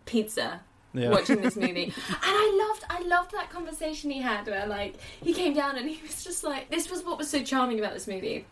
pizza 0.04 0.60
Yeah. 0.94 1.10
watching 1.10 1.40
this 1.40 1.56
movie, 1.56 1.84
and 2.08 2.20
I 2.22 2.66
loved, 2.68 2.84
I 2.88 3.00
loved 3.06 3.32
that 3.32 3.50
conversation 3.50 4.10
he 4.10 4.20
had 4.20 4.46
where 4.46 4.66
like 4.66 4.94
he 5.22 5.32
came 5.34 5.52
down 5.52 5.76
and 5.76 5.88
he 5.88 6.00
was 6.02 6.22
just 6.22 6.44
like, 6.44 6.70
this 6.70 6.88
was 6.90 7.02
what 7.02 7.18
was 7.18 7.28
so 7.28 7.42
charming 7.42 7.78
about 7.80 7.94
this 7.94 8.06
movie. 8.06 8.46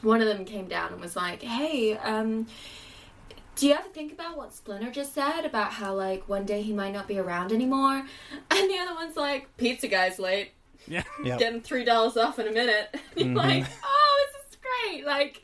One 0.00 0.20
of 0.22 0.26
them 0.26 0.44
came 0.46 0.68
down 0.68 0.92
and 0.92 1.00
was 1.00 1.14
like, 1.16 1.42
hey, 1.42 1.96
um. 1.98 2.46
Do 3.54 3.68
you 3.68 3.74
ever 3.74 3.88
think 3.90 4.12
about 4.12 4.38
what 4.38 4.54
Splinter 4.54 4.90
just 4.90 5.12
said 5.14 5.42
about 5.44 5.72
how 5.72 5.94
like 5.94 6.26
one 6.26 6.46
day 6.46 6.62
he 6.62 6.72
might 6.72 6.92
not 6.94 7.06
be 7.06 7.18
around 7.18 7.52
anymore? 7.52 8.02
And 8.50 8.70
the 8.70 8.78
other 8.78 8.94
one's 8.94 9.14
like, 9.16 9.54
"Pizza 9.58 9.88
guy's 9.88 10.18
late, 10.18 10.52
Yeah. 10.88 11.02
Yeah. 11.22 11.36
getting 11.36 11.60
three 11.60 11.84
dollars 11.84 12.16
off 12.16 12.38
in 12.38 12.48
a 12.48 12.52
minute." 12.52 12.96
And 13.16 13.26
you're 13.26 13.34
like, 13.36 13.66
"Oh, 13.84 14.26
this 14.32 14.52
is 14.52 14.58
great! 14.62 15.04
Like, 15.04 15.42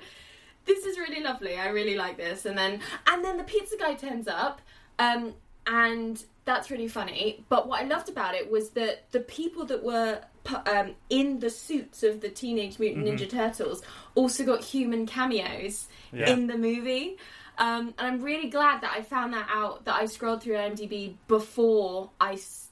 this 0.64 0.86
is 0.86 0.96
really 0.98 1.22
lovely. 1.22 1.58
I 1.58 1.68
really 1.68 1.96
like 1.96 2.16
this." 2.16 2.46
And 2.46 2.56
then, 2.56 2.80
and 3.06 3.22
then 3.22 3.36
the 3.36 3.44
pizza 3.44 3.76
guy 3.78 3.92
turns 3.94 4.26
up, 4.26 4.62
um, 4.98 5.34
and 5.68 6.22
that's 6.44 6.70
really 6.70 6.88
funny. 6.88 7.44
But 7.48 7.68
what 7.68 7.80
I 7.82 7.84
loved 7.84 8.08
about 8.08 8.34
it 8.34 8.50
was 8.50 8.70
that 8.70 9.10
the 9.12 9.20
people 9.20 9.66
that 9.66 9.82
were 9.84 10.20
um, 10.66 10.94
in 11.10 11.40
the 11.40 11.50
suits 11.50 12.02
of 12.02 12.22
the 12.22 12.30
Teenage 12.30 12.78
Mutant 12.78 13.04
Ninja 13.06 13.28
Turtles 13.28 13.82
also 14.14 14.44
got 14.46 14.64
human 14.64 15.04
cameos 15.06 15.88
Yeah. 16.10 16.30
in 16.32 16.46
the 16.46 16.56
movie. 16.56 17.18
Um, 17.58 17.92
and 17.98 18.06
I'm 18.06 18.22
really 18.22 18.48
glad 18.48 18.80
that 18.80 18.92
I 18.96 19.02
found 19.02 19.34
that 19.34 19.48
out. 19.52 19.84
That 19.84 19.96
I 19.96 20.06
scrolled 20.06 20.42
through 20.42 20.54
IMDb 20.54 21.16
before 21.26 22.10
I 22.20 22.34
s- 22.34 22.68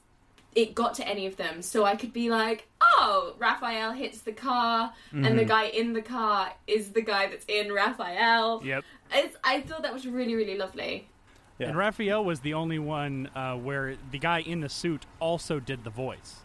it 0.55 0.73
got 0.73 0.95
to 0.95 1.07
any 1.07 1.27
of 1.27 1.35
them, 1.37 1.61
so 1.61 1.83
I 1.85 1.95
could 1.95 2.13
be 2.13 2.29
like, 2.31 2.67
"Oh, 2.81 3.35
Raphael 3.37 3.91
hits 3.91 4.21
the 4.21 4.31
car, 4.31 4.91
and 5.11 5.37
the 5.37 5.45
guy 5.45 5.65
in 5.65 5.93
the 5.93 6.01
car 6.01 6.51
is 6.65 6.93
the 6.93 7.01
guy 7.01 7.27
that's 7.27 7.45
in 7.47 7.71
Raphael." 7.71 8.61
Yep. 8.65 8.83
It's, 9.13 9.37
I 9.43 9.61
thought 9.61 9.83
that 9.83 9.93
was 9.93 10.07
really, 10.07 10.33
really 10.35 10.57
lovely. 10.57 11.07
Yeah. 11.59 11.67
And 11.69 11.77
Raphael 11.77 12.23
was 12.23 12.41
the 12.41 12.53
only 12.53 12.77
one 12.79 13.29
uh, 13.35 13.55
where 13.55 13.95
the 14.11 14.19
guy 14.19 14.39
in 14.41 14.61
the 14.61 14.69
suit 14.69 15.05
also 15.19 15.59
did 15.59 15.83
the 15.83 15.89
voice. 15.89 16.37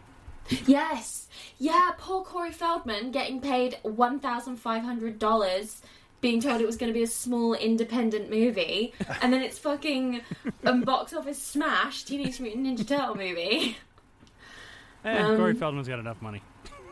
Yes, 0.65 1.27
yeah. 1.57 1.91
Poor 1.97 2.23
Corey 2.23 2.51
Feldman 2.51 3.11
getting 3.11 3.39
paid 3.39 3.77
one 3.83 4.19
thousand 4.19 4.57
five 4.57 4.83
hundred 4.83 5.17
dollars 5.19 5.81
being 6.19 6.41
told 6.41 6.61
it 6.61 6.65
was 6.65 6.77
going 6.77 6.89
to 6.91 6.93
be 6.97 7.03
a 7.03 7.07
small 7.07 7.53
independent 7.53 8.29
movie, 8.29 8.93
and 9.21 9.31
then 9.31 9.41
it's 9.41 9.59
fucking 9.59 10.21
um, 10.65 10.81
box 10.85 11.13
office 11.13 11.41
smash 11.41 12.03
Teenage 12.03 12.39
Mutant 12.39 12.65
Ninja 12.65 12.87
Turtle 12.87 13.15
movie. 13.15 13.77
Eh, 15.05 15.17
Um, 15.21 15.37
Corey 15.37 15.53
Feldman's 15.53 15.87
got 15.87 15.99
enough 15.99 16.21
money. 16.21 16.41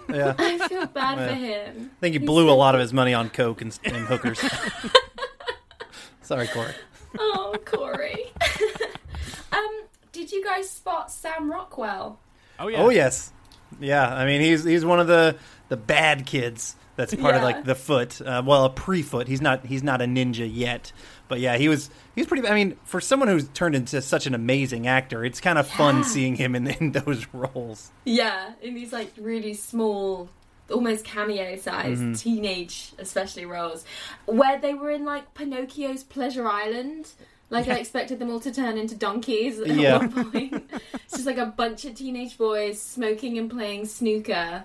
Yeah. 0.09 0.33
I 0.37 0.55
I 0.61 0.67
feel 0.67 0.85
bad 0.87 1.17
Yeah. 1.17 1.27
for 1.27 1.33
him. 1.33 1.91
I 1.97 1.99
think 2.01 2.13
he 2.13 2.19
He's 2.19 2.25
blew 2.27 2.45
a 2.47 2.51
so 2.51 2.57
lot 2.57 2.75
of 2.75 2.81
his 2.81 2.93
money 2.93 3.13
on 3.13 3.29
coke 3.29 3.61
and, 3.61 3.77
and 3.85 3.95
hookers. 4.05 4.39
Sorry, 6.21 6.47
Corey. 6.47 6.73
Oh, 7.17 7.55
Corey. 7.65 8.31
um, 9.51 9.83
did 10.11 10.31
you 10.31 10.43
guys 10.43 10.69
spot 10.69 11.11
Sam 11.11 11.51
Rockwell? 11.51 12.19
Oh 12.59 12.67
yeah. 12.67 12.81
Oh 12.81 12.89
yes, 12.89 13.31
yeah. 13.79 14.13
I 14.13 14.25
mean, 14.25 14.41
he's 14.41 14.63
he's 14.63 14.85
one 14.85 14.99
of 14.99 15.07
the 15.07 15.35
the 15.69 15.77
bad 15.77 16.25
kids. 16.25 16.75
That's 16.97 17.15
part 17.15 17.35
of 17.35 17.41
like 17.41 17.63
the 17.63 17.73
foot. 17.73 18.21
Uh, 18.21 18.43
well, 18.45 18.65
a 18.65 18.69
pre-foot. 18.69 19.27
He's 19.27 19.41
not 19.41 19.65
he's 19.65 19.81
not 19.81 20.01
a 20.01 20.05
ninja 20.05 20.49
yet, 20.51 20.91
but 21.27 21.39
yeah, 21.39 21.57
he 21.57 21.69
was 21.69 21.89
he 22.13 22.21
was 22.21 22.27
pretty. 22.27 22.47
I 22.47 22.53
mean, 22.53 22.77
for 22.83 23.01
someone 23.01 23.29
who's 23.29 23.47
turned 23.49 23.75
into 23.75 24.01
such 24.01 24.27
an 24.27 24.35
amazing 24.35 24.87
actor, 24.87 25.25
it's 25.25 25.41
kind 25.41 25.57
of 25.57 25.67
fun 25.67 26.03
seeing 26.03 26.35
him 26.35 26.55
in, 26.55 26.67
in 26.67 26.91
those 27.05 27.25
roles. 27.33 27.91
Yeah, 28.05 28.51
in 28.61 28.75
these 28.75 28.91
like 28.93 29.11
really 29.17 29.53
small, 29.53 30.29
almost 30.71 31.05
cameo 31.05 31.55
sized 31.57 32.01
Mm-hmm. 32.01 32.13
teenage, 32.13 32.93
especially 32.97 33.45
roles, 33.45 33.85
where 34.25 34.59
they 34.59 34.73
were 34.73 34.91
in 34.91 35.05
like 35.05 35.33
Pinocchio's 35.33 36.03
Pleasure 36.03 36.47
Island. 36.47 37.09
Like 37.49 37.67
I 37.67 37.75
expected 37.79 38.19
them 38.19 38.29
all 38.29 38.39
to 38.39 38.51
turn 38.53 38.77
into 38.77 38.95
donkeys 38.95 39.59
at 39.59 39.67
Yeah. 39.67 39.97
one 39.97 40.31
point. 40.31 40.71
it's 40.93 41.13
just 41.13 41.25
like 41.25 41.37
a 41.37 41.45
bunch 41.47 41.83
of 41.85 41.95
teenage 41.95 42.37
boys 42.37 42.81
smoking 42.81 43.37
and 43.37 43.51
playing 43.51 43.85
snooker, 43.87 44.63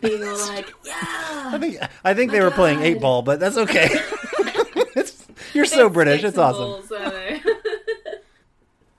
being 0.00 0.22
all 0.26 0.36
like, 0.48 0.68
yeah 0.84 0.94
I 1.00 1.50
"Yeah." 1.52 1.58
think 1.58 1.78
I 2.04 2.14
think 2.14 2.32
My 2.32 2.38
they 2.38 2.44
were 2.44 2.50
playing 2.50 2.80
eight 2.82 3.00
ball, 3.00 3.22
but 3.22 3.38
that's 3.38 3.56
okay. 3.56 3.88
it's, 4.96 5.28
you're 5.54 5.64
so 5.64 5.88
Big 5.88 5.94
British. 5.94 6.24
It's 6.24 6.36
awesome. 6.38 6.88
balls, 6.90 6.92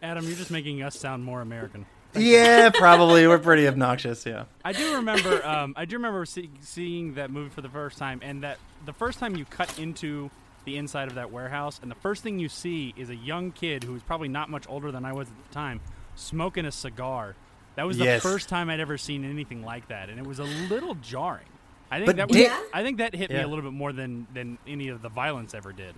Adam, 0.02 0.26
you're 0.26 0.38
just 0.38 0.50
making 0.52 0.82
us 0.82 0.98
sound 0.98 1.24
more 1.26 1.42
American. 1.42 1.86
Yeah, 2.16 2.70
probably 2.72 3.28
we're 3.28 3.38
pretty 3.40 3.68
obnoxious. 3.68 4.26
Yeah. 4.26 4.46
I 4.66 4.74
do 4.74 4.96
remember. 4.96 5.46
Um, 5.46 5.74
I 5.78 5.86
do 5.86 5.98
remember 5.98 6.26
see, 6.26 6.50
seeing 6.62 7.14
that 7.16 7.30
movie 7.32 7.50
for 7.50 7.62
the 7.62 7.70
first 7.70 7.98
time, 7.98 8.20
and 8.24 8.44
that 8.44 8.58
the 8.86 8.94
first 8.94 9.20
time 9.20 9.36
you 9.36 9.46
cut 9.46 9.78
into 9.80 10.30
the 10.66 10.78
inside 10.78 11.08
of 11.08 11.16
that 11.16 11.32
warehouse, 11.32 11.80
and 11.82 11.90
the 11.90 11.96
first 11.96 12.24
thing 12.24 12.40
you 12.40 12.50
see 12.50 12.94
is 12.98 13.10
a 13.10 13.16
young 13.16 13.52
kid 13.52 13.84
who 13.84 13.94
was 13.94 14.04
probably 14.04 14.28
not 14.28 14.50
much 14.50 14.66
older 14.68 14.92
than 14.92 15.06
I 15.06 15.14
was 15.14 15.28
at 15.28 15.48
the 15.48 15.54
time, 15.54 15.82
smoking 16.16 16.66
a 16.66 16.72
cigar. 16.72 17.36
That 17.76 17.86
was 17.88 17.98
the 17.98 18.06
Yes. 18.06 18.22
first 18.24 18.50
time 18.50 18.70
I'd 18.70 18.80
ever 18.80 18.98
seen 18.98 19.24
anything 19.24 19.64
like 19.64 19.88
that, 19.88 20.10
and 20.10 20.20
it 20.20 20.26
was 20.26 20.40
a 20.40 20.44
little 20.44 20.96
jarring. 20.96 21.46
I 21.92 21.98
think 21.98 22.06
But 22.06 22.16
that 22.18 22.28
was, 22.28 22.38
did- 22.38 22.44
Yeah. 22.44 22.62
I 22.74 22.84
think 22.84 22.98
that 23.00 23.16
hit 23.16 23.30
me 23.32 23.38
Yeah. 23.38 23.46
a 23.46 23.48
little 23.48 23.64
bit 23.64 23.74
more 23.74 23.92
than 23.92 24.28
than 24.34 24.58
any 24.68 24.90
of 24.90 25.02
the 25.02 25.10
violence 25.10 25.54
ever 25.54 25.74
did. 25.74 25.96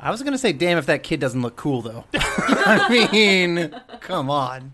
I 0.00 0.10
was 0.10 0.22
gonna 0.22 0.38
say, 0.38 0.52
damn, 0.52 0.78
if 0.78 0.86
that 0.86 1.02
kid 1.02 1.18
doesn't 1.20 1.40
look 1.42 1.56
cool 1.56 1.80
though. 1.82 2.04
I 2.14 2.88
mean, 3.12 3.74
come 4.00 4.28
on. 4.30 4.72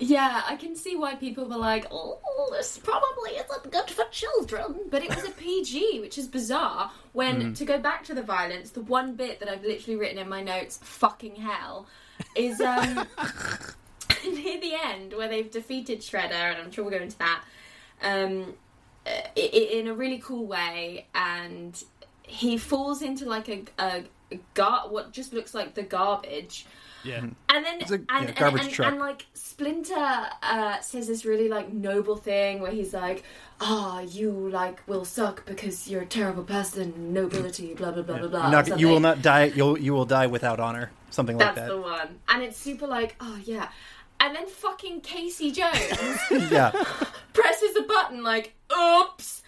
Yeah, 0.00 0.42
I 0.46 0.54
can 0.54 0.76
see 0.76 0.94
why 0.94 1.16
people 1.16 1.44
were 1.46 1.56
like, 1.56 1.86
"Oh, 1.90 2.18
this 2.52 2.78
probably 2.78 3.32
isn't 3.32 3.72
good 3.72 3.90
for 3.90 4.04
children," 4.12 4.76
but 4.90 5.02
it 5.02 5.12
was 5.12 5.24
a 5.24 5.30
PG, 5.32 5.98
which 6.00 6.16
is 6.16 6.28
bizarre. 6.28 6.92
When 7.12 7.52
to 7.54 7.64
go 7.64 7.78
back 7.78 8.04
to 8.04 8.14
the 8.14 8.22
violence, 8.22 8.70
the 8.70 8.80
one 8.82 9.16
bit 9.16 9.40
that 9.40 9.48
I've 9.48 9.64
literally 9.64 9.96
written 9.98 10.18
in 10.18 10.28
my 10.28 10.40
notes, 10.42 10.78
"fucking 10.84 11.34
hell," 11.36 11.88
is 12.36 12.60
um 12.60 13.06
near 14.24 14.60
the 14.60 14.74
end 14.84 15.14
where 15.14 15.26
they've 15.28 15.50
defeated 15.50 16.00
Shredder, 16.00 16.32
and 16.32 16.58
I'm 16.62 16.70
sure 16.70 16.84
we'll 16.84 16.96
go 16.96 17.02
into 17.02 17.18
that 17.18 17.42
um, 18.02 18.10
i- 18.22 18.44
i- 18.44 18.54
in 19.36 19.86
a 19.88 19.94
really 19.94 20.18
cool 20.18 20.46
way, 20.46 21.06
and 21.14 21.82
he 22.22 22.56
falls 22.58 23.02
into 23.02 23.24
like 23.26 23.48
a, 23.48 23.64
a, 23.78 24.04
a 24.32 24.40
gar- 24.54 24.88
what 24.88 25.12
just 25.12 25.32
looks 25.32 25.54
like 25.54 25.74
the 25.74 25.82
garbage. 25.82 26.66
Yeah, 27.04 27.18
And 27.20 27.64
then, 27.64 27.80
It's 27.80 27.90
a- 27.92 27.94
and, 27.94 28.06
yeah, 28.10 28.18
and- 28.26 28.36
garbage 28.36 28.62
and, 28.64 28.70
truck. 28.72 28.90
and, 28.92 29.00
like 29.00 29.26
Splinter 29.32 29.94
uh, 30.42 30.80
says 30.80 31.06
this 31.06 31.24
really 31.24 31.48
like 31.48 31.72
noble 31.72 32.16
thing 32.16 32.60
where 32.60 32.72
he's 32.72 32.92
like, 32.92 33.22
"Ah, 33.60 34.00
you 34.00 34.30
like 34.32 34.82
will 34.88 35.04
suck 35.04 35.46
because 35.46 35.88
you're 35.88 36.02
a 36.02 36.06
terrible 36.06 36.42
person, 36.42 37.12
nobility, 37.12 37.72
blah 37.74 37.92
blah 37.92 38.02
blah 38.02 38.18
blah 38.18 38.28
blah." 38.28 38.50
You're 38.50 38.64
not- 38.68 38.80
you 38.80 38.88
will 38.88 39.00
not 39.00 39.22
die. 39.22 39.44
You'll 39.44 39.78
you 39.78 39.92
will 39.94 40.06
die 40.06 40.26
without 40.26 40.58
honor. 40.60 40.90
Something 41.10 41.38
like 41.38 41.54
That's 41.54 41.68
that. 41.68 41.74
the 41.74 41.80
one, 41.80 42.18
and 42.28 42.42
it's 42.42 42.58
super 42.58 42.86
like, 42.86 43.14
"Oh 43.20 43.38
yeah," 43.44 43.68
and 44.20 44.34
then 44.34 44.46
fucking 44.46 45.00
Casey 45.02 45.50
Jones 45.50 46.18
yeah. 46.50 46.70
presses 47.32 47.76
a 47.76 47.82
button 47.82 48.22
like, 48.22 48.54
"Oops." 48.76 49.42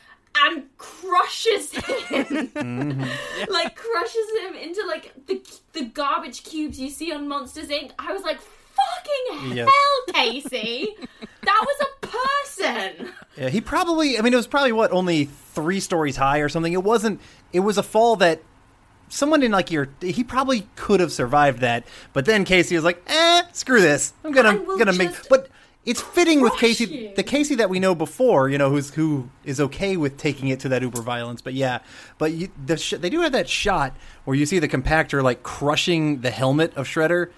And 0.47 0.65
crushes 0.79 1.73
him, 1.73 1.83
Mm-hmm. 1.85 3.53
like 3.53 3.75
crushes 3.75 4.27
him 4.43 4.55
into 4.55 4.87
like 4.87 5.13
the 5.27 5.43
the 5.73 5.87
garbage 5.87 6.45
cubes 6.45 6.79
you 6.79 6.89
see 6.89 7.13
on 7.13 7.27
Monsters 7.27 7.67
Inc. 7.69 7.91
I 7.99 8.13
was 8.13 8.23
like, 8.23 8.39
"Fucking 8.41 9.57
Yes. 9.57 9.69
hell, 9.69 10.15
Casey! 10.15 10.95
that 11.43 11.67
was 11.67 11.87
a 11.89 12.07
person." 12.07 13.13
Yeah, 13.37 13.49
he 13.49 13.61
probably. 13.61 14.19
I 14.19 14.23
mean, 14.23 14.33
it 14.33 14.37
was 14.37 14.47
probably 14.47 14.71
what 14.73 14.93
only 14.93 15.25
three 15.25 15.81
stories 15.81 16.17
high 16.17 16.39
or 16.39 16.49
something. 16.49 16.73
It 16.73 16.85
wasn't. 16.85 17.21
It 17.53 17.61
was 17.61 17.77
a 17.77 17.83
fall 17.83 18.15
that 18.17 18.41
someone 19.11 19.43
in 19.43 19.53
like 19.53 19.71
your. 19.71 19.89
He 20.01 20.25
probably 20.25 20.67
could 20.77 21.01
have 21.01 21.13
survived 21.13 21.61
that, 21.61 21.85
but 22.15 22.25
then 22.25 22.45
Casey 22.45 22.75
was 22.75 22.85
like, 22.85 23.03
"Eh, 23.07 23.43
screw 23.53 23.81
this. 23.83 24.15
I'm 24.25 24.33
gonna 24.33 24.59
gonna 24.79 24.95
make." 24.95 25.11
But 25.29 25.49
it's 25.85 26.01
fitting 26.01 26.41
with 26.41 26.55
Casey, 26.55 26.85
you. 26.85 27.13
the 27.15 27.23
Casey 27.23 27.55
that 27.57 27.71
we 27.71 27.79
know 27.79 27.95
before. 27.95 28.49
You 28.49 28.59
know, 28.59 28.71
who's 28.71 28.95
who 28.95 29.29
is 29.45 29.61
okay 29.61 29.97
with 29.97 30.17
taking 30.17 30.49
it 30.49 30.61
to 30.61 30.69
that 30.71 30.83
uber 30.83 31.03
violence. 31.03 31.43
But 31.43 31.55
yeah, 31.55 31.81
but 32.19 32.33
you, 32.33 32.49
the 32.65 32.77
sh- 32.77 32.95
they 32.99 33.11
do 33.11 33.21
have 33.21 33.33
that 33.33 33.49
shot 33.49 33.95
where 34.25 34.37
you 34.37 34.47
see 34.47 34.59
the 34.59 34.69
compactor 34.69 35.23
like 35.23 35.43
crushing 35.43 36.21
the 36.21 36.31
helmet 36.31 36.75
of 36.77 36.87
Shredder. 36.87 37.31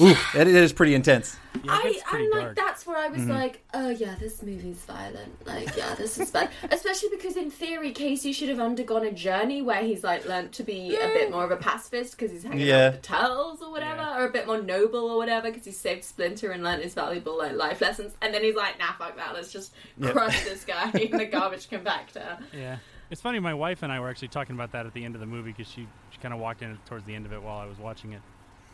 Ooh, 0.00 0.14
that 0.34 0.46
is 0.46 0.72
pretty 0.72 0.94
intense. 0.94 1.36
yeah 1.64 1.72
I, 1.72 1.98
pretty 2.04 2.28
I'm 2.34 2.40
like, 2.46 2.54
that's 2.56 2.86
where 2.86 2.98
I 2.98 3.08
Mm-hmm. 3.08 3.18
was 3.20 3.28
like, 3.28 3.62
oh 3.72 3.88
yeah, 3.88 4.14
this 4.20 4.42
movie's 4.42 4.76
violent. 4.84 5.46
Like, 5.46 5.74
yeah, 5.76 5.94
this 5.94 6.18
is 6.18 6.30
bad. 6.30 6.50
Especially 6.70 7.08
because 7.10 7.36
in 7.36 7.50
theory, 7.50 7.92
Casey 7.92 8.32
should 8.32 8.48
have 8.50 8.60
undergone 8.60 9.06
a 9.06 9.12
journey 9.12 9.62
where 9.62 9.82
he's 9.82 10.04
like 10.04 10.26
learnt 10.26 10.52
to 10.52 10.62
be 10.64 10.94
a 10.96 11.08
bit 11.14 11.30
more 11.30 11.44
of 11.44 11.50
a 11.50 11.56
pacifist 11.56 12.12
because 12.18 12.30
he's 12.32 12.42
hanging 12.42 12.66
Yeah. 12.66 12.74
out 12.88 12.92
with 12.94 13.02
the 13.02 13.08
turtles 13.08 13.62
or 13.62 13.70
whatever, 13.70 14.02
Yeah. 14.02 14.18
or 14.20 14.26
a 14.26 14.30
bit 14.30 14.46
more 14.46 14.60
noble 14.60 15.08
or 15.10 15.16
whatever 15.16 15.48
because 15.50 15.64
he 15.64 15.72
saved 15.72 16.04
Splinter 16.04 16.50
and 16.50 16.62
learnt 16.62 16.82
his 16.82 16.92
valuable 16.94 17.38
like 17.38 17.52
life 17.54 17.80
lessons. 17.80 18.12
And 18.20 18.34
then 18.34 18.42
he's 18.42 18.56
like, 18.56 18.78
nah, 18.78 18.92
fuck 18.98 19.16
that. 19.16 19.32
Let's 19.34 19.52
just 19.52 19.72
Yeah. 19.98 20.10
crush 20.12 20.44
this 20.44 20.64
guy 20.66 20.90
in 20.90 21.16
the 21.16 21.24
garbage 21.26 21.70
compactor. 21.70 22.38
Yeah, 22.52 22.78
it's 23.10 23.20
funny. 23.22 23.38
My 23.38 23.54
wife 23.54 23.82
and 23.82 23.90
I 23.90 24.00
were 24.00 24.10
actually 24.10 24.28
talking 24.28 24.54
about 24.56 24.72
that 24.72 24.84
at 24.84 24.92
the 24.92 25.04
end 25.04 25.14
of 25.14 25.20
the 25.20 25.26
movie 25.26 25.52
because 25.52 25.72
she 25.72 25.86
she 26.10 26.18
kind 26.18 26.34
of 26.34 26.40
walked 26.40 26.60
in 26.62 26.76
towards 26.86 27.04
the 27.06 27.14
end 27.14 27.24
of 27.24 27.32
it 27.32 27.40
while 27.42 27.58
I 27.58 27.66
was 27.66 27.78
watching 27.78 28.12
it, 28.12 28.20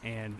and 0.02 0.38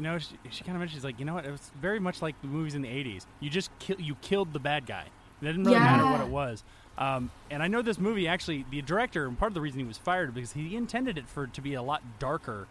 you 0.00 0.04
know 0.04 0.16
she, 0.16 0.34
she 0.48 0.64
kind 0.64 0.76
of 0.76 0.80
mentioned 0.80 0.96
she's 0.96 1.04
like, 1.04 1.18
you 1.18 1.26
know 1.26 1.34
what? 1.34 1.44
It 1.44 1.50
was 1.50 1.70
very 1.78 2.00
much 2.00 2.22
like 2.22 2.40
the 2.40 2.48
movies 2.48 2.74
in 2.74 2.80
the 2.80 2.88
'80s. 2.88 3.26
You 3.38 3.50
just 3.50 3.70
kill 3.78 4.00
you 4.00 4.14
killed 4.22 4.54
the 4.54 4.58
bad 4.58 4.86
guy. 4.86 5.04
It 5.42 5.44
didn't 5.44 5.64
really 5.64 5.78
matter 5.78 6.06
what 6.06 6.22
it 6.22 6.28
was. 6.28 6.64
Um, 6.96 7.30
and 7.50 7.62
I 7.62 7.68
know 7.68 7.82
this 7.82 7.98
movie 7.98 8.26
actually, 8.26 8.64
the 8.70 8.80
director, 8.80 9.26
and 9.26 9.38
part 9.38 9.50
of 9.50 9.54
the 9.54 9.60
reason 9.60 9.78
he 9.78 9.84
was 9.84 9.98
fired 9.98 10.34
because 10.34 10.52
he 10.54 10.74
intended 10.74 11.18
it 11.18 11.28
for 11.28 11.44
it 11.44 11.52
to 11.52 11.60
be 11.60 11.74
a 11.74 11.82
lot 11.82 12.02
darker 12.18 12.66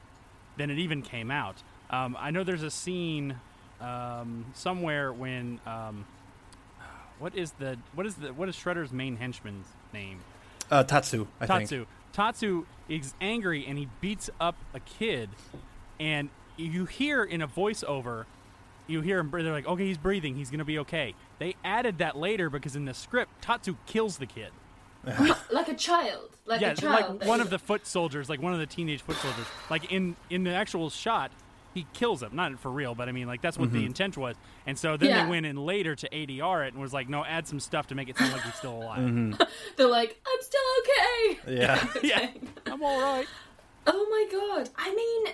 than 0.57 0.71
it 0.71 0.79
even 0.79 1.03
came 1.03 1.29
out. 1.29 1.61
Um, 1.91 2.17
I 2.19 2.31
know 2.31 2.43
there's 2.43 2.63
a 2.63 2.71
scene 2.71 3.35
um, 3.79 4.45
somewhere 4.55 5.13
when 5.13 5.59
um, 5.67 6.05
what 7.19 7.35
is 7.35 7.51
the 7.59 7.77
what 7.93 8.07
is 8.07 8.15
the 8.15 8.33
what 8.33 8.49
is 8.49 8.55
Shredder's 8.55 8.91
main 8.91 9.17
henchman's 9.17 9.67
name? 9.93 10.21
Uh, 10.71 10.83
Tatsu, 10.83 11.27
I 11.39 11.45
think. 11.45 11.59
Tatsu. 11.61 11.85
Tatsu 12.11 12.65
is 12.87 13.13
angry 13.21 13.67
and 13.67 13.77
he 13.77 13.87
beats 14.01 14.31
up 14.41 14.55
a 14.73 14.79
kid, 14.79 15.29
and 15.99 16.29
you 16.65 16.85
hear 16.85 17.23
in 17.23 17.41
a 17.41 17.47
voiceover, 17.47 18.25
you 18.87 19.01
hear 19.01 19.19
him. 19.19 19.29
They're 19.31 19.51
like, 19.51 19.67
"Okay, 19.67 19.85
he's 19.85 19.97
breathing. 19.97 20.35
He's 20.35 20.49
gonna 20.49 20.65
be 20.65 20.79
okay." 20.79 21.13
They 21.37 21.55
added 21.63 21.97
that 21.99 22.17
later 22.17 22.49
because 22.49 22.75
in 22.75 22.85
the 22.85 22.93
script, 22.93 23.41
Tatsu 23.41 23.75
kills 23.85 24.17
the 24.17 24.25
kid. 24.25 24.51
Like 25.51 25.69
a 25.69 25.73
child. 25.75 26.29
Like 26.45 26.61
yeah, 26.61 26.71
a 26.71 26.75
child. 26.75 27.19
like 27.19 27.27
one 27.27 27.39
of 27.41 27.49
the 27.49 27.59
foot 27.59 27.87
soldiers, 27.87 28.29
like 28.29 28.41
one 28.41 28.53
of 28.53 28.59
the 28.59 28.65
teenage 28.65 29.01
foot 29.01 29.15
soldiers. 29.17 29.45
Like 29.69 29.91
in 29.91 30.15
in 30.29 30.43
the 30.43 30.53
actual 30.53 30.89
shot, 30.89 31.31
he 31.73 31.85
kills 31.93 32.21
him. 32.21 32.35
Not 32.35 32.59
for 32.59 32.69
real, 32.71 32.95
but 32.95 33.07
I 33.07 33.11
mean, 33.13 33.27
like 33.27 33.41
that's 33.41 33.57
what 33.57 33.71
the 33.71 33.85
intent 33.85 34.17
was. 34.17 34.35
And 34.65 34.77
so 34.77 34.97
then 34.97 35.09
Yeah. 35.09 35.23
they 35.23 35.29
went 35.29 35.45
in 35.45 35.55
later 35.55 35.95
to 35.95 36.09
ADR 36.09 36.65
it 36.67 36.73
and 36.73 36.81
was 36.81 36.91
like, 36.93 37.07
"No, 37.07 37.23
add 37.23 37.47
some 37.47 37.59
stuff 37.59 37.87
to 37.87 37.95
make 37.95 38.09
it 38.09 38.17
sound 38.17 38.33
like 38.33 38.41
he's 38.41 38.55
still 38.55 38.75
alive." 38.81 38.99
Mm-hmm. 38.99 39.41
They're 39.77 39.87
like, 39.87 40.19
I'm 40.27 40.41
still 40.41 40.61
okay. 40.81 41.55
Yeah. 41.61 41.87
yeah, 42.03 42.29
I'm 42.65 42.83
all 42.83 43.01
right. 43.01 43.27
Oh 43.87 44.07
my 44.09 44.27
god. 44.31 44.69
I 44.75 44.93
mean, 44.93 45.33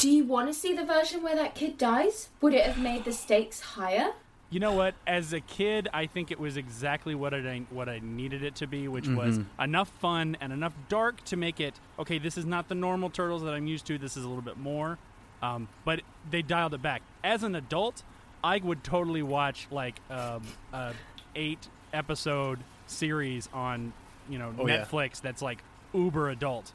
do 0.00 0.10
you 0.10 0.24
want 0.24 0.48
to 0.48 0.54
see 0.54 0.74
the 0.74 0.84
version 0.84 1.22
where 1.22 1.36
that 1.36 1.54
kid 1.54 1.76
dies? 1.78 2.28
Would 2.40 2.54
it 2.54 2.64
have 2.64 2.78
made 2.78 3.04
the 3.04 3.12
stakes 3.12 3.60
higher? 3.60 4.12
You 4.48 4.58
know 4.58 4.72
what? 4.72 4.94
As 5.06 5.32
a 5.32 5.40
kid, 5.40 5.88
I 5.92 6.06
think 6.06 6.32
it 6.32 6.40
was 6.40 6.56
exactly 6.56 7.14
what 7.14 7.32
I 7.34 7.62
what 7.70 7.88
I 7.88 8.00
needed 8.02 8.42
it 8.42 8.56
to 8.56 8.66
be, 8.66 8.88
which 8.88 9.06
was 9.06 9.38
enough 9.60 9.88
fun 10.00 10.36
and 10.40 10.52
enough 10.52 10.72
dark 10.88 11.22
to 11.26 11.36
make 11.36 11.60
it 11.60 11.74
okay. 12.00 12.18
This 12.18 12.36
is 12.36 12.44
not 12.46 12.68
the 12.68 12.74
normal 12.74 13.10
turtles 13.10 13.42
that 13.42 13.54
I'm 13.54 13.68
used 13.68 13.86
to. 13.86 13.98
This 13.98 14.16
is 14.16 14.24
a 14.24 14.28
little 14.28 14.42
bit 14.42 14.56
more, 14.56 14.98
um, 15.40 15.68
but 15.84 16.00
they 16.28 16.42
dialed 16.42 16.74
it 16.74 16.82
back. 16.82 17.02
As 17.22 17.44
an 17.44 17.54
adult, 17.54 18.02
I 18.42 18.58
would 18.58 18.82
totally 18.82 19.22
watch 19.22 19.68
like 19.70 20.00
um, 20.10 20.42
a 20.72 20.94
eight 21.36 21.68
episode 21.92 22.58
series 22.86 23.48
on 23.52 23.92
you 24.28 24.38
know 24.38 24.52
Oh, 24.58 24.66
yeah. 24.66 24.84
Netflix 24.84 25.20
that's 25.20 25.42
like 25.42 25.62
uber 25.94 26.28
adult. 26.28 26.72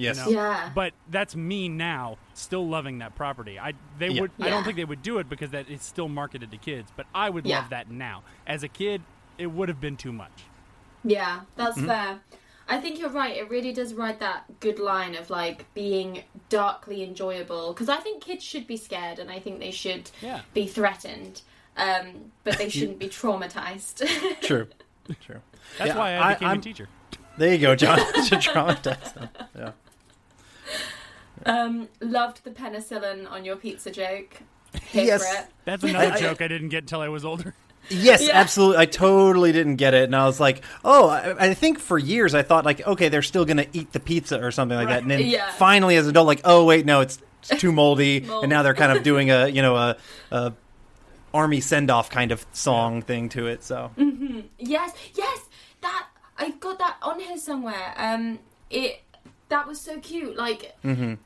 Yes. 0.00 0.16
know? 0.18 0.28
Yeah. 0.28 0.70
But 0.74 0.92
that's 1.10 1.34
me 1.36 1.68
now, 1.68 2.18
still 2.34 2.66
loving 2.68 2.98
that 2.98 3.14
property. 3.14 3.58
I 3.58 3.72
they 3.98 4.08
Yeah. 4.08 4.22
would 4.22 4.30
I 4.40 4.50
don't 4.50 4.64
think 4.64 4.76
they 4.76 4.84
would 4.84 5.02
do 5.02 5.18
it 5.18 5.28
because 5.28 5.50
that 5.50 5.68
it's 5.68 5.84
still 5.86 6.08
marketed 6.08 6.50
to 6.50 6.56
kids. 6.56 6.92
But 6.96 7.06
I 7.14 7.30
would 7.30 7.46
Yeah. 7.46 7.60
love 7.60 7.70
that 7.70 7.90
now. 7.90 8.22
As 8.46 8.62
a 8.62 8.68
kid, 8.68 9.02
it 9.38 9.46
would 9.48 9.68
have 9.68 9.80
been 9.80 9.96
too 9.96 10.12
much. 10.12 10.44
Yeah, 11.04 11.40
that's 11.56 11.76
Mm-hmm. 11.76 11.86
fair. 11.86 12.20
I 12.70 12.78
think 12.80 12.98
you're 12.98 13.08
right. 13.08 13.34
It 13.36 13.48
really 13.48 13.72
does 13.72 13.94
ride 13.94 14.20
that 14.20 14.60
good 14.60 14.78
line 14.78 15.14
of 15.14 15.30
like 15.30 15.72
being 15.74 16.24
darkly 16.50 17.02
enjoyable. 17.02 17.72
Because 17.72 17.88
I 17.88 17.96
think 17.96 18.22
kids 18.22 18.44
should 18.44 18.66
be 18.66 18.76
scared 18.76 19.18
and 19.18 19.30
I 19.30 19.38
think 19.38 19.58
they 19.58 19.70
should 19.70 20.10
Yeah. 20.20 20.42
be 20.52 20.66
threatened, 20.66 21.40
um, 21.78 22.30
but 22.44 22.58
they 22.58 22.68
shouldn't 22.76 22.98
be 22.98 23.08
traumatized. 23.08 24.06
True. 24.42 24.68
True. 25.22 25.40
That's 25.78 25.88
Yeah, 25.88 25.96
why 25.98 26.14
I, 26.14 26.30
I- 26.30 26.34
became 26.34 26.48
I'm- 26.48 26.58
a 26.58 26.62
teacher. 26.62 26.88
There 27.38 27.52
you 27.54 27.58
go, 27.60 27.76
John. 27.76 27.98
to 28.26 28.36
traumatize 28.36 29.14
them. 29.14 29.28
Yeah. 29.56 29.70
Um, 31.46 31.88
loved 32.00 32.44
the 32.44 32.50
penicillin 32.50 33.30
on 33.30 33.44
your 33.44 33.56
pizza 33.56 33.90
joke. 33.90 34.42
Here 34.90 35.04
Yes. 35.06 35.40
it. 35.40 35.46
That's 35.64 35.82
another 35.82 36.12
I- 36.12 36.20
joke 36.20 36.42
I 36.42 36.48
didn't 36.48 36.68
get 36.68 36.82
until 36.84 37.00
I 37.00 37.08
was 37.08 37.24
older. 37.24 37.54
Yes, 37.90 38.26
Yeah. 38.26 38.32
absolutely. 38.38 38.76
I 38.82 38.84
totally 38.86 39.50
didn't 39.50 39.76
get 39.76 39.94
it, 39.94 40.04
and 40.04 40.14
I 40.14 40.26
was 40.26 40.38
like, 40.38 40.62
"Oh!" 40.84 41.08
I, 41.08 41.46
I 41.48 41.54
think 41.54 41.78
for 41.78 41.96
years 41.98 42.34
I 42.34 42.42
thought 42.42 42.66
like, 42.66 42.86
"Okay, 42.86 43.08
they're 43.08 43.22
still 43.22 43.46
gonna 43.46 43.64
eat 43.72 43.92
the 43.92 44.00
pizza 44.00 44.38
or 44.44 44.50
something 44.50 44.76
like 44.76 44.88
that," 44.88 45.00
and 45.02 45.10
then 45.10 45.20
Yeah. 45.26 45.50
finally, 45.52 45.96
as 45.96 46.04
an 46.04 46.10
adult, 46.10 46.26
like, 46.26 46.42
"Oh 46.44 46.66
wait, 46.66 46.84
no, 46.84 47.00
it's, 47.00 47.18
it's 47.48 47.58
too 47.62 47.72
moldy," 47.72 48.20
Mold. 48.20 48.44
and 48.44 48.50
now 48.50 48.62
they're 48.62 48.74
kind 48.74 48.92
of 48.94 49.02
doing 49.10 49.30
a 49.30 49.48
you 49.48 49.62
know 49.62 49.74
a, 49.76 49.96
a 50.30 50.52
army 51.32 51.60
send 51.60 51.90
off 51.90 52.10
kind 52.10 52.30
of 52.30 52.44
song 52.52 53.00
thing 53.00 53.30
to 53.30 53.46
it. 53.46 53.64
So 53.64 53.90
Yes, 54.58 54.92
yes, 55.14 55.46
that 55.80 56.08
I've 56.36 56.60
got 56.60 56.78
that 56.80 56.96
on 57.00 57.18
here 57.20 57.38
somewhere. 57.38 57.94
Um, 57.96 58.38
it 58.68 59.00
that 59.48 59.66
was 59.66 59.80
so 59.80 59.98
cute. 60.00 60.36
Like 60.36 60.76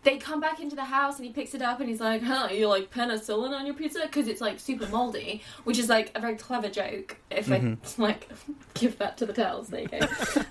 they 0.03 0.17
come 0.19 0.41
back 0.41 0.61
into 0.61 0.77
the 0.77 0.85
house 0.85 1.17
and 1.17 1.27
he 1.27 1.33
picks 1.33 1.55
it 1.55 1.63
up 1.63 1.81
and 1.81 1.89
he's 1.89 2.01
like, 2.01 2.23
"Huh, 2.23 2.49
you 2.53 2.69
like 2.69 2.91
penicillin 2.93 3.51
on 3.51 3.67
your 3.67 3.75
pizza?" 3.75 4.01
Because 4.03 4.29
it's 4.29 4.41
like 4.41 4.61
super 4.61 4.87
moldy, 4.89 5.43
which 5.65 5.79
is 5.79 5.89
like 5.89 6.13
a 6.15 6.21
very 6.21 6.37
clever 6.37 6.69
joke. 6.69 7.17
If 7.31 7.51
I 7.51 7.77
like 7.99 8.29
give 8.75 8.99
that 8.99 9.17
to 9.19 9.27
the 9.27 9.33
tells, 9.33 9.69
there 9.69 9.83
you 9.83 9.89
go. 9.89 9.99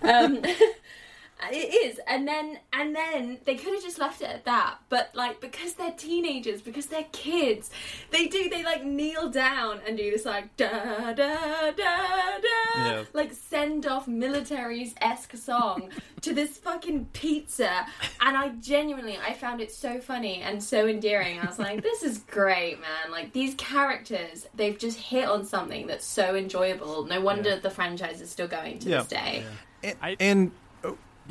um, 0.03 0.41
it 1.51 1.73
is, 1.73 1.99
and 2.07 2.27
then 2.27 2.59
and 2.73 2.95
then 2.95 3.39
they 3.45 3.55
could 3.55 3.73
have 3.73 3.83
just 3.83 3.97
left 3.99 4.21
it 4.21 4.29
at 4.29 4.45
that, 4.45 4.77
but 4.89 5.09
like 5.13 5.41
because 5.41 5.73
they're 5.73 5.91
teenagers, 5.91 6.61
because 6.61 6.87
they're 6.87 7.07
kids, 7.11 7.69
they 8.11 8.27
do 8.27 8.49
they 8.49 8.63
like 8.63 8.83
kneel 8.83 9.29
down 9.29 9.79
and 9.87 9.97
do 9.97 10.11
this 10.11 10.25
like 10.25 10.55
da 10.57 10.67
da 11.13 11.71
da 11.71 11.71
da 11.71 11.97
Yeah. 12.75 13.03
like 13.13 13.33
send 13.33 13.85
off 13.85 14.05
militaries 14.07 14.93
esque 15.01 15.35
song 15.35 15.89
to 16.21 16.33
this 16.33 16.57
fucking 16.57 17.05
pizza, 17.13 17.85
and 18.21 18.37
I 18.37 18.49
genuinely 18.61 19.17
I 19.17 19.33
found 19.33 19.61
it 19.61 19.71
so 19.71 19.99
funny 19.99 20.41
and 20.41 20.63
so 20.63 20.87
endearing. 20.87 21.39
I 21.39 21.45
was 21.45 21.59
like, 21.59 21.81
this 21.89 22.03
is 22.03 22.19
great, 22.19 22.79
man. 22.79 23.11
Like 23.11 23.33
these 23.33 23.55
characters, 23.55 24.47
they've 24.55 24.77
just 24.77 24.97
hit 24.99 25.27
on 25.27 25.45
something 25.45 25.87
that's 25.87 26.05
so 26.05 26.35
enjoyable. 26.35 27.05
No 27.05 27.21
wonder 27.21 27.57
the 27.57 27.69
franchise 27.69 28.21
is 28.21 28.29
still 28.29 28.47
going 28.47 28.79
to 28.79 28.89
Yeah. 28.89 28.97
this 28.99 29.07
day. 29.07 29.43
and, 29.83 29.95
I- 30.01 30.17
and 30.19 30.51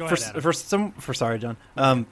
Go 0.00 0.08
for, 0.08 0.14
ahead. 0.14 0.42
For 0.42 0.52
some 0.52 0.92
for 0.92 1.14
sorry 1.14 1.38
john 1.38 1.56
um, 1.76 2.06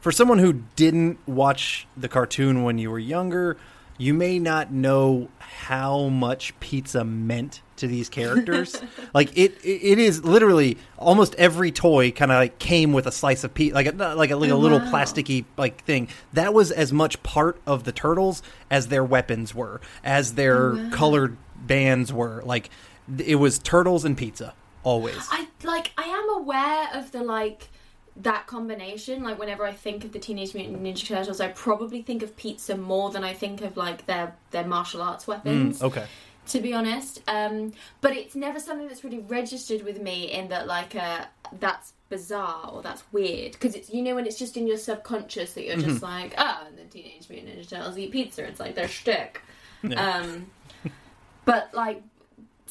for 0.00 0.10
someone 0.12 0.38
who 0.38 0.62
didn't 0.76 1.18
watch 1.28 1.86
the 1.96 2.08
cartoon 2.08 2.62
when 2.64 2.78
you 2.78 2.90
were 2.90 2.98
younger 2.98 3.56
you 3.96 4.12
may 4.12 4.38
not 4.40 4.72
know 4.72 5.28
how 5.38 6.08
much 6.08 6.58
pizza 6.58 7.04
meant 7.04 7.62
to 7.76 7.86
these 7.86 8.08
characters 8.08 8.80
like 9.14 9.30
it, 9.36 9.52
it 9.64 9.68
it 9.92 9.98
is 9.98 10.24
literally 10.24 10.76
almost 10.98 11.34
every 11.36 11.70
toy 11.70 12.10
kind 12.10 12.32
of 12.32 12.36
like 12.38 12.58
came 12.58 12.92
with 12.92 13.06
a 13.06 13.12
slice 13.12 13.44
of 13.44 13.52
pizza 13.54 13.74
like 13.74 13.86
a 13.86 13.92
like 14.14 14.30
a, 14.30 14.36
like 14.36 14.50
a 14.50 14.54
Oh, 14.54 14.58
little 14.58 14.78
wow. 14.80 14.90
plasticky 14.90 15.44
like 15.56 15.84
thing 15.84 16.08
that 16.32 16.52
was 16.54 16.70
as 16.72 16.92
much 16.92 17.22
part 17.22 17.60
of 17.66 17.84
the 17.84 17.92
turtles 17.92 18.42
as 18.70 18.88
their 18.88 19.04
weapons 19.04 19.54
were 19.54 19.80
as 20.02 20.34
their 20.34 20.72
Oh, 20.72 20.76
wow. 20.76 20.90
colored 20.92 21.36
bands 21.56 22.12
were 22.12 22.42
like 22.44 22.70
it 23.18 23.36
was 23.36 23.58
turtles 23.58 24.04
and 24.04 24.16
pizza 24.16 24.54
always 24.84 25.26
I 25.30 25.46
like 25.64 25.92
I 25.98 26.04
am 26.04 26.28
aware 26.40 26.88
of 26.94 27.10
the 27.12 27.22
like 27.24 27.68
that 28.16 28.46
combination. 28.46 29.24
Like 29.24 29.38
whenever 29.40 29.64
I 29.66 29.72
think 29.72 30.04
of 30.04 30.12
the 30.12 30.20
Teenage 30.20 30.54
Mutant 30.54 30.80
Ninja 30.82 31.04
Turtles, 31.06 31.40
I 31.40 31.48
probably 31.48 32.00
think 32.02 32.22
of 32.22 32.36
pizza 32.36 32.76
more 32.76 33.10
than 33.10 33.24
I 33.24 33.32
think 33.34 33.60
of 33.62 33.76
like 33.76 34.06
their 34.06 34.36
their 34.52 34.64
martial 34.66 35.02
arts 35.02 35.26
weapons. 35.26 35.80
Mm, 35.80 35.84
okay 35.86 36.06
To 36.48 36.60
be 36.60 36.72
honest, 36.74 37.22
um, 37.26 37.72
but 38.02 38.12
it's 38.16 38.36
never 38.36 38.60
something 38.60 38.86
that's 38.86 39.02
really 39.02 39.18
registered 39.20 39.82
with 39.82 40.00
me 40.00 40.30
in 40.30 40.48
that 40.48 40.66
like 40.68 40.94
uh, 40.94 41.24
that's 41.58 41.94
bizarre 42.10 42.70
or 42.72 42.82
that's 42.82 43.02
weird 43.10 43.52
because 43.52 43.74
it's 43.74 43.90
you 43.90 44.00
know 44.02 44.14
when 44.14 44.26
it's 44.26 44.38
just 44.38 44.56
in 44.56 44.66
your 44.68 44.76
subconscious 44.78 45.54
that 45.54 45.64
you're 45.64 45.76
just 45.76 45.96
Mm-hmm. 46.02 46.04
like 46.04 46.34
oh 46.38 46.66
and 46.68 46.78
the 46.78 46.84
Teenage 46.84 47.28
Mutant 47.30 47.58
Ninja 47.58 47.68
Turtles 47.68 47.98
eat 47.98 48.12
pizza. 48.12 48.44
It's 48.46 48.60
like 48.60 48.74
their 48.76 48.86
shtick. 48.88 49.40
Um, 49.96 50.46
but 51.44 51.70
like 51.74 52.02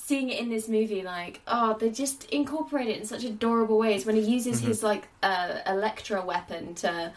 seeing 0.06 0.30
it 0.30 0.40
in 0.40 0.50
this 0.50 0.68
movie, 0.68 1.02
like 1.04 1.42
oh, 1.48 1.78
they 1.80 1.90
just 1.90 2.26
incorporate 2.26 2.88
it 2.90 2.98
in 3.00 3.06
such 3.06 3.24
adorable 3.24 3.78
ways. 3.78 4.06
When 4.06 4.16
he 4.16 4.22
uses 4.22 4.60
Mm-hmm. 4.60 4.68
his 4.68 4.84
like 4.84 5.08
uh, 5.22 5.60
Elektra 5.66 6.24
weapon 6.26 6.76
to, 6.76 7.12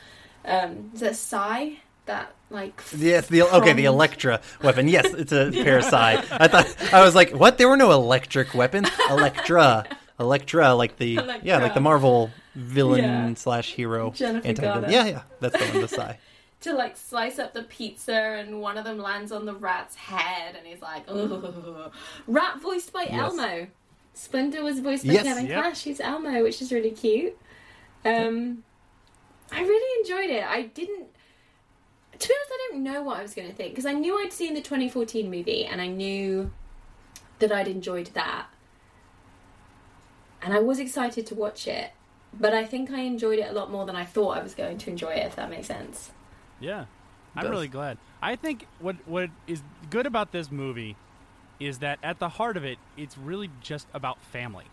um, 0.44 0.90
is 0.94 1.02
it 1.02 1.16
Sai? 1.16 1.78
That 2.06 2.32
like 2.50 2.80
Yes, 2.96 3.26
the 3.26 3.42
okay, 3.42 3.72
the 3.72 3.86
Elektra 3.86 4.40
weapon. 4.62 4.86
Yes, 4.86 5.06
it's 5.12 5.32
a 5.32 5.50
pair 5.64 5.78
of 5.78 5.84
sai. 5.84 6.22
I 6.30 6.46
thought 6.46 6.92
I 6.94 7.02
was 7.02 7.16
like, 7.16 7.30
what? 7.32 7.58
There 7.58 7.68
were 7.68 7.76
no 7.76 7.90
electric 7.90 8.54
weapons. 8.54 8.88
Elektra, 9.10 9.84
Elektra, 10.20 10.72
like 10.74 10.98
the 10.98 11.18
yeah, 11.42 11.58
like 11.58 11.74
the 11.74 11.80
Marvel 11.80 12.30
villain 12.54 13.02
Yeah. 13.30 13.34
slash 13.34 13.72
hero. 13.74 14.12
Jennifer 14.12 14.46
anti-villain. 14.46 14.90
Yeah, 14.92 15.06
yeah, 15.06 15.22
that's 15.40 15.58
the 15.58 15.64
one. 15.72 15.80
The 15.80 15.88
sai. 15.88 16.18
To 16.66 16.74
like 16.74 16.96
slice 16.96 17.38
up 17.38 17.52
the 17.54 17.62
pizza, 17.62 18.12
and 18.14 18.60
one 18.60 18.76
of 18.78 18.84
them 18.84 18.98
lands 18.98 19.32
on 19.32 19.46
the 19.46 19.54
rat's 19.54 19.96
head, 19.96 20.54
and 20.56 20.66
he's 20.66 20.82
like, 20.82 21.04
Ugh. 21.08 21.92
rat 22.26 22.60
voiced 22.60 22.92
by 22.92 23.02
Yes. 23.04 23.12
Elmo. 23.14 23.66
Splinter 24.14 24.62
was 24.62 24.80
voiced 24.80 25.06
by 25.06 25.12
Yes. 25.14 25.24
Kevin 25.24 25.46
Yep. 25.46 25.60
Clash. 25.62 25.82
He's 25.84 26.00
Elmo, 26.00 26.42
which 26.42 26.62
is 26.62 26.72
really 26.72 26.90
cute. 26.90 27.36
Um, 28.04 28.62
I 29.52 29.60
really 29.62 30.00
enjoyed 30.00 30.30
it. 30.30 30.44
I 30.44 30.62
didn't. 30.62 31.08
To 32.18 32.28
be 32.28 32.34
honest, 32.34 32.50
I 32.52 32.68
don't 32.72 32.82
know 32.82 33.02
what 33.02 33.18
I 33.18 33.22
was 33.22 33.34
going 33.34 33.48
to 33.48 33.54
think 33.54 33.72
because 33.72 33.84
I 33.84 33.92
knew 33.92 34.18
I'd 34.18 34.32
seen 34.32 34.54
the 34.54 34.62
2014 34.62 35.30
movie 35.30 35.66
and 35.66 35.80
I 35.82 35.86
knew 35.88 36.50
that 37.40 37.52
I'd 37.52 37.68
enjoyed 37.68 38.06
that, 38.14 38.46
and 40.40 40.54
I 40.54 40.60
was 40.60 40.78
excited 40.78 41.26
to 41.26 41.34
watch 41.34 41.66
it. 41.68 41.90
But 42.38 42.52
I 42.54 42.64
think 42.64 42.90
I 42.90 43.00
enjoyed 43.00 43.38
it 43.38 43.48
a 43.50 43.52
lot 43.52 43.70
more 43.70 43.86
than 43.86 43.96
I 43.96 44.04
thought 44.04 44.36
I 44.38 44.42
was 44.42 44.54
going 44.54 44.78
to 44.78 44.90
enjoy 44.90 45.10
it. 45.12 45.26
If 45.26 45.36
that 45.36 45.48
makes 45.50 45.66
sense. 45.68 46.10
Yeah, 46.60 46.86
I'm 47.34 47.44
does. 47.44 47.50
really 47.50 47.68
glad. 47.68 47.98
I 48.22 48.36
think 48.36 48.66
what 48.80 48.96
what 49.06 49.30
is 49.46 49.62
good 49.90 50.06
about 50.06 50.32
this 50.32 50.50
movie 50.50 50.96
is 51.60 51.78
that 51.78 51.98
at 52.02 52.18
the 52.18 52.30
heart 52.30 52.56
of 52.56 52.64
it, 52.64 52.78
it's 52.96 53.16
really 53.16 53.50
just 53.60 53.86
about 53.94 54.20
family. 54.22 54.66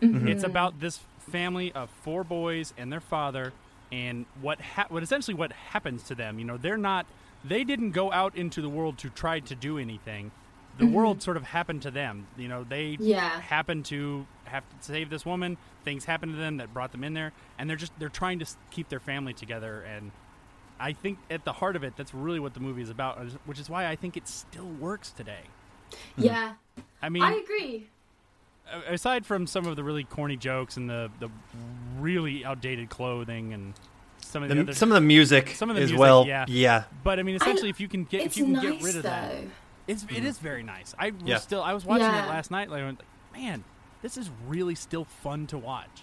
Mm-hmm. 0.00 0.28
It's 0.28 0.44
about 0.44 0.80
this 0.80 1.00
family 1.18 1.72
of 1.72 1.90
four 1.90 2.24
boys 2.24 2.74
and 2.76 2.92
their 2.92 3.00
father, 3.00 3.52
and 3.90 4.26
what 4.40 4.60
ha- 4.60 4.86
what 4.88 5.02
essentially 5.02 5.34
what 5.34 5.52
happens 5.52 6.02
to 6.04 6.14
them. 6.14 6.38
You 6.38 6.44
know, 6.44 6.56
they're 6.56 6.76
not 6.76 7.06
they 7.44 7.64
didn't 7.64 7.90
go 7.90 8.12
out 8.12 8.36
into 8.36 8.62
the 8.62 8.68
world 8.68 8.98
to 8.98 9.10
try 9.10 9.40
to 9.40 9.54
do 9.54 9.78
anything. 9.78 10.30
The 10.78 10.84
mm-hmm. 10.84 10.94
world 10.94 11.22
sort 11.22 11.36
of 11.36 11.44
happened 11.44 11.82
to 11.82 11.90
them. 11.90 12.26
You 12.36 12.48
know, 12.48 12.64
they 12.64 12.96
Yeah. 12.98 13.40
happen 13.40 13.82
to 13.84 14.26
have 14.44 14.64
to 14.68 14.76
save 14.80 15.10
this 15.10 15.26
woman. 15.26 15.56
Things 15.84 16.04
happened 16.04 16.32
to 16.32 16.38
them 16.38 16.56
that 16.58 16.72
brought 16.72 16.92
them 16.92 17.04
in 17.04 17.14
there, 17.14 17.32
and 17.58 17.68
they're 17.68 17.76
just 17.76 17.92
they're 17.98 18.08
trying 18.08 18.38
to 18.38 18.46
keep 18.70 18.88
their 18.88 19.00
family 19.00 19.34
together. 19.34 19.82
And 19.82 20.12
I 20.80 20.92
think 20.92 21.18
at 21.30 21.44
the 21.44 21.52
heart 21.52 21.76
of 21.76 21.84
it, 21.84 21.94
that's 21.96 22.12
really 22.14 22.40
what 22.40 22.54
the 22.54 22.60
movie 22.60 22.82
is 22.82 22.90
about, 22.90 23.18
which 23.46 23.58
is 23.60 23.70
why 23.70 23.86
I 23.86 23.96
think 23.96 24.16
it 24.16 24.26
still 24.28 24.66
works 24.66 25.10
today. 25.10 25.42
Yeah, 26.16 26.54
mm-hmm. 26.76 26.80
I 27.02 27.08
mean, 27.08 27.22
I 27.22 27.32
agree. 27.34 27.86
aside 28.88 29.26
from 29.26 29.46
some 29.46 29.66
of 29.66 29.76
the 29.76 29.84
really 29.84 30.04
corny 30.04 30.36
jokes 30.36 30.76
and 30.76 30.88
the 30.88 31.10
the 31.20 31.28
really 32.00 32.44
outdated 32.44 32.88
clothing 32.90 33.52
and 33.52 33.74
some 34.20 34.42
of 34.42 34.48
the, 34.48 34.54
The, 34.54 34.60
other, 34.62 34.74
some 34.74 34.90
of 34.90 34.94
the 34.94 35.00
music 35.00 35.50
Some 35.50 35.68
of 35.68 35.76
the 35.76 35.82
as 35.82 35.90
music, 35.90 36.00
well. 36.00 36.26
yeah. 36.26 36.46
yeah. 36.48 36.84
but 37.04 37.18
I 37.18 37.22
mean, 37.22 37.34
essentially, 37.36 37.68
if 37.70 37.80
you 37.80 37.88
can 37.88 38.04
get 38.04 38.22
if 38.22 38.36
you 38.36 38.44
can 38.44 38.52
nice 38.54 38.62
get 38.64 38.82
rid 38.82 38.96
of 38.96 39.02
though. 39.02 39.08
that, 39.10 39.34
it's 39.86 40.02
it 40.04 40.08
mm-hmm. 40.08 40.26
is 40.26 40.38
very 40.38 40.62
nice. 40.62 40.94
I 40.98 41.10
was 41.10 41.22
Yeah. 41.24 41.36
still 41.38 41.62
I 41.62 41.74
was 41.74 41.84
watching 41.84 42.06
Yeah. 42.06 42.24
it 42.24 42.28
last 42.28 42.50
night. 42.50 42.70
Like, 42.70 42.82
I 42.82 42.84
went, 42.86 43.00
man, 43.34 43.64
this 44.00 44.16
is 44.16 44.30
really 44.48 44.74
still 44.74 45.04
fun 45.04 45.46
to 45.48 45.58
watch. 45.58 46.02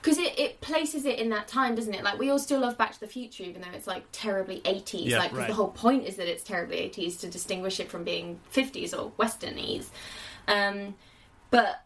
Because 0.00 0.18
it, 0.18 0.38
it 0.38 0.60
places 0.60 1.04
it 1.04 1.18
in 1.18 1.28
that 1.30 1.48
time, 1.48 1.74
doesn't 1.74 1.94
it? 1.94 2.02
Like, 2.02 2.18
we 2.18 2.30
all 2.30 2.38
still 2.38 2.60
love 2.60 2.76
Back 2.78 2.92
to 2.92 3.00
the 3.00 3.06
Future, 3.06 3.44
even 3.44 3.62
though 3.62 3.68
it's 3.72 3.86
like 3.86 4.04
terribly 4.12 4.60
80s. 4.64 5.06
Yeah, 5.06 5.18
like, 5.18 5.30
'cause 5.30 5.38
right. 5.38 5.48
the 5.48 5.54
whole 5.54 5.68
point 5.68 6.06
is 6.06 6.16
that 6.16 6.28
it's 6.28 6.42
terribly 6.42 6.78
80s 6.78 7.18
to 7.20 7.28
distinguish 7.28 7.80
it 7.80 7.90
from 7.90 8.04
being 8.04 8.40
50s 8.52 8.92
or 8.94 9.12
Westernese. 9.18 9.86
Um, 10.48 10.94
but 11.50 11.82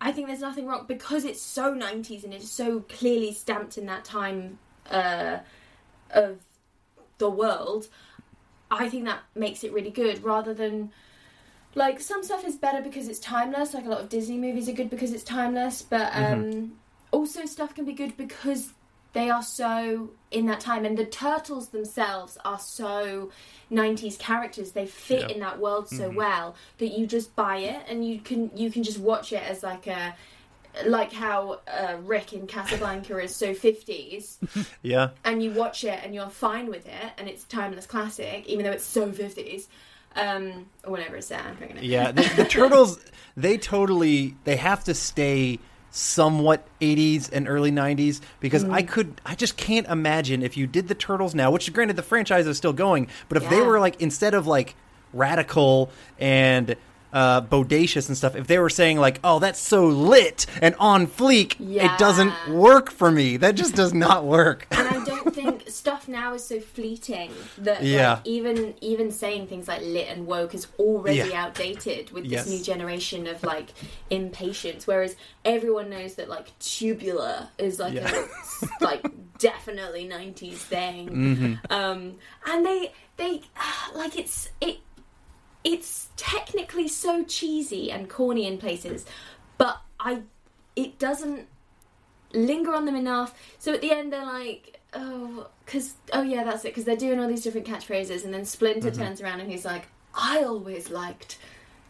I 0.00 0.12
think 0.12 0.26
there's 0.26 0.40
nothing 0.40 0.66
wrong 0.66 0.84
because 0.86 1.24
it's 1.24 1.40
so 1.40 1.74
90s 1.74 2.24
and 2.24 2.34
it's 2.34 2.50
so 2.50 2.80
clearly 2.80 3.32
stamped 3.32 3.78
in 3.78 3.86
that 3.86 4.04
time 4.04 4.58
uh, 4.90 5.38
of 6.10 6.38
the 7.18 7.30
world. 7.30 7.88
I 8.70 8.88
think 8.88 9.04
that 9.04 9.20
makes 9.34 9.64
it 9.64 9.72
really 9.72 9.90
good 9.90 10.22
rather 10.24 10.52
than 10.52 10.90
like 11.74 12.00
some 12.00 12.22
stuff 12.24 12.44
is 12.44 12.56
better 12.56 12.82
because 12.82 13.06
it's 13.08 13.18
timeless 13.18 13.74
like 13.74 13.84
a 13.84 13.88
lot 13.88 14.00
of 14.00 14.08
disney 14.08 14.38
movies 14.38 14.66
are 14.68 14.72
good 14.72 14.88
because 14.88 15.12
it's 15.12 15.22
timeless 15.22 15.82
but 15.82 16.10
um 16.14 16.72
also 17.10 17.46
stuff 17.46 17.74
can 17.74 17.84
be 17.84 17.92
good 17.92 18.16
because 18.16 18.72
they 19.12 19.30
are 19.30 19.42
so 19.42 20.10
in 20.30 20.44
that 20.46 20.60
time 20.60 20.84
and 20.84 20.98
the 20.98 21.04
turtles 21.04 21.68
themselves 21.68 22.36
are 22.44 22.58
so 22.58 23.30
90s 23.72 24.18
characters 24.18 24.72
they 24.72 24.84
fit 24.86 25.20
Yeah. 25.22 25.28
in 25.34 25.40
that 25.40 25.58
world 25.58 25.88
so 25.88 26.08
Mm-hmm. 26.08 26.16
well 26.16 26.54
that 26.78 26.88
you 26.88 27.06
just 27.06 27.34
buy 27.34 27.58
it 27.58 27.82
and 27.88 28.06
you 28.06 28.18
can 28.20 28.50
you 28.54 28.70
can 28.70 28.82
just 28.82 28.98
watch 28.98 29.32
it 29.32 29.42
as 29.42 29.62
like 29.62 29.86
a 29.86 30.14
like 30.84 31.10
how 31.10 31.60
uh, 31.66 31.96
Rick 32.02 32.34
in 32.34 32.46
Casablanca 32.46 33.16
is 33.18 33.34
so 33.34 33.54
50s 33.54 34.36
Yeah. 34.82 35.10
and 35.24 35.42
you 35.42 35.50
watch 35.52 35.84
it 35.84 35.98
and 36.04 36.14
you're 36.14 36.28
fine 36.28 36.68
with 36.68 36.86
it 36.86 37.12
and 37.16 37.26
it's 37.28 37.44
timeless 37.44 37.86
classic 37.86 38.44
even 38.46 38.66
though 38.66 38.72
it's 38.72 38.84
so 38.84 39.10
50s 39.10 39.68
um 40.16 40.66
or 40.84 40.92
whenever 40.92 41.16
it's 41.16 41.28
set 41.28 41.40
I'm 41.42 41.56
it. 41.76 41.82
Yeah, 41.82 42.12
the, 42.12 42.22
the 42.36 42.44
turtles 42.48 43.00
they 43.36 43.56
totally 43.56 44.34
they 44.44 44.56
have 44.56 44.84
to 44.84 44.92
stay 44.94 45.58
somewhat 45.96 46.66
80s 46.80 47.30
and 47.32 47.48
early 47.48 47.72
90s 47.72 48.20
because 48.40 48.64
I 48.64 48.82
Mm. 48.82 48.88
could 48.88 49.20
I 49.24 49.34
just 49.34 49.56
can't 49.56 49.86
imagine 49.88 50.42
if 50.42 50.56
you 50.56 50.66
did 50.66 50.88
the 50.88 50.94
turtles 50.94 51.34
now, 51.34 51.50
which 51.50 51.72
granted 51.72 51.96
the 51.96 52.02
franchise 52.02 52.46
is 52.46 52.56
still 52.56 52.72
going, 52.74 53.08
but 53.28 53.38
if 53.42 53.48
they 53.48 53.60
were 53.62 53.80
like 53.80 54.00
instead 54.00 54.34
of 54.34 54.46
like 54.46 54.74
radical 55.12 55.90
and 56.18 56.76
uh, 57.12 57.40
bodacious 57.40 58.08
and 58.08 58.16
stuff, 58.16 58.36
if 58.36 58.46
they 58.46 58.58
were 58.58 58.68
saying 58.68 58.98
like, 58.98 59.18
"Oh, 59.24 59.38
that's 59.38 59.58
so 59.58 59.86
lit 59.86 60.44
and 60.60 60.74
on 60.78 61.06
fleek," 61.06 61.56
it 61.94 61.98
doesn't 61.98 62.34
work 62.50 62.90
for 62.90 63.10
me. 63.10 63.38
That 63.38 63.54
just 63.54 63.74
does 63.74 63.94
not 63.94 64.24
work. 64.24 64.66
Think 65.36 65.68
stuff 65.68 66.08
now 66.08 66.34
is 66.34 66.44
so 66.44 66.58
fleeting 66.60 67.30
that 67.58 67.82
Yeah. 67.84 68.14
like, 68.14 68.26
even 68.26 68.74
even 68.80 69.10
saying 69.10 69.46
things 69.46 69.68
like 69.68 69.82
lit 69.82 70.08
and 70.08 70.26
woke 70.26 70.52
is 70.54 70.66
already 70.78 71.28
Yeah. 71.30 71.44
outdated 71.44 72.10
with 72.10 72.24
Yes. 72.24 72.44
this 72.44 72.52
new 72.54 72.62
generation 72.64 73.26
of 73.26 73.42
like 73.44 73.68
impatience. 74.10 74.86
Whereas 74.86 75.14
everyone 75.44 75.88
knows 75.90 76.14
that 76.14 76.28
like 76.28 76.48
tubular 76.58 77.48
is 77.58 77.78
like 77.78 77.94
Yeah. 77.94 78.10
a 78.80 78.84
like 78.84 79.02
definitely 79.38 80.04
nineties 80.08 80.58
thing. 80.74 81.08
Mm-hmm. 81.08 81.52
Um, 81.72 82.16
and 82.46 82.66
they 82.66 82.92
they 83.16 83.42
like 83.94 84.16
it's 84.18 84.48
it 84.60 84.78
it's 85.64 86.08
technically 86.16 86.88
so 86.88 87.24
cheesy 87.24 87.90
and 87.90 88.08
corny 88.08 88.46
in 88.46 88.56
places, 88.58 89.04
but 89.58 89.76
I 90.00 90.22
it 90.76 90.98
doesn't 90.98 91.46
linger 92.32 92.74
on 92.74 92.84
them 92.84 92.96
enough. 92.96 93.34
So 93.58 93.72
at 93.74 93.80
the 93.80 93.90
end, 93.92 94.12
they're 94.12 94.24
like, 94.26 94.78
oh, 94.96 95.46
because 95.64 95.94
oh 96.12 96.22
yeah, 96.22 96.42
that's 96.44 96.64
it. 96.64 96.68
Because 96.68 96.84
they're 96.84 96.96
doing 96.96 97.20
all 97.20 97.28
these 97.28 97.42
different 97.44 97.66
catchphrases, 97.66 98.24
and 98.24 98.32
then 98.34 98.44
Splinter 98.44 98.90
Mm-hmm. 98.90 99.02
turns 99.02 99.20
around 99.20 99.40
and 99.40 99.50
he's 99.50 99.64
like, 99.64 99.84
I 100.14 100.42
always 100.42 100.90
liked 100.90 101.38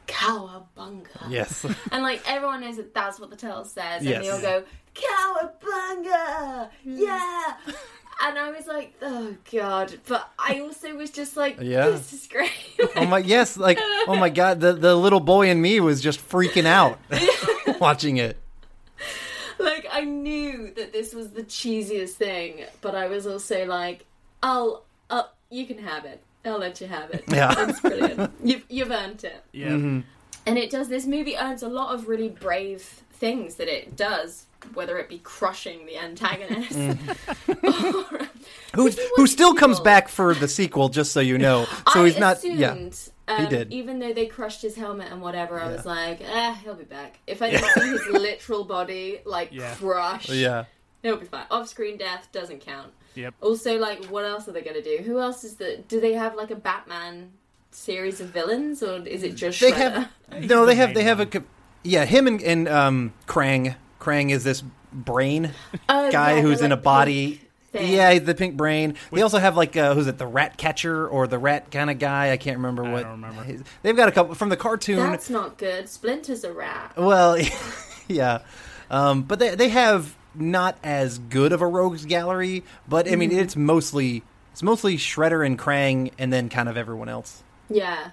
cowabunga. 0.07 1.07
Yes. 1.29 1.65
And 1.93 2.03
like 2.03 2.23
everyone 2.29 2.61
knows 2.61 2.77
that 2.77 2.93
that's 2.95 3.19
what 3.21 3.31
the 3.31 3.37
turtle 3.37 3.65
says, 3.65 4.01
and 4.03 4.11
Yes. 4.11 4.23
they 4.23 4.31
all 4.31 4.41
go 4.41 4.65
cowabunga, 4.95 6.71
yeah. 6.85 7.57
And 8.19 8.39
I 8.39 8.51
was 8.51 8.67
like, 8.67 8.95
oh 9.03 9.37
god, 9.53 9.95
but 10.09 10.31
I 10.39 10.61
also 10.61 10.95
was 10.97 11.11
just 11.11 11.37
like, 11.37 11.59
Yeah. 11.61 11.91
this 11.91 12.15
is 12.15 12.27
great. 12.27 12.51
Oh 12.97 13.05
my 13.05 13.19
yes, 13.19 13.59
like 13.59 13.79
oh 14.09 14.17
my 14.19 14.31
god, 14.31 14.61
the 14.61 14.73
the 14.73 14.95
little 14.97 15.21
boy 15.21 15.51
in 15.51 15.61
me 15.61 15.81
was 15.81 16.01
just 16.01 16.27
freaking 16.27 16.65
out 16.65 16.99
watching 17.81 18.17
it. 18.17 18.39
Like 19.97 20.03
I 20.03 20.05
knew 20.07 20.72
that 20.74 20.92
this 20.92 21.14
was 21.14 21.30
the 21.30 21.42
cheesiest 21.42 22.11
thing, 22.11 22.64
but 22.80 22.94
I 22.94 23.07
was 23.09 23.26
also 23.26 23.64
like, 23.66 24.05
I'll, 24.42 24.84
uh, 25.11 25.24
you 25.51 25.66
can 25.66 25.78
have 25.78 26.05
it. 26.05 26.20
I'll 26.44 26.59
let 26.59 26.80
you 26.80 26.86
have 26.86 27.11
it. 27.11 27.24
Yeah. 27.28 27.55
it's 27.59 27.80
brilliant. 27.80 28.32
You've 28.42 28.64
you've 28.68 28.90
earned 28.90 29.24
it, 29.24 29.42
Yeah. 29.53 29.68
Mm-hmm. 29.70 30.01
and 30.47 30.59
it 30.59 30.70
does. 30.70 30.88
This 30.88 31.07
movie 31.07 31.36
earns 31.36 31.62
a 31.62 31.68
lot 31.68 31.92
of 31.94 32.07
really 32.09 32.28
brave 32.28 32.82
things 33.14 33.57
that 33.57 33.66
it 33.68 33.97
does, 33.97 34.47
whether 34.74 34.97
it 34.99 35.09
be 35.09 35.18
crushing 35.18 35.86
the 35.86 35.99
antagonist, 35.99 36.70
Mm. 36.78 38.12
or, 38.18 38.28
Who 38.76 38.90
who 38.90 39.22
was 39.22 39.32
still 39.32 39.55
comes 39.55 39.80
back 39.80 40.09
for 40.09 40.34
the 40.34 40.47
sequel, 40.49 40.88
just 40.88 41.12
so 41.12 41.20
you 41.20 41.38
know. 41.38 41.64
So 41.92 42.03
I 42.03 42.07
he's 42.07 42.18
not. 42.18 42.36
assumed, 42.36 42.59
Yeah, 42.61 42.74
um, 43.29 43.49
did. 43.49 43.72
Even 43.72 43.99
though 43.99 44.12
they 44.12 44.27
crushed 44.27 44.62
his 44.62 44.77
helmet 44.77 45.11
and 45.11 45.20
whatever, 45.20 45.61
I 45.61 45.68
was 45.72 45.85
like, 45.85 46.20
eh, 46.20 46.55
he'll 46.62 46.74
be 46.74 46.85
back. 46.85 47.18
If 47.27 47.43
I 47.43 47.51
didn't 47.51 47.68
see 47.74 47.89
his 47.91 48.07
literal 48.11 48.64
body 48.64 49.20
like 49.24 49.51
Yeah. 49.53 49.74
crushed, 49.74 50.31
yeah. 50.31 50.64
He'll 51.03 51.16
be 51.16 51.27
fine. 51.27 51.45
Off-screen 51.51 51.97
death 51.99 52.29
doesn't 52.33 52.61
count. 52.61 52.93
Yep. 53.14 53.35
Also, 53.41 53.79
like, 53.79 54.05
what 54.07 54.24
else 54.24 54.49
are 54.49 54.53
they 54.53 54.62
going 54.62 54.77
to 54.77 54.83
do? 54.83 55.03
Who 55.05 55.18
else 55.20 55.45
is 55.45 55.57
the? 55.57 55.83
Do 55.89 56.01
they 56.01 56.12
have 56.14 56.35
like 56.35 56.51
a 56.51 56.57
Batman 56.57 57.31
series 57.70 58.20
of 58.20 58.29
villains, 58.29 58.83
or 58.83 59.07
is 59.07 59.22
it 59.22 59.35
just 59.37 59.61
They 59.61 59.72
Shredder? 59.72 60.09
have 60.31 60.45
no. 60.45 60.66
They 60.66 60.74
have. 60.74 60.95
They 60.95 61.03
have 61.05 61.20
a. 61.20 61.43
Yeah, 61.83 62.05
him 62.05 62.27
and, 62.27 62.43
and 62.43 62.68
um 62.68 63.12
Krang. 63.27 63.74
Krang 64.01 64.31
is 64.31 64.45
this 64.45 64.62
brain 64.93 65.51
Oh, 65.89 66.11
guy 66.11 66.37
yeah, 66.37 66.41
who's 66.43 66.59
the, 66.61 66.66
in 66.66 66.72
a 66.72 66.77
body. 66.77 67.37
pink 67.37 67.45
thing. 67.73 67.93
Yeah, 67.93 68.19
the 68.19 68.35
pink 68.35 68.57
brain. 68.57 68.95
They 69.12 69.23
also 69.23 69.39
have 69.39 69.57
like 69.57 69.77
uh, 69.77 69.95
who's 69.95 70.07
it? 70.07 70.19
The 70.19 70.27
rat 70.27 70.57
catcher 70.57 71.07
or 71.09 71.27
the 71.27 71.39
rat 71.39 71.71
kind 71.71 71.91
of 71.91 71.99
guy. 71.99 72.31
I 72.33 72.37
can't 72.37 72.57
remember 72.59 72.85
I 72.85 72.93
what. 72.93 73.03
don't 73.03 73.12
remember. 73.12 73.43
his- 73.43 73.62
They've 73.83 73.97
got 73.97 74.09
a 74.09 74.12
couple 74.12 74.35
from 74.35 74.49
the 74.49 74.57
cartoon. 74.57 74.99
That's 75.11 75.31
not 75.31 75.59
good. 75.59 75.89
Splinter's 75.89 76.45
a 76.45 76.53
rat. 76.53 76.95
Well, 76.97 77.39
yeah, 78.09 78.41
um, 78.91 79.23
but 79.23 79.39
they 79.39 79.55
they 79.55 79.69
have 79.71 80.14
not 80.35 80.79
as 80.85 81.19
good 81.19 81.53
of 81.53 81.62
a 81.62 81.67
rogues 81.67 82.05
gallery. 82.05 82.62
But 82.89 83.11
I 83.11 83.17
mean, 83.17 83.31
Mm-hmm. 83.31 83.39
it's 83.41 83.57
mostly 83.57 84.23
it's 84.53 84.62
mostly 84.62 84.97
Shredder 84.97 85.45
and 85.45 85.59
Krang, 85.59 86.12
and 86.19 86.33
then 86.33 86.49
kind 86.49 86.69
of 86.69 86.77
everyone 86.77 87.09
else. 87.09 87.43
Yeah. 87.69 88.11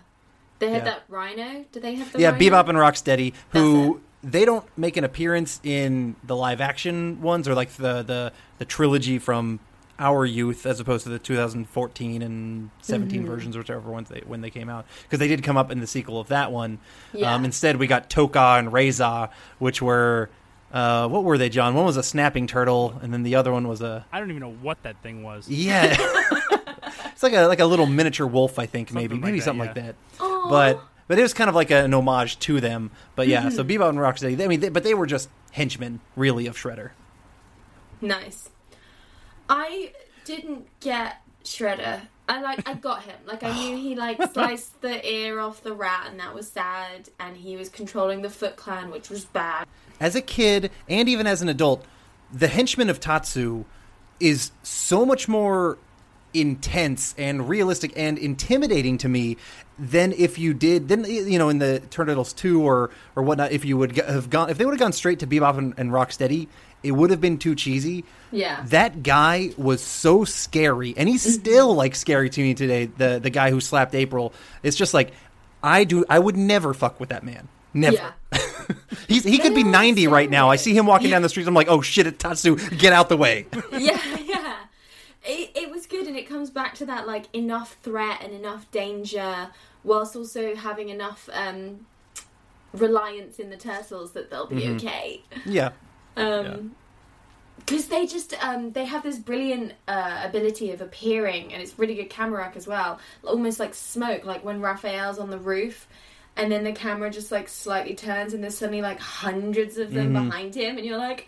They 0.60 0.70
had 0.70 0.80
Yeah. 0.86 0.92
that 0.92 1.04
Rhino. 1.10 1.66
Do 1.74 1.80
they 1.82 1.96
have 1.96 2.14
the 2.14 2.20
yeah, 2.20 2.30
Rhino? 2.32 2.40
Bebop 2.64 2.70
and 2.70 2.78
Rocksteady, 2.78 3.34
who 3.50 3.94
That's 3.96 4.04
they 4.24 4.46
don't 4.46 4.66
make 4.78 4.96
an 4.98 5.04
appearance 5.04 5.60
in 5.64 6.16
the 6.24 6.36
live 6.36 6.62
action 6.62 7.22
ones 7.22 7.48
or 7.48 7.54
like 7.56 7.72
the 7.74 8.02
the 8.04 8.32
the 8.58 8.66
trilogy 8.66 9.20
from 9.20 9.60
our 10.00 10.26
youth 10.26 10.66
as 10.66 10.80
opposed 10.80 11.04
to 11.04 11.10
the 11.10 11.20
2014 11.20 12.22
and 12.22 12.70
17 12.82 13.20
Mm-hmm. 13.22 13.30
versions 13.30 13.56
or 13.56 13.60
whichever 13.60 13.92
ones 13.92 14.10
they 14.10 14.22
when 14.26 14.42
they 14.42 14.50
came 14.50 14.70
out 14.70 14.86
because 15.04 15.20
they 15.20 15.28
did 15.28 15.44
come 15.44 15.56
up 15.58 15.72
in 15.72 15.80
the 15.82 15.88
sequel 15.88 16.20
of 16.20 16.30
that 16.30 16.52
one 16.52 16.80
Yeah. 17.14 17.34
um, 17.36 17.46
instead 17.46 17.78
we 17.78 17.86
got 17.88 18.10
Tokka 18.10 18.60
and 18.60 18.70
Rahzar 18.70 19.30
which 19.60 19.82
were 19.82 20.30
uh, 20.72 21.08
what 21.08 21.24
were 21.24 21.38
they 21.38 21.50
john 21.50 21.76
one 21.76 21.86
was 21.86 21.98
a 21.98 22.02
snapping 22.04 22.48
turtle 22.48 23.00
and 23.04 23.14
then 23.14 23.22
the 23.24 23.36
other 23.36 23.52
one 23.52 23.68
was 23.68 23.82
a 23.82 24.06
I 24.12 24.20
don't 24.20 24.30
even 24.32 24.42
know 24.42 24.52
what 24.62 24.82
that 24.84 24.96
thing 25.04 25.22
was. 25.22 25.48
yeah 25.48 25.96
it's 27.12 27.22
like 27.22 27.34
a 27.34 27.42
like 27.46 27.60
a 27.60 27.66
little 27.66 27.86
miniature 27.86 28.26
wolf 28.26 28.58
i 28.58 28.66
think 28.66 28.92
maybe 28.92 29.16
Something 29.16 29.22
like 29.22 29.26
maybe 29.26 29.40
that, 29.40 29.46
something 29.46 29.66
yeah. 29.66 29.66
like 29.66 29.76
that 29.76 29.96
Aw. 30.22 30.50
but 30.50 30.84
but 31.08 31.20
it 31.20 31.22
was 31.22 31.34
kind 31.34 31.50
of 31.50 31.56
like 31.56 31.72
an 31.72 31.94
homage 31.94 32.40
to 32.40 32.60
them. 32.62 32.92
But 33.16 33.28
yeah, 33.28 33.42
Mm-hmm. 33.46 33.56
so 33.56 33.64
Bebop 33.64 33.90
and 33.90 33.98
Rocksteady. 33.98 34.42
I 34.44 34.48
mean, 34.48 34.60
they, 34.60 34.70
but 34.70 34.84
they 34.84 34.94
were 34.94 35.06
just 35.06 35.30
henchmen, 35.52 36.00
really, 36.16 36.48
of 36.48 36.56
Shredder. 36.58 36.92
Nice. 38.02 38.50
I 39.50 39.92
didn't 40.26 40.68
get 40.80 41.22
Shredder. 41.44 42.02
I 42.28 42.42
like 42.42 42.68
I 42.68 42.74
got 42.76 43.04
him. 43.04 43.16
Like 43.26 43.44
I 43.44 43.52
knew 43.54 43.76
he 43.78 43.96
like 43.96 44.22
sliced 44.34 44.82
the 44.82 45.06
ear 45.06 45.40
off 45.40 45.62
the 45.62 45.74
rat 45.74 46.08
and 46.10 46.20
that 46.22 46.34
was 46.34 46.50
sad 46.50 47.10
and 47.20 47.36
he 47.36 47.58
was 47.58 47.68
controlling 47.68 48.22
the 48.22 48.30
Foot 48.30 48.56
Clan, 48.56 48.92
which 48.92 49.10
was 49.10 49.26
bad. 49.26 49.68
As 50.00 50.16
a 50.16 50.22
kid, 50.22 50.72
and 50.90 51.10
even 51.10 51.28
as 51.28 51.42
an 51.42 51.50
adult, 51.50 51.86
the 52.32 52.48
henchman 52.48 52.90
of 52.90 53.00
Tatsu 53.00 53.66
is 54.20 54.52
so 54.64 55.06
much 55.06 55.28
more 55.28 55.78
intense 56.34 57.14
and 57.18 57.48
realistic 57.48 57.92
and 57.96 58.18
intimidating 58.18 58.98
to 58.98 59.08
me 59.10 59.38
than 59.80 60.12
if 60.14 60.38
you 60.38 60.54
did 60.54 60.88
then 60.88 61.04
you 61.06 61.40
know 61.40 61.50
in 61.50 61.58
the 61.58 61.82
Turtles 61.90 62.34
2 62.34 62.62
or 62.62 62.92
or 63.16 63.24
whatnot 63.24 63.52
if 63.52 63.66
you 63.66 63.78
would 63.78 63.98
have 63.98 64.30
gone 64.30 64.50
if 64.50 64.58
they 64.58 64.66
would 64.66 64.74
have 64.74 64.80
gone 64.80 64.94
straight 64.94 65.20
to 65.20 65.28
Bebop 65.28 65.58
and, 65.58 65.74
and 65.78 65.92
Rocksteady 65.92 66.48
it 66.84 66.92
would 66.92 67.12
have 67.12 67.22
been 67.22 67.38
too 67.38 67.56
cheesy. 67.56 68.04
Yeah. 68.32 68.64
that 68.68 69.04
guy 69.04 69.52
was 69.58 69.82
so 69.82 70.26
scary 70.26 70.94
and 70.98 71.08
he's 71.08 71.26
mm-hmm. 71.26 71.40
still 71.40 71.76
like 71.76 71.96
scary 71.96 72.30
to 72.30 72.42
me 72.42 72.54
today 72.54 72.86
the 72.86 73.20
the 73.22 73.30
guy 73.30 73.50
who 73.50 73.60
slapped 73.60 73.96
april. 73.96 74.34
It's 74.62 74.78
just 74.78 74.94
like 74.94 75.12
i 75.64 75.84
do 75.84 76.06
i 76.10 76.20
would 76.20 76.38
never 76.38 76.74
fuck 76.74 77.00
with 77.00 77.10
that 77.10 77.24
man. 77.24 77.48
Never. 77.76 77.96
Yeah. 77.96 78.40
he's 79.08 79.24
he 79.24 79.40
could 79.40 79.56
be 79.56 79.64
They 79.64 79.70
are 79.70 79.72
90 79.72 80.08
right 80.08 80.30
now. 80.30 80.52
I 80.52 80.58
see 80.58 80.78
him 80.78 80.86
walking 80.86 81.10
down 81.10 81.24
the 81.24 81.30
street 81.30 81.48
i'm 81.48 81.54
like 81.56 81.68
oh 81.70 81.82
shit 81.82 82.06
it's 82.06 82.22
tatsu 82.22 82.58
get 82.78 82.94
out 82.94 83.10
the 83.10 83.18
way. 83.18 83.48
Yeah. 83.72 84.00
It, 85.26 85.52
it 85.56 85.72
was 85.72 85.86
good, 85.86 86.08
and 86.08 86.18
it 86.18 86.28
comes 86.28 86.50
back 86.50 86.76
to 86.76 86.86
that 86.88 87.08
like 87.08 87.34
enough 87.34 87.78
threat 87.82 88.22
and 88.22 88.34
enough 88.34 88.70
danger, 88.72 89.50
whilst 89.84 90.16
also 90.16 90.56
having 90.56 90.90
enough 90.90 91.30
um, 91.32 91.86
reliance 92.74 93.40
in 93.40 93.50
the 93.50 93.58
turtles 93.58 94.12
that 94.14 94.30
they'll 94.30 94.48
be 94.48 94.68
okay. 94.70 95.22
yeah 95.46 95.72
Um, 96.18 96.76
because 97.60 97.88
they 97.88 98.06
just 98.06 98.34
um, 98.44 98.72
they 98.72 98.86
have 98.86 99.04
this 99.04 99.18
brilliant 99.18 99.74
uh, 99.88 100.22
ability 100.26 100.72
of 100.72 100.82
appearing, 100.82 101.54
and 101.54 101.62
it's 101.62 101.80
really 101.80 101.96
good 101.96 102.10
camera 102.10 102.44
work 102.44 102.58
as 102.58 102.68
well. 102.68 103.00
Almost 103.24 103.60
like 103.60 103.74
smoke, 103.74 104.26
like 104.26 104.44
when 104.44 104.60
Raphael's 104.60 105.20
on 105.20 105.30
the 105.30 105.40
roof. 105.40 105.88
And 106.36 106.52
then 106.52 106.64
the 106.64 106.72
camera 106.72 107.12
just 107.12 107.32
like 107.32 107.48
slightly 107.48 107.94
turns, 107.94 108.34
and 108.34 108.42
there's 108.42 108.58
suddenly 108.58 108.82
like 108.82 109.00
hundreds 109.00 109.78
of 109.78 109.94
them 109.94 110.14
behind 110.14 110.56
him, 110.56 110.78
and 110.78 110.86
you're 110.86 110.98
like, 110.98 111.28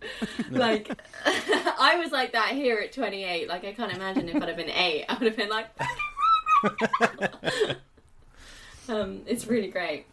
like 0.50 0.90
I 1.24 1.96
was 2.02 2.12
like 2.12 2.32
that 2.32 2.50
here 2.50 2.78
at 2.78 2.92
28. 2.92 3.48
Like 3.48 3.64
I 3.64 3.72
can't 3.72 3.92
imagine 3.92 4.28
if 4.28 4.36
I'd 4.36 4.48
have 4.48 4.56
been 4.56 4.70
eight, 4.70 5.04
I 5.08 5.14
would 5.14 5.26
have 5.26 5.36
been 5.36 5.48
like, 5.48 5.66
um, 8.88 9.22
it's 9.26 9.46
really 9.46 9.68
great. 9.68 10.06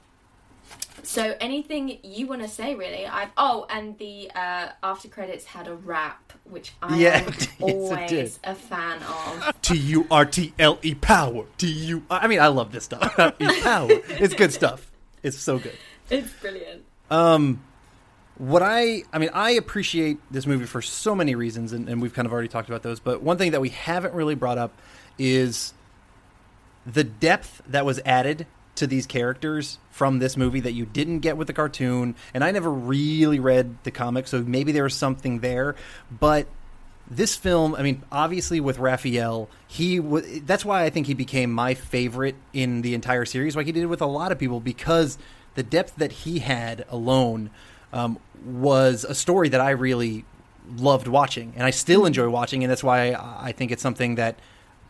So 1.03 1.35
anything 1.39 1.99
you 2.03 2.25
want 2.25 2.41
to 2.41 2.47
say, 2.47 2.73
really? 2.73 3.05
I've 3.05 3.29
oh, 3.37 3.67
and 3.69 3.95
the 3.99 4.31
uh, 4.33 4.69
after 4.81 5.07
credits 5.07 5.45
had 5.45 5.67
a 5.67 5.75
rap, 5.75 6.33
which 6.45 6.73
I 6.81 6.97
Yeah, 6.97 7.17
am 7.19 7.25
yes, 7.27 7.47
always 7.59 8.39
a 8.43 8.55
fan 8.55 9.03
of. 9.03 9.61
T 9.61 9.77
U 9.77 10.07
R 10.09 10.25
T 10.25 10.53
L 10.57 10.79
E 10.81 10.95
power. 10.95 11.45
T 11.57 11.67
U. 11.67 12.03
I 12.09 12.27
mean, 12.27 12.39
I 12.39 12.47
love 12.47 12.71
this 12.71 12.85
stuff. 12.85 13.13
E 13.39 13.61
power. 13.61 13.87
It's 13.91 14.33
good 14.33 14.51
stuff. 14.51 14.91
It's 15.21 15.37
so 15.37 15.59
good. 15.59 15.77
It's 16.09 16.31
brilliant. 16.33 16.83
Um, 17.11 17.61
what 18.37 18.61
I, 18.61 19.03
I 19.13 19.17
mean, 19.19 19.29
I 19.33 19.51
appreciate 19.51 20.17
this 20.29 20.45
movie 20.45 20.65
for 20.65 20.81
so 20.81 21.15
many 21.15 21.35
reasons, 21.35 21.71
and, 21.71 21.87
and 21.87 22.01
we've 22.01 22.13
kind 22.13 22.25
of 22.25 22.33
already 22.33 22.49
talked 22.49 22.67
about 22.67 22.83
those. 22.83 22.99
But 22.99 23.21
one 23.21 23.37
thing 23.37 23.51
that 23.51 23.61
we 23.61 23.69
haven't 23.69 24.13
really 24.13 24.35
brought 24.35 24.57
up 24.57 24.73
is 25.17 25.73
the 26.85 27.03
depth 27.03 27.61
that 27.67 27.85
was 27.85 27.99
added 28.05 28.45
to 28.75 28.87
these 28.87 29.05
characters 29.05 29.79
from 29.89 30.19
this 30.19 30.35
movie 30.35 30.59
that 30.59 30.73
you 30.73 30.85
didn't 30.85 31.19
get 31.19 31.37
with 31.37 31.47
the 31.47 31.53
cartoon. 31.53 32.15
And 32.33 32.43
I 32.43 32.51
never 32.51 32.69
really 32.69 33.39
read 33.39 33.77
the 33.83 33.91
comic, 33.91 34.27
so 34.27 34.41
maybe 34.41 34.71
there 34.71 34.83
was 34.83 34.95
something 34.95 35.39
there. 35.39 35.75
But 36.11 36.47
this 37.09 37.35
film, 37.35 37.75
I 37.75 37.83
mean, 37.83 38.03
obviously 38.11 38.59
with 38.59 38.79
Raphael, 38.79 39.49
he 39.67 39.97
w- 39.97 40.41
that's 40.41 40.65
why 40.65 40.83
I 40.83 40.89
think 40.89 41.07
he 41.07 41.13
became 41.13 41.51
my 41.51 41.73
favorite 41.73 42.35
in 42.51 42.81
the 42.81 42.93
entire 42.93 43.25
series, 43.25 43.55
like 43.55 43.65
he 43.65 43.71
did 43.71 43.85
with 43.85 44.01
a 44.01 44.07
lot 44.07 44.31
of 44.31 44.39
people, 44.39 44.59
because 44.59 45.17
the 45.55 45.63
depth 45.63 45.95
that 45.97 46.11
he 46.11 46.39
had 46.39 46.85
alone 46.89 47.49
um, 47.93 48.19
was 48.45 49.03
a 49.03 49.15
story 49.15 49.49
that 49.49 49.61
I 49.61 49.71
really 49.71 50.25
loved 50.77 51.07
watching, 51.07 51.53
and 51.55 51.63
I 51.63 51.71
still 51.71 52.05
enjoy 52.05 52.29
watching, 52.29 52.63
and 52.63 52.71
that's 52.71 52.83
why 52.83 53.11
I 53.11 53.47
I 53.47 53.51
think 53.51 53.71
it's 53.71 53.81
something 53.81 54.15
that 54.15 54.39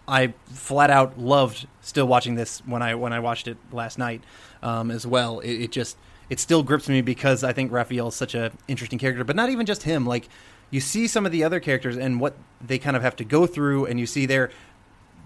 I 0.07 0.33
flat 0.45 0.89
out 0.89 1.19
loved 1.19 1.67
still 1.81 2.07
watching 2.07 2.35
this 2.35 2.59
when 2.65 2.81
I 2.81 2.95
when 2.95 3.13
I 3.13 3.19
watched 3.19 3.47
it 3.47 3.57
last 3.71 3.97
night 3.97 4.23
um, 4.61 4.91
as 4.91 5.05
well. 5.05 5.39
It, 5.39 5.53
it 5.53 5.71
just 5.71 5.97
it 6.29 6.39
still 6.39 6.63
grips 6.63 6.89
me 6.89 7.01
because 7.01 7.43
I 7.43 7.53
think 7.53 7.71
Raphael 7.71 8.09
is 8.09 8.15
such 8.15 8.35
a 8.35 8.51
interesting 8.67 8.99
character, 8.99 9.23
but 9.23 9.35
not 9.35 9.49
even 9.49 9.65
just 9.65 9.83
him. 9.83 10.05
Like 10.05 10.27
you 10.69 10.79
see 10.79 11.07
some 11.07 11.25
of 11.25 11.31
the 11.31 11.43
other 11.43 11.59
characters 11.59 11.97
and 11.97 12.19
what 12.19 12.35
they 12.61 12.77
kind 12.77 12.95
of 12.95 13.03
have 13.03 13.15
to 13.17 13.23
go 13.23 13.45
through, 13.45 13.85
and 13.85 13.99
you 13.99 14.05
see 14.05 14.25
their 14.25 14.51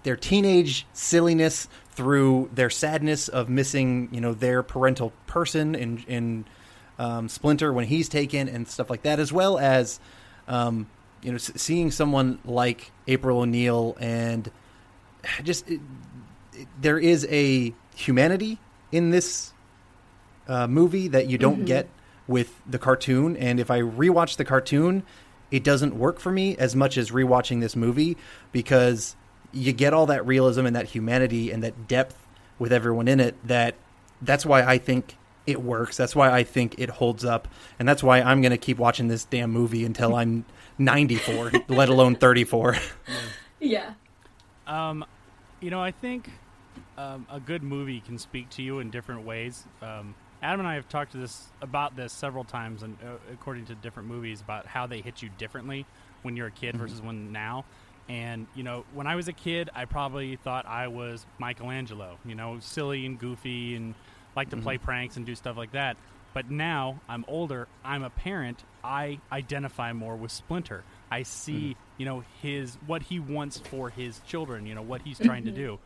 their 0.02 0.16
teenage 0.16 0.86
silliness 0.94 1.68
through 1.90 2.48
their 2.54 2.70
sadness 2.70 3.28
of 3.28 3.50
missing, 3.50 4.08
you 4.12 4.20
know, 4.20 4.32
their 4.32 4.62
parental 4.62 5.12
person 5.26 5.74
in 5.74 6.04
in 6.08 6.44
um, 7.00 7.28
Splinter 7.30 7.72
when 7.72 7.86
he's 7.86 8.08
taken 8.10 8.46
and 8.48 8.68
stuff 8.68 8.90
like 8.90 9.02
that, 9.02 9.18
as 9.18 9.32
well 9.32 9.58
as 9.58 9.98
um, 10.46 10.86
you 11.22 11.30
know 11.32 11.36
s- 11.36 11.52
seeing 11.56 11.90
someone 11.90 12.38
like 12.44 12.92
April 13.08 13.40
O'Neil 13.40 13.96
and 13.98 14.50
just 15.42 15.68
it, 15.68 15.80
it, 16.52 16.68
there 16.80 16.98
is 16.98 17.26
a 17.30 17.72
humanity 17.96 18.58
in 18.92 19.10
this 19.10 19.52
uh, 20.46 20.66
movie 20.66 21.08
that 21.08 21.26
you 21.26 21.38
don't 21.38 21.64
get 21.64 21.88
with 22.28 22.52
the 22.68 22.78
cartoon. 22.78 23.36
And 23.36 23.58
if 23.58 23.70
I 23.70 23.80
rewatch 23.80 24.36
the 24.36 24.44
cartoon, 24.44 25.02
it 25.50 25.64
doesn't 25.64 25.96
work 25.98 26.20
for 26.20 26.30
me 26.30 26.56
as 26.58 26.76
much 26.76 26.98
as 26.98 27.10
rewatching 27.10 27.60
this 27.60 27.74
movie 27.74 28.16
because 28.52 29.16
you 29.52 29.72
get 29.72 29.94
all 29.94 30.06
that 30.06 30.26
realism 30.26 30.66
and 30.66 30.76
that 30.76 30.86
humanity 30.86 31.50
and 31.50 31.62
that 31.62 31.88
depth 31.88 32.26
with 32.58 32.72
everyone 32.72 33.08
in 33.08 33.20
it. 33.20 33.34
That 33.46 33.74
that's 34.20 34.44
why 34.44 34.62
I 34.62 34.76
think 34.76 35.16
it 35.46 35.62
works. 35.62 35.96
That's 35.96 36.14
why 36.14 36.30
I 36.30 36.42
think 36.44 36.76
it 36.78 36.90
holds 36.90 37.24
up, 37.24 37.48
and 37.78 37.88
that's 37.88 38.02
why 38.02 38.20
I'm 38.20 38.40
going 38.40 38.52
to 38.52 38.58
keep 38.58 38.78
watching 38.78 39.08
this 39.08 39.24
damn 39.24 39.50
movie 39.50 39.84
until 39.84 40.14
I'm 40.14 40.44
94, 40.78 41.52
let 41.68 41.88
alone 41.88 42.16
34. 42.16 42.76
Yeah. 43.62 43.92
Um, 44.66 45.04
you 45.60 45.70
know, 45.70 45.82
I 45.82 45.90
think 45.90 46.30
um, 46.96 47.26
a 47.30 47.38
good 47.38 47.62
movie 47.62 48.00
can 48.00 48.18
speak 48.18 48.48
to 48.50 48.62
you 48.62 48.78
in 48.78 48.90
different 48.90 49.26
ways. 49.26 49.66
Um, 49.82 50.14
Adam 50.42 50.60
and 50.60 50.68
I 50.68 50.74
have 50.76 50.88
talked 50.88 51.12
to 51.12 51.18
this 51.18 51.48
about 51.60 51.96
this 51.96 52.12
several 52.12 52.44
times, 52.44 52.82
and 52.82 52.96
uh, 53.04 53.16
according 53.32 53.66
to 53.66 53.74
different 53.74 54.08
movies, 54.08 54.40
about 54.40 54.66
how 54.66 54.86
they 54.86 55.02
hit 55.02 55.20
you 55.20 55.28
differently 55.36 55.84
when 56.22 56.36
you're 56.36 56.46
a 56.46 56.52
kid 56.52 56.76
versus 56.76 57.02
when 57.02 57.32
now. 57.32 57.64
And 58.08 58.46
you 58.54 58.62
know, 58.62 58.84
when 58.94 59.06
I 59.06 59.14
was 59.16 59.28
a 59.28 59.32
kid, 59.32 59.68
I 59.74 59.84
probably 59.84 60.36
thought 60.36 60.66
I 60.66 60.88
was 60.88 61.26
Michelangelo. 61.38 62.18
You 62.24 62.34
know, 62.34 62.58
silly 62.60 63.04
and 63.04 63.18
goofy, 63.18 63.76
and 63.76 63.94
like 64.36 64.50
to 64.50 64.56
play 64.56 64.76
mm-hmm. 64.76 64.84
pranks 64.84 65.16
and 65.16 65.26
do 65.26 65.34
stuff 65.34 65.56
like 65.56 65.72
that. 65.72 65.96
But 66.32 66.50
now 66.50 67.00
I'm 67.08 67.24
older. 67.26 67.66
I'm 67.84 68.04
a 68.04 68.10
parent. 68.10 68.62
I 68.84 69.20
identify 69.32 69.92
more 69.92 70.16
with 70.16 70.30
Splinter. 70.30 70.84
I 71.10 71.24
see, 71.24 71.52
mm-hmm. 71.52 71.80
you 71.98 72.06
know, 72.06 72.24
his 72.40 72.76
what 72.86 73.02
he 73.02 73.18
wants 73.18 73.58
for 73.58 73.90
his 73.90 74.20
children. 74.26 74.66
You 74.66 74.74
know 74.74 74.82
what 74.82 75.02
he's 75.02 75.18
trying 75.18 75.44
to 75.44 75.50
mm-hmm. 75.50 75.60
do, 75.60 75.78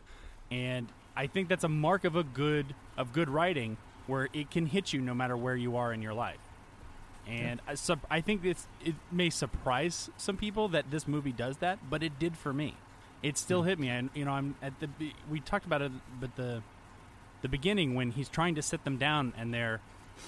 and 0.51 0.87
I 1.15 1.27
think 1.27 1.49
that's 1.49 1.63
a 1.63 1.69
mark 1.69 2.03
of 2.03 2.15
a 2.15 2.23
good 2.23 2.75
of 2.97 3.11
good 3.11 3.29
writing, 3.29 3.77
where 4.07 4.29
it 4.33 4.51
can 4.51 4.67
hit 4.67 4.93
you 4.93 5.01
no 5.01 5.13
matter 5.13 5.35
where 5.35 5.55
you 5.55 5.77
are 5.77 5.91
in 5.91 6.01
your 6.01 6.13
life. 6.13 6.37
And 7.27 7.59
I, 7.67 7.73
sup- 7.73 8.05
I 8.11 8.21
think 8.21 8.45
it's 8.45 8.67
it 8.83 8.93
may 9.11 9.31
surprise 9.31 10.11
some 10.17 10.37
people 10.37 10.67
that 10.69 10.91
this 10.91 11.07
movie 11.07 11.31
does 11.31 11.57
that, 11.57 11.79
but 11.89 12.03
it 12.03 12.19
did 12.19 12.37
for 12.37 12.53
me. 12.53 12.75
It 13.23 13.39
still 13.39 13.63
mm. 13.63 13.67
hit 13.67 13.79
me, 13.79 13.89
and 13.89 14.11
you 14.13 14.25
know, 14.25 14.31
I'm 14.31 14.55
at 14.61 14.79
the 14.79 14.89
we 15.29 15.39
talked 15.39 15.65
about 15.65 15.81
it, 15.81 15.91
but 16.19 16.35
the 16.35 16.61
the 17.45 17.49
beginning 17.49 17.93
when 17.93 18.09
he's 18.09 18.27
trying 18.27 18.55
to 18.55 18.61
sit 18.63 18.83
them 18.85 18.97
down 18.97 19.31
and 19.37 19.53
they're 19.53 19.79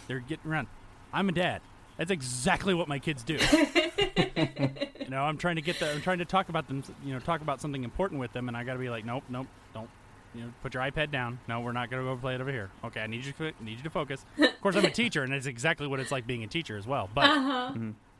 they're 0.07 0.19
getting 0.19 0.51
around. 0.51 0.67
I'm 1.11 1.29
a 1.29 1.31
dad. 1.31 1.61
That's 1.97 2.11
exactly 2.11 2.75
what 2.75 2.87
my 2.87 2.99
kids 2.99 3.23
do. 3.23 3.39
you 4.99 5.09
know, 5.09 5.23
I'm 5.23 5.39
trying 5.39 5.55
to 5.55 5.63
get 5.63 5.79
the, 5.79 5.91
I'm 5.91 6.01
trying 6.01 6.19
to 6.19 6.25
talk 6.25 6.49
about 6.49 6.67
them, 6.67 6.83
you 7.03 7.11
know, 7.11 7.19
talk 7.19 7.41
about 7.41 7.59
something 7.59 7.83
important 7.83 8.19
with 8.19 8.33
them, 8.33 8.49
and 8.49 8.55
I 8.55 8.63
got 8.63 8.73
to 8.73 8.79
be 8.79 8.91
like, 8.91 9.03
nope, 9.03 9.23
nope, 9.29 9.47
don't, 9.73 9.89
you 10.35 10.41
know, 10.41 10.53
put 10.61 10.75
your 10.75 10.83
iPad 10.83 11.09
down. 11.09 11.39
No, 11.47 11.61
we're 11.61 11.71
not 11.71 11.89
going 11.89 12.03
to 12.03 12.07
go 12.07 12.15
play 12.15 12.35
it 12.35 12.41
over 12.41 12.51
here. 12.51 12.69
Okay, 12.83 13.01
I 13.01 13.07
need 13.07 13.25
you, 13.25 13.31
to, 13.31 13.51
need 13.61 13.77
you 13.77 13.83
to 13.83 13.89
focus. 13.89 14.23
Of 14.37 14.61
course, 14.61 14.75
I'm 14.75 14.85
a 14.85 14.91
teacher, 14.91 15.23
and 15.23 15.33
it's 15.33 15.47
exactly 15.47 15.87
what 15.87 15.99
it's 15.99 16.11
like 16.11 16.27
being 16.27 16.43
a 16.43 16.47
teacher 16.47 16.77
as 16.77 16.85
well. 16.85 17.09
But 17.11 17.31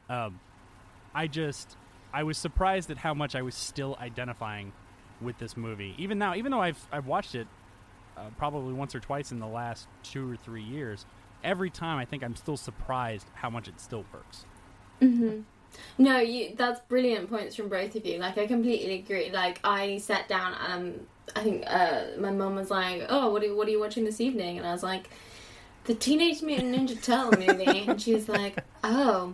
um, 0.09 0.39
I 1.13 1.27
just, 1.27 1.77
I 2.11 2.23
was 2.23 2.39
surprised 2.39 2.89
at 2.89 2.97
how 2.97 3.13
much 3.13 3.35
I 3.35 3.43
was 3.43 3.53
still 3.53 3.95
identifying 4.01 4.71
with 5.21 5.37
this 5.37 5.55
movie, 5.55 5.93
even 5.99 6.17
now, 6.17 6.33
even 6.33 6.51
though 6.51 6.61
I've 6.61 6.83
I've 6.91 7.05
watched 7.05 7.35
it 7.35 7.47
uh, 8.18 8.30
probably 8.38 8.74
once 8.74 8.95
or 8.95 8.99
twice 8.99 9.32
in 9.32 9.39
the 9.39 9.47
last 9.47 9.88
two 10.03 10.32
or 10.32 10.36
three 10.36 10.63
years. 10.63 11.05
Every 11.43 11.70
time, 11.70 11.99
I 11.99 12.05
think 12.05 12.24
I'm 12.24 12.36
still 12.36 12.57
surprised 12.57 13.28
how 13.36 13.49
much 13.49 13.68
it 13.68 13.80
still 13.80 14.05
works. 14.13 14.45
No, 15.97 16.18
you. 16.20 16.55
That's 16.55 16.80
brilliant 16.82 17.30
points 17.30 17.55
from 17.55 17.70
both 17.70 17.95
of 17.95 18.05
you. 18.05 18.18
Like, 18.18 18.38
I 18.38 18.47
completely 18.47 18.95
agree. 18.95 19.32
Like, 19.32 19.59
I 19.63 19.97
sat 19.97 20.28
down 20.28 20.53
and 20.53 20.95
um, 20.95 20.99
I 21.36 21.43
think 21.43 21.63
uh, 21.68 22.03
my 22.20 22.32
mum 22.32 22.55
was 22.55 22.72
like, 22.72 23.05
"Oh, 23.09 23.32
what 23.32 23.43
are 23.43 23.53
what 23.53 23.68
are 23.68 23.72
you 23.72 23.80
watching 23.80 24.05
this 24.05 24.22
evening?" 24.22 24.57
And 24.57 24.65
I 24.65 24.72
was 24.72 24.84
like, 24.84 25.09
"The 25.86 25.93
Teenage 25.93 26.41
Mutant 26.41 26.76
Ninja 26.76 27.01
Turtle 27.01 27.39
movie." 27.39 27.86
and 27.88 28.01
she 28.01 28.15
was 28.15 28.28
like, 28.30 28.63
"Oh, 28.84 29.34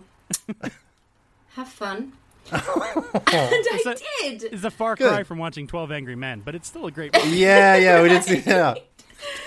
have 1.55 1.69
fun." 1.69 2.13
And 2.51 2.61
I 3.27 3.71
Is 3.73 3.83
that- 3.83 4.01
did. 4.21 4.43
It's 4.43 4.63
a 4.63 4.71
far 4.71 4.95
Good. 4.95 5.09
cry 5.09 5.23
from 5.23 5.37
watching 5.37 5.67
Twelve 5.67 5.91
Angry 5.91 6.15
Men, 6.15 6.41
but 6.43 6.55
it's 6.55 6.67
still 6.67 6.85
a 6.85 6.91
great 6.91 7.13
movie. 7.25 7.37
yeah, 7.37 7.75
yeah, 7.75 8.01
we 8.01 8.09
did 8.09 8.23
see. 8.23 8.43
Yeah, 8.45 8.75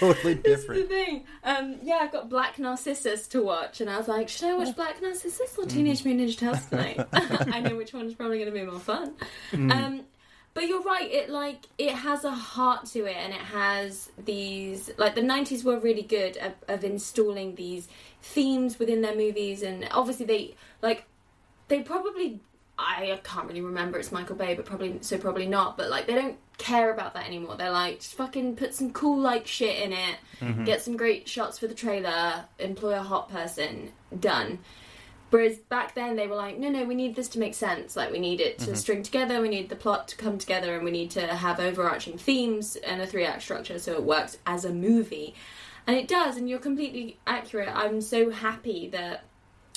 totally 0.01 0.35
This 0.35 0.61
is 0.61 0.67
the 0.67 0.73
different. 0.75 0.89
thing. 0.89 1.25
Um, 1.45 1.77
yeah, 1.83 1.99
I've 2.01 2.11
got 2.13 2.31
Black 2.31 2.59
Narcissus 2.59 3.27
to 3.29 3.43
watch, 3.43 3.81
and 3.83 3.91
I 3.91 3.99
was 3.99 4.09
like, 4.09 4.29
should 4.31 4.49
I 4.49 4.55
watch 4.55 4.75
Black 4.75 5.03
Narcissus 5.03 5.55
or 5.59 5.67
Teenage 5.67 6.03
Mutant 6.05 6.31
Ninja 6.31 6.39
Turtles 6.39 6.67
tonight? 6.67 7.01
I 7.13 7.61
know 7.61 7.77
which 7.77 7.93
one's 7.93 8.15
probably 8.15 8.39
going 8.39 8.53
to 8.53 8.59
be 8.59 8.65
more 8.65 8.81
fun. 8.81 9.15
Um, 9.53 10.01
but 10.55 10.67
you're 10.67 10.83
right. 10.83 11.11
It 11.11 11.29
like 11.29 11.67
it 11.77 11.93
has 11.93 12.25
a 12.25 12.31
heart 12.31 12.87
to 12.87 13.05
it, 13.05 13.17
and 13.17 13.35
it 13.35 13.41
has 13.41 14.11
these 14.25 14.91
like 14.97 15.15
the 15.15 15.21
'90s 15.21 15.63
were 15.63 15.79
really 15.79 16.01
good 16.03 16.39
of, 16.39 16.53
of 16.69 16.83
installing 16.83 17.57
these 17.57 17.87
themes 18.23 18.79
within 18.79 19.03
their 19.03 19.15
movies, 19.15 19.63
and 19.63 19.87
obviously 19.91 20.25
they 20.25 20.55
like 20.81 21.05
they 21.69 21.83
probably 21.83 22.41
I 22.79 23.19
can't 23.25 23.47
really 23.49 23.63
remember 23.63 23.99
it's 23.99 24.13
Michael 24.13 24.37
Bay, 24.37 24.55
but 24.55 24.67
probably 24.67 24.99
so 25.01 25.17
probably 25.19 25.47
not. 25.47 25.77
But 25.77 25.91
like 25.91 26.07
they 26.07 26.15
don't 26.15 26.37
care 26.59 26.93
about 26.93 27.15
that 27.15 27.27
anymore. 27.27 27.57
They're 27.57 27.71
like 27.71 28.01
just 28.01 28.15
fucking 28.15 28.57
put 28.57 28.75
some 28.75 28.93
cool 28.93 29.19
like 29.19 29.47
shit 29.47 29.83
in 29.83 29.93
it, 29.93 30.17
mm-hmm. 30.41 30.65
get 30.65 30.83
some 30.83 30.97
great 30.97 31.29
shots 31.29 31.59
for 31.59 31.67
the 31.67 31.75
trailer, 31.75 32.45
employ 32.59 32.95
a 32.99 33.03
hot 33.03 33.31
person, 33.31 33.93
done. 34.19 34.59
Whereas 35.31 35.59
back 35.59 35.95
then 35.95 36.17
they 36.17 36.29
were 36.29 36.37
like, 36.37 36.57
no, 36.59 36.69
no, 36.69 36.85
we 36.85 36.95
need 36.95 37.17
this 37.17 37.29
to 37.31 37.39
make 37.39 37.55
sense. 37.55 37.97
Like 37.97 38.13
we 38.13 38.19
need 38.19 38.41
it 38.41 38.59
to 38.61 38.67
mm-hmm. 38.67 38.75
string 38.75 39.03
together, 39.03 39.41
we 39.41 39.49
need 39.49 39.69
the 39.69 39.77
plot 39.77 40.09
to 40.09 40.17
come 40.17 40.39
together, 40.39 40.75
and 40.75 40.85
we 40.85 40.91
need 40.91 41.11
to 41.13 41.27
have 41.27 41.59
overarching 41.59 42.19
themes 42.19 42.77
and 42.77 43.01
a 43.01 43.07
three 43.07 43.25
act 43.25 43.43
structure 43.43 43.79
so 43.79 43.93
it 43.93 44.03
works 44.03 44.39
as 44.47 44.65
a 44.65 44.73
movie. 44.73 45.35
And 45.87 45.97
it 45.97 46.09
does, 46.09 46.37
and 46.37 46.49
you're 46.49 46.59
completely 46.59 47.19
accurate. 47.27 47.71
I'm 47.73 48.01
so 48.01 48.31
happy 48.31 48.89
that 48.89 49.25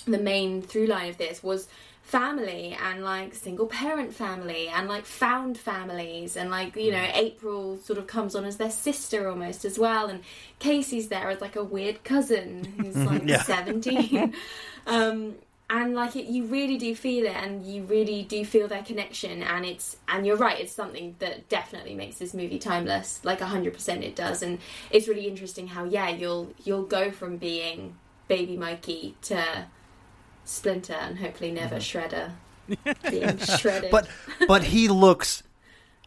the 0.06 0.18
main 0.18 0.62
through 0.62 0.88
line 0.88 1.10
of 1.10 1.18
this 1.18 1.44
was 1.44 1.68
family 2.10 2.76
and 2.84 3.04
like 3.04 3.36
single 3.36 3.68
parent 3.68 4.12
family 4.14 4.68
and 4.68 4.88
like 4.88 5.06
found 5.06 5.56
families 5.58 6.36
and 6.36 6.50
like 6.50 6.76
you 6.76 6.92
know 6.92 7.08
April 7.14 7.78
sort 7.78 8.00
of 8.00 8.08
comes 8.08 8.34
on 8.34 8.46
as 8.46 8.58
their 8.58 8.72
sister 8.72 9.30
almost 9.30 9.64
as 9.64 9.78
well 9.78 10.08
and 10.08 10.22
Casey's 10.58 11.10
there 11.10 11.30
as 11.30 11.40
like 11.40 11.56
a 11.56 11.64
weird 11.64 12.04
cousin 12.04 12.66
who's 12.80 12.96
like 12.96 13.28
Yeah. 13.28 13.44
17 13.44 14.34
um 14.88 15.36
and 15.70 15.94
like 15.94 16.16
it, 16.16 16.26
you 16.26 16.46
really 16.46 16.78
do 16.80 16.96
feel 16.96 17.28
it, 17.28 17.36
and 17.36 17.64
you 17.64 17.84
really 17.84 18.24
do 18.24 18.44
feel 18.44 18.68
their 18.68 18.82
connection. 18.82 19.44
And 19.44 19.64
it's 19.64 19.98
and 20.08 20.26
you're 20.26 20.36
right, 20.36 20.60
it's 20.60 20.72
something 20.74 21.16
that 21.20 21.48
definitely 21.48 21.94
makes 21.94 22.18
this 22.18 22.34
movie 22.34 22.58
timeless. 22.58 23.22
Like 23.24 23.40
hundred 23.40 23.76
percent, 23.76 24.04
it 24.04 24.16
does. 24.16 24.42
And 24.42 24.58
it's 24.90 25.08
really 25.08 25.28
interesting 25.28 25.68
how 25.68 25.84
yeah, 25.84 26.10
you'll 26.10 26.54
you'll 26.64 26.86
go 26.86 27.12
from 27.12 27.38
being 27.38 27.96
baby 28.28 28.58
Mikey 28.58 29.16
to 29.24 29.68
Splinter, 30.50 30.94
and 30.94 31.18
hopefully 31.20 31.52
never 31.52 31.76
Shredder 31.76 32.32
being 33.10 33.38
shredded. 33.38 33.92
but 33.92 34.08
but 34.48 34.64
he 34.64 34.88
looks 34.88 35.44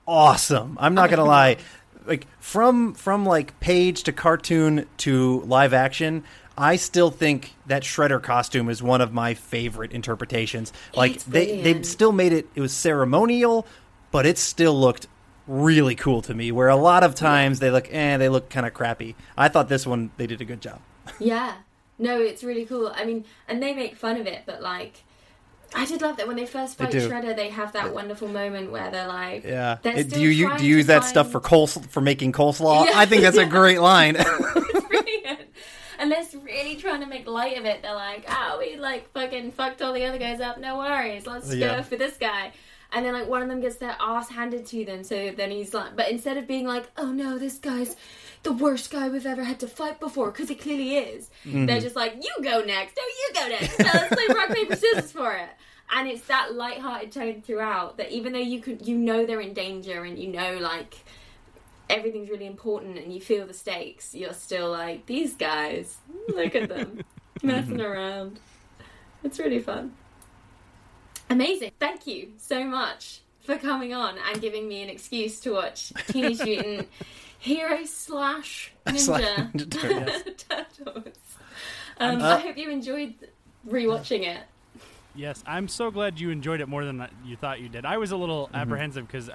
awesome. 0.07 0.77
I'm 0.81 0.95
not 0.95 1.11
gonna 1.11 1.25
lie. 1.25 1.57
Like 2.05 2.27
from 2.41 2.95
from 2.95 3.25
like 3.25 3.61
page 3.61 4.03
to 4.03 4.13
cartoon 4.13 4.87
to 4.97 5.41
live 5.43 5.73
action, 5.73 6.25
I 6.59 6.75
still 6.75 7.13
think 7.13 7.55
that 7.67 7.85
Shredder 7.85 8.21
costume 8.21 8.69
is 8.69 8.83
one 8.83 9.01
of 9.01 9.13
my 9.13 9.35
favorite 9.35 9.93
interpretations. 9.93 10.73
Like 10.97 11.15
It's 11.15 11.23
they 11.23 11.47
they 11.47 11.57
brilliant. 11.63 11.87
still 11.87 12.11
made 12.11 12.33
it. 12.33 12.49
It 12.57 12.61
was 12.61 12.73
ceremonial, 12.73 13.69
but 14.11 14.27
it 14.27 14.37
still 14.39 14.75
looked 14.81 15.07
really 15.47 15.95
cool 15.95 16.23
to 16.23 16.35
me. 16.35 16.51
Where 16.51 16.67
a 16.67 16.75
lot 16.75 17.05
of 17.05 17.15
times 17.15 17.61
they 17.61 17.71
look, 17.71 17.87
eh, 17.95 18.17
they 18.17 18.29
look 18.29 18.51
kind 18.51 18.67
of 18.67 18.75
crappy. 18.75 19.15
I 19.39 19.47
thought 19.47 19.69
this 19.69 19.87
one 19.87 20.11
they 20.17 20.27
did 20.27 20.41
a 20.41 20.45
good 20.45 20.61
job. 20.61 20.81
Yeah. 21.21 21.53
No, 21.99 22.21
it's 22.21 22.43
really 22.43 22.65
cool. 22.65 22.93
I 22.95 23.05
mean, 23.05 23.25
and 23.49 23.63
they 23.63 23.75
make 23.75 23.97
fun 23.97 24.17
of 24.21 24.27
it, 24.27 24.43
but 24.47 24.61
like, 24.63 25.03
I 25.75 25.87
did 25.87 26.03
love 26.03 26.17
that 26.19 26.27
when 26.27 26.37
they 26.37 26.47
first 26.47 26.77
fight 26.79 26.91
do. 26.91 27.09
Shredder, 27.09 27.35
they 27.37 27.49
have 27.49 27.73
that 27.73 27.95
wonderful 27.95 28.29
moment 28.29 28.71
where 28.73 28.91
they're 28.91 29.09
like, 29.09 29.45
Yeah. 29.45 29.79
They're 29.83 29.97
It- 29.99 30.11
do 30.11 30.21
you 30.21 30.57
do 30.59 30.67
you 30.67 30.77
use 30.77 30.87
that 30.87 31.05
stuff 31.05 31.29
for 31.29 31.41
find- 31.41 31.45
cole 31.45 31.67
for 31.67 32.01
making 32.01 32.33
coleslaw? 32.33 32.87
Yeah. 32.87 32.93
I 32.95 33.07
think 33.07 33.23
that's 33.23 33.37
a 33.39 33.47
great 33.47 33.81
line. 33.93 34.15
brilliant. 34.15 35.41
And 35.99 36.11
they're 36.11 36.25
really 36.43 36.77
trying 36.77 37.01
to 37.01 37.07
make 37.07 37.27
light 37.29 37.57
of 37.59 37.65
it. 37.65 37.83
They're 37.83 37.95
like, 37.95 38.25
oh, 38.29 38.57
we 38.59 38.77
like 38.77 39.11
fucking 39.13 39.53
fucked 39.53 39.81
all 39.83 39.93
the 39.93 40.05
other 40.05 40.19
guys 40.19 40.41
up. 40.41 40.59
No 40.59 40.79
worries. 40.79 41.27
Let's 41.27 41.55
Yeah. 41.55 41.77
go 41.77 41.83
for 41.85 41.97
this 41.97 42.17
guy. 42.17 42.53
And 42.95 43.07
then 43.07 43.15
like 43.15 43.29
one 43.29 43.43
of 43.43 43.49
them 43.49 43.61
gets 43.61 43.77
their 43.77 43.97
ass 43.99 44.29
handed 44.29 44.67
to 44.67 44.85
them. 44.85 45.03
So 45.03 45.31
then 45.31 45.51
he's 45.51 45.73
like, 45.73 45.97
but 45.97 46.11
instead 46.11 46.37
of 46.37 46.47
being 46.47 46.67
like, 46.67 46.91
oh 46.97 47.11
no, 47.11 47.39
this 47.39 47.59
guy's 47.59 47.97
the 48.43 48.53
worst 48.53 48.91
guy 48.91 49.09
we've 49.09 49.27
ever 49.27 49.45
had 49.45 49.61
to 49.61 49.67
fight 49.67 49.99
before, 49.99 50.31
because 50.31 50.49
he 50.49 50.55
clearly 50.55 50.97
is. 50.97 51.31
Mm-hmm. 51.47 51.67
They're 51.67 51.81
just 51.81 51.97
like, 51.97 52.17
you 52.23 52.31
go 52.43 52.63
next. 52.63 52.97
No, 52.97 53.03
you 53.03 53.35
go 53.35 53.49
next. 53.49 53.79
No, 53.79 53.91
let's 53.95 54.15
play 54.15 54.35
rock 54.35 54.49
paper 54.51 54.77
scissors 54.77 55.13
for 55.13 55.33
it. 55.33 55.49
And 55.95 56.09
it's 56.09 56.27
that 56.27 56.55
light-hearted 56.55 57.13
tone 57.13 57.43
throughout 57.43 57.99
that 57.99 58.11
even 58.13 58.33
though 58.33 58.39
you 58.39 58.61
could, 58.61 58.87
you 58.87 58.97
know 58.97 59.27
they're 59.27 59.41
in 59.41 59.53
danger 59.53 60.05
and 60.05 60.19
you 60.19 60.29
know 60.29 60.57
like 60.59 60.97
everything's 61.91 62.31
really 62.31 62.47
important 62.47 62.99
and 62.99 63.13
you 63.13 63.21
feel 63.21 63.47
the 63.47 63.55
stakes, 63.55 64.15
you're 64.15 64.33
still 64.33 64.71
like, 64.71 65.07
these 65.07 65.35
guys, 65.35 65.97
look 66.29 66.55
at 66.55 66.69
them 66.69 67.03
messing 67.43 67.81
around. 67.81 68.41
It's 69.23 69.39
really 69.39 69.61
fun. 69.61 69.93
Amazing. 71.33 71.73
Thank 71.81 72.07
you 72.07 72.33
so 72.37 72.65
much 72.65 73.21
for 73.41 73.57
coming 73.57 73.93
on 73.95 74.17
and 74.19 74.41
giving 74.41 74.69
me 74.69 74.83
an 74.83 74.89
excuse 74.89 75.41
to 75.41 75.53
watch 75.53 75.93
Teenage 76.09 76.41
Mutant 76.45 76.89
Hero 77.39 77.85
slash 77.85 78.73
Slash 78.95 79.23
Ninja 79.23 79.53
Ninja 79.53 79.71
Turtles. 80.39 80.77
Turtles. 80.77 81.15
Um, 81.99 82.21
Uh, 82.23 82.37
I 82.37 82.39
hope 82.41 82.57
you 82.57 82.71
enjoyed 82.71 83.15
rewatching 83.69 84.27
it. 84.27 84.41
Yes, 85.15 85.43
I'm 85.47 85.69
so 85.69 85.91
glad 85.91 86.19
you 86.21 86.31
enjoyed 86.31 86.61
it 86.61 86.69
more 86.69 86.85
than 86.85 87.07
you 87.25 87.37
thought 87.37 87.61
you 87.61 87.69
did. 87.69 87.85
I 87.85 87.97
was 87.99 88.13
a 88.13 88.17
little 88.17 88.47
Mm-hmm. 88.47 88.57
apprehensive 88.57 89.07
because 89.07 89.29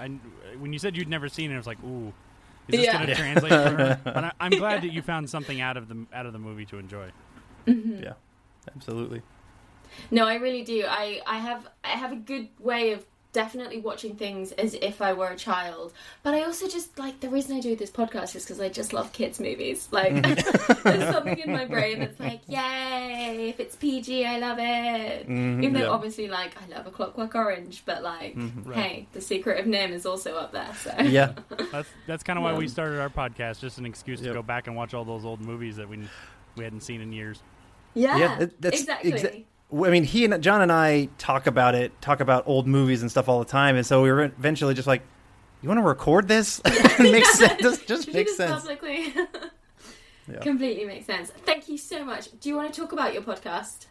when 0.59 0.73
you 0.73 0.79
said 0.79 0.95
you'd 0.95 1.07
never 1.09 1.29
seen 1.29 1.51
it, 1.51 1.53
I 1.53 1.57
was 1.57 1.67
like, 1.67 1.77
"Ooh, 1.83 2.13
is 2.67 2.75
this 2.79 2.85
Yeah. 2.85 2.93
going 2.93 3.07
to 3.07 3.15
translate?" 3.15 3.51
For 3.51 3.57
her? 3.57 3.99
But 4.03 4.23
I, 4.23 4.31
I'm 4.39 4.51
glad 4.51 4.81
that 4.83 4.91
you 4.91 5.01
found 5.01 5.29
something 5.29 5.61
out 5.61 5.77
of 5.77 5.87
the 5.87 6.05
out 6.13 6.25
of 6.25 6.33
the 6.33 6.39
movie 6.39 6.65
to 6.67 6.77
enjoy. 6.79 7.09
yeah, 7.67 8.13
absolutely. 8.75 9.21
No, 10.11 10.27
I 10.27 10.35
really 10.35 10.63
do. 10.63 10.85
I, 10.87 11.21
I 11.25 11.37
have 11.39 11.67
I 11.83 11.89
have 11.89 12.11
a 12.11 12.15
good 12.17 12.49
way 12.59 12.91
of 12.93 13.05
definitely 13.33 13.77
watching 13.79 14.15
things 14.15 14.51
as 14.53 14.73
if 14.73 14.99
I 14.99 15.13
were 15.13 15.27
a 15.27 15.35
child. 15.35 15.93
But 16.23 16.33
I 16.33 16.41
also 16.43 16.67
just 16.67 16.97
like 16.97 17.19
the 17.19 17.29
reason 17.29 17.55
I 17.55 17.59
do 17.59 17.75
this 17.75 17.91
podcast 17.91 18.35
is 18.35 18.43
because 18.43 18.59
I 18.59 18.69
just 18.69 18.93
love 18.93 19.11
kids 19.13 19.39
movies. 19.39 19.89
Like 19.91 20.23
there's 20.83 21.13
something 21.13 21.37
in 21.37 21.51
my 21.51 21.65
brain 21.65 21.99
that's 21.99 22.19
like, 22.19 22.41
yay! 22.47 23.49
If 23.49 23.59
it's 23.59 23.75
PG, 23.75 24.25
I 24.25 24.39
love 24.39 24.57
it. 24.59 25.23
Mm-hmm. 25.27 25.61
Even 25.63 25.73
though 25.73 25.79
yeah. 25.81 25.89
obviously 25.89 26.27
like 26.29 26.55
I 26.61 26.75
love 26.75 26.87
a 26.87 26.89
Clockwork 26.91 27.35
Orange, 27.35 27.83
but 27.85 28.01
like, 28.01 28.35
mm-hmm. 28.35 28.69
Right. 28.69 28.77
hey, 28.79 29.07
The 29.13 29.21
Secret 29.21 29.59
of 29.59 29.65
NIMH 29.67 29.91
is 29.91 30.05
also 30.05 30.35
up 30.35 30.51
there. 30.51 30.73
So 30.81 30.93
Yeah, 31.03 31.33
That's 31.71 31.89
that's 32.07 32.23
kind 32.23 32.39
of 32.39 32.43
why 32.43 32.53
we 32.53 32.67
started 32.67 32.99
our 32.99 33.09
podcast, 33.09 33.59
just 33.59 33.77
an 33.77 33.85
excuse 33.85 34.19
Yep. 34.19 34.29
to 34.29 34.33
go 34.33 34.41
back 34.41 34.65
and 34.67 34.75
watch 34.75 34.93
all 34.95 35.05
those 35.05 35.25
old 35.25 35.41
movies 35.41 35.75
that 35.75 35.87
we 35.87 35.99
we 36.55 36.63
hadn't 36.63 36.81
seen 36.81 37.01
in 37.01 37.11
years. 37.13 37.39
yeah, 37.93 38.17
Yeah, 38.17 38.45
that's 38.59 38.79
exactly. 38.81 39.11
exa- 39.11 39.43
I 39.71 39.89
mean, 39.89 40.03
he 40.03 40.23
and 40.25 40.41
John 40.41 40.61
and 40.61 40.71
I 40.71 41.09
talk 41.17 41.45
about 41.45 41.75
it, 41.75 41.99
talk 42.01 42.19
about 42.19 42.47
old 42.47 42.67
movies 42.67 43.01
and 43.01 43.11
stuff 43.11 43.27
all 43.27 43.39
the 43.39 43.45
time, 43.45 43.75
and 43.75 43.85
so 43.85 44.01
we 44.01 44.11
were 44.11 44.21
eventually 44.23 44.73
just 44.73 44.87
like, 44.87 45.01
"You 45.61 45.67
want 45.67 45.79
to 45.79 45.83
record 45.83 46.27
this? 46.27 46.61
it 46.65 46.99
makes 47.11 47.33
sense. 47.37 47.61
This 47.61 47.85
just 47.85 48.13
makes 48.13 48.31
just 48.31 48.37
sense." 48.37 48.61
Publicly. 48.61 49.13
Yeah. 50.29 50.39
Completely 50.39 50.83
makes 50.83 51.05
sense. 51.05 51.31
Thank 51.45 51.69
you 51.69 51.77
so 51.77 52.03
much. 52.03 52.27
Do 52.41 52.49
you 52.49 52.55
want 52.57 52.73
to 52.73 52.81
talk 52.81 52.91
about 52.91 53.13
your 53.13 53.21
podcast? 53.21 53.85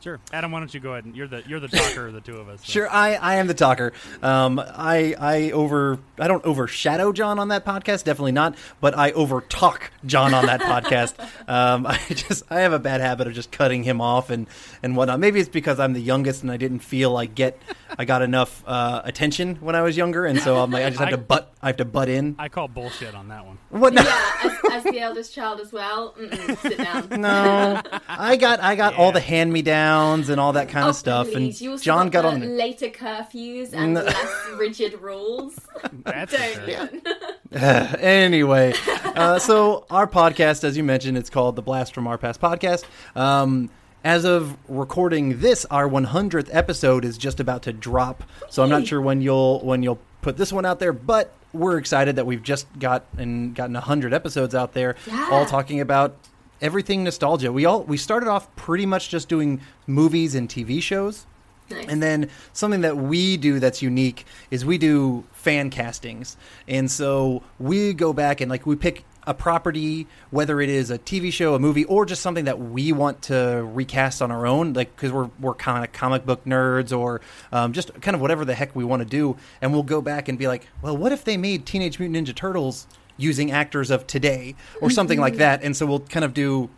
Sure, 0.00 0.20
Adam, 0.32 0.52
why 0.52 0.60
don't 0.60 0.72
you 0.72 0.78
go 0.80 0.92
ahead 0.92 1.04
and 1.06 1.16
you're 1.16 1.26
the 1.26 1.42
you're 1.46 1.58
the 1.58 1.66
talker 1.68 2.06
of 2.06 2.12
the 2.14 2.20
two 2.20 2.36
of 2.36 2.48
us. 2.48 2.60
so- 2.60 2.72
Sure, 2.72 2.88
I, 2.90 3.14
I 3.14 3.34
am 3.36 3.46
the 3.48 3.54
talker. 3.54 3.92
Um, 4.22 4.58
I 4.60 5.14
I 5.18 5.50
over 5.50 5.98
I 6.18 6.28
don't 6.28 6.44
overshadow 6.44 7.12
John 7.12 7.38
on 7.40 7.48
that 7.48 7.64
podcast, 7.64 8.04
definitely 8.04 8.32
not. 8.32 8.54
But 8.80 8.96
I 8.96 9.10
over 9.12 9.40
talk 9.40 9.90
John 10.06 10.34
on 10.34 10.46
that 10.46 10.60
podcast. 10.62 11.14
Um, 11.48 11.84
I 11.86 11.98
just 12.10 12.44
I 12.50 12.60
have 12.60 12.72
a 12.72 12.78
bad 12.78 13.00
habit 13.00 13.26
of 13.26 13.32
just 13.34 13.50
cutting 13.50 13.82
him 13.82 14.00
off 14.00 14.30
and 14.30 14.46
and 14.82 14.96
whatnot. 14.96 15.18
Maybe 15.18 15.40
it's 15.40 15.48
because 15.48 15.80
I'm 15.80 15.94
the 15.94 16.00
youngest 16.02 16.42
and 16.42 16.52
I 16.52 16.56
didn't 16.58 16.80
feel 16.80 17.10
like 17.10 17.34
get 17.34 17.60
I 17.98 18.04
got 18.04 18.22
enough 18.22 18.62
uh, 18.66 19.02
attention 19.04 19.56
when 19.56 19.74
I 19.74 19.82
was 19.82 19.96
younger, 19.96 20.26
and 20.26 20.38
so 20.40 20.58
I'm 20.58 20.70
like 20.70 20.84
I 20.84 20.90
just 20.90 21.00
have 21.00 21.08
I- 21.08 21.12
to 21.12 21.18
butt 21.18 21.52
I 21.60 21.66
have 21.66 21.76
to 21.78 21.84
butt 21.84 22.08
in. 22.08 22.36
I 22.38 22.48
call 22.48 22.68
bullshit 22.68 23.16
on 23.16 23.28
that 23.28 23.44
one. 23.44 23.58
What? 23.70 23.92
No, 23.94 24.02
Yeah, 24.02 24.32
as, 24.44 24.52
as 24.72 24.84
the 24.84 25.00
eldest 25.00 25.34
child 25.34 25.58
as 25.58 25.72
well. 25.72 26.14
Mm-mm, 26.16 26.56
sit 26.58 26.78
down. 26.78 27.20
no. 27.20 27.82
I 28.08 28.36
got 28.36 28.60
I 28.60 28.76
got 28.76 28.94
all 28.94 29.10
the 29.10 29.18
hand 29.20 29.52
me 29.52 29.62
downs 29.88 30.28
and 30.28 30.38
all 30.40 30.52
that 30.52 30.68
kind 30.68 30.86
Oh, 30.86 30.90
of 30.90 30.96
stuff, 30.96 31.30
please. 31.30 31.60
You 31.62 31.70
and 31.70 31.74
also 31.74 31.84
John 31.84 32.10
got 32.10 32.22
the 32.22 32.28
on. 32.28 32.56
later 32.56 32.88
curfews 32.88 33.72
and 33.72 33.94
No. 33.94 34.02
less 34.02 34.32
rigid 34.58 35.00
rules. 35.00 35.54
That's 36.04 36.34
for 36.34 36.66
Don't 36.66 37.04
sure. 37.04 37.18
anyway, 37.98 38.74
uh, 39.16 39.38
so 39.38 39.86
our 39.90 40.06
podcast, 40.06 40.64
as 40.64 40.76
you 40.76 40.84
mentioned, 40.84 41.16
it's 41.16 41.30
called 41.30 41.56
the 41.56 41.62
Blast 41.62 41.94
from 41.94 42.06
Our 42.06 42.18
Past 42.18 42.40
podcast. 42.40 42.84
Um, 43.16 43.70
as 44.04 44.24
of 44.24 44.56
recording 44.68 45.40
this, 45.40 45.64
our 45.70 45.88
100th 45.88 46.48
episode 46.52 47.04
is 47.04 47.16
just 47.18 47.40
about 47.40 47.62
to 47.62 47.72
drop. 47.72 48.22
So 48.50 48.62
I'm 48.62 48.68
not 48.70 48.86
sure 48.86 49.00
when 49.00 49.20
you'll 49.22 49.60
when 49.60 49.82
you'll 49.82 49.98
put 50.22 50.36
this 50.36 50.52
one 50.52 50.64
out 50.66 50.78
there, 50.78 50.92
but 50.92 51.32
we're 51.52 51.78
excited 51.78 52.16
that 52.16 52.26
we've 52.26 52.42
just 52.42 52.66
got 52.78 53.04
and 53.16 53.54
gotten 53.54 53.74
100 53.74 54.12
episodes 54.12 54.54
out 54.54 54.74
there, 54.74 54.96
Yeah. 55.06 55.28
all 55.32 55.46
talking 55.46 55.80
about 55.80 56.14
everything 56.60 57.04
nostalgia. 57.04 57.52
We 57.52 57.64
all 57.64 57.82
we 57.82 57.96
started 57.96 58.28
off 58.28 58.54
pretty 58.56 58.86
much 58.86 59.08
just 59.08 59.28
doing 59.28 59.60
movies 59.86 60.34
and 60.34 60.48
TV 60.48 60.82
shows. 60.82 61.26
Nice. 61.70 61.86
And 61.88 62.02
then 62.02 62.30
something 62.52 62.80
that 62.80 62.96
we 62.96 63.36
do 63.36 63.60
that's 63.60 63.82
unique 63.82 64.24
is 64.50 64.64
we 64.64 64.78
do 64.78 65.24
fan 65.32 65.68
castings. 65.68 66.36
And 66.66 66.90
so 66.90 67.42
we 67.58 67.92
go 67.92 68.12
back 68.12 68.40
and 68.40 68.50
like 68.50 68.64
we 68.64 68.74
pick 68.74 69.04
a 69.26 69.34
property, 69.34 70.06
whether 70.30 70.58
it 70.58 70.70
is 70.70 70.90
a 70.90 70.98
TV 70.98 71.30
show, 71.30 71.54
a 71.54 71.58
movie, 71.58 71.84
or 71.84 72.06
just 72.06 72.22
something 72.22 72.46
that 72.46 72.58
we 72.58 72.92
want 72.92 73.20
to 73.20 73.68
recast 73.74 74.22
on 74.22 74.30
our 74.30 74.46
own, 74.46 74.72
like 74.72 74.96
because 74.96 75.12
we're 75.12 75.28
we're 75.38 75.54
kind 75.54 75.84
of 75.84 75.92
comic 75.92 76.24
book 76.24 76.42
nerds 76.46 76.98
or 76.98 77.20
um, 77.52 77.74
just 77.74 77.92
kind 78.00 78.14
of 78.14 78.22
whatever 78.22 78.46
the 78.46 78.54
heck 78.54 78.74
we 78.74 78.84
want 78.84 79.00
to 79.00 79.08
do, 79.08 79.36
and 79.60 79.70
we'll 79.70 79.82
go 79.82 80.00
back 80.00 80.28
and 80.28 80.38
be 80.38 80.48
like, 80.48 80.66
well, 80.80 80.96
what 80.96 81.12
if 81.12 81.24
they 81.24 81.36
made 81.36 81.66
Teenage 81.66 81.98
Mutant 81.98 82.26
Ninja 82.26 82.34
Turtles 82.34 82.86
using 83.18 83.50
actors 83.50 83.90
of 83.90 84.06
today 84.06 84.54
or 84.80 84.88
something 84.88 85.20
like 85.20 85.36
that? 85.36 85.62
And 85.62 85.76
so 85.76 85.84
we'll 85.84 86.00
kind 86.00 86.24
of 86.24 86.32
do 86.32 86.70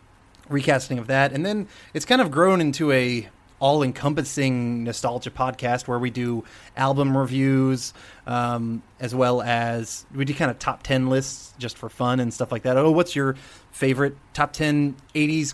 recasting 0.49 0.99
of 0.99 1.07
that, 1.07 1.31
and 1.31 1.45
then 1.45 1.67
it's 1.93 2.05
kind 2.05 2.21
of 2.21 2.29
grown 2.29 2.59
into 2.59 2.91
a 2.91 3.29
all-encompassing 3.61 4.83
nostalgia 4.83 5.29
podcast 5.29 5.87
where 5.87 5.99
we 5.99 6.09
do 6.09 6.43
album 6.75 7.15
reviews 7.15 7.93
um, 8.25 8.81
as 8.99 9.13
well 9.13 9.39
as 9.39 10.03
we 10.15 10.25
do 10.25 10.33
kind 10.33 10.49
of 10.49 10.57
top 10.57 10.81
10 10.81 11.09
lists 11.11 11.53
just 11.59 11.77
for 11.77 11.87
fun 11.87 12.19
and 12.19 12.33
stuff 12.33 12.51
like 12.51 12.63
that. 12.63 12.75
Oh 12.75 12.89
what's 12.89 13.15
your 13.15 13.35
favorite 13.71 14.17
top 14.33 14.51
10 14.51 14.95
80s 15.13 15.53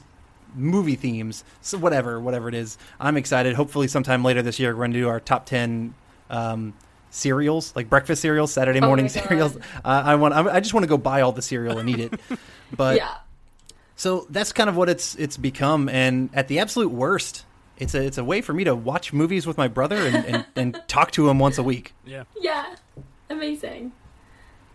movie 0.56 0.96
themes? 0.96 1.44
So 1.60 1.78
whatever 1.78 2.18
whatever 2.22 2.48
it 2.48 2.56
is. 2.56 2.78
I'm 2.98 3.18
excited. 3.18 3.56
Hopefully 3.56 3.90
sometime 3.90 4.24
later 4.24 4.42
this 4.42 4.58
year 4.58 4.72
we're 4.72 4.80
going 4.80 4.94
to 4.94 5.00
do 5.00 5.10
our 5.10 5.20
top 5.20 5.46
10 5.46 5.94
um, 6.30 6.74
cereals 7.18 7.76
like 7.76 7.90
breakfast 7.90 8.22
cereals 8.22 8.52
saturday 8.54 8.80
Oh 8.82 8.88
morning 8.88 9.06
God. 9.12 9.12
cereals 9.12 9.58
uh, 9.58 9.62
i 10.06 10.16
want 10.16 10.34
I, 10.34 10.56
I 10.56 10.60
just 10.60 10.74
want 10.74 10.84
to 10.84 10.88
go 10.88 10.98
buy 10.98 11.22
all 11.22 11.32
the 11.32 11.42
cereal 11.42 11.78
and 11.80 11.90
eat 11.90 12.00
it 12.00 12.14
but 12.76 12.98
yeah. 12.98 13.16
so 13.96 14.28
that's 14.30 14.54
kind 14.54 14.70
of 14.70 14.78
what 14.78 14.90
it's 14.90 15.16
it's 15.16 15.38
become, 15.38 15.90
and 15.90 16.30
at 16.34 16.48
the 16.48 16.60
absolute 16.60 16.92
worst, 16.92 17.46
it's 17.78 17.96
a 17.96 18.04
it's 18.06 18.18
a 18.18 18.24
way 18.24 18.42
for 18.42 18.54
me 18.54 18.64
to 18.66 18.76
watch 18.76 19.14
movies 19.14 19.48
with 19.48 19.58
my 19.58 19.68
brother 19.68 19.96
and, 19.96 20.16
and, 20.26 20.46
and 20.56 20.82
talk 20.88 21.12
to 21.12 21.30
him 21.30 21.40
once 21.40 21.58
a 21.58 21.64
week. 21.64 21.94
Yeah. 22.06 22.24
Yeah. 22.40 22.76
Amazing. 23.30 23.94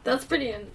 That's 0.05 0.25
brilliant. 0.25 0.69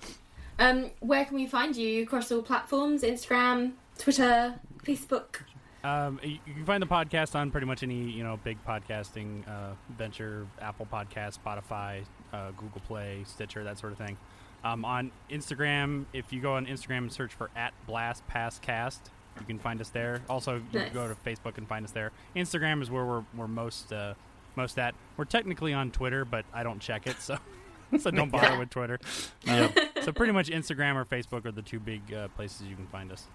Um, 0.59 0.91
where 1.01 1.26
can 1.26 1.36
we 1.36 1.45
find 1.47 1.76
you 1.76 2.03
across 2.03 2.32
all 2.32 2.41
platforms? 2.41 3.03
Instagram, 3.03 3.74
Twitter, 3.97 4.55
Facebook. 4.84 5.41
Um, 5.88 6.19
you 6.23 6.38
you 6.45 6.53
can 6.53 6.65
find 6.65 6.81
the 6.83 6.88
podcast 6.88 7.35
on 7.35 7.51
pretty 7.51 7.67
much 7.67 7.81
any 7.83 7.95
you 8.11 8.23
know 8.23 8.38
big 8.43 8.57
podcasting 8.65 9.47
uh, 9.47 9.73
venture, 9.97 10.47
Apple 10.61 10.88
Podcast, 10.91 11.38
Spotify, 11.39 12.03
uh, 12.33 12.51
Google 12.51 12.81
Play, 12.88 13.23
Stitcher, 13.25 13.63
that 13.63 13.77
sort 13.79 13.93
of 13.93 13.97
thing. 13.97 14.17
Um, 14.63 14.83
on 14.83 15.11
Instagram, 15.29 16.05
if 16.13 16.33
you 16.33 16.41
go 16.41 16.53
on 16.55 16.65
Instagram 16.65 16.97
and 16.99 17.13
search 17.13 17.33
for 17.33 17.49
at 17.55 17.73
Blast 17.85 18.25
Pass 18.27 18.59
Cast, 18.59 19.11
you 19.39 19.45
can 19.45 19.59
find 19.59 19.79
us 19.79 19.89
there. 19.89 20.21
Also, 20.29 20.55
you 20.55 20.63
Nice. 20.73 20.85
can 20.85 20.93
go 20.93 21.07
to 21.07 21.15
Facebook 21.15 21.57
and 21.57 21.67
find 21.67 21.85
us 21.85 21.91
there. 21.91 22.11
Instagram 22.35 22.81
is 22.81 22.89
where 22.91 23.05
we're, 23.05 23.23
we're 23.35 23.47
most 23.47 23.93
uh, 23.93 24.15
most 24.55 24.77
at. 24.79 24.93
We're 25.15 25.25
technically 25.25 25.73
on 25.73 25.91
Twitter, 25.91 26.25
but 26.25 26.43
I 26.53 26.63
don't 26.63 26.79
check 26.79 27.07
it, 27.07 27.21
so 27.21 27.38
so 27.99 28.11
don't 28.11 28.31
bother 28.31 28.57
with 28.57 28.71
Twitter. 28.71 28.99
Uh, 29.47 29.69
so 30.01 30.11
pretty 30.11 30.33
much 30.33 30.49
Instagram 30.49 30.95
or 30.95 31.05
Facebook 31.05 31.45
are 31.45 31.51
the 31.51 31.61
two 31.61 31.79
big 31.79 32.13
uh, 32.13 32.27
places 32.29 32.67
you 32.67 32.75
can 32.75 32.88
find 32.88 33.11
us. 33.11 33.27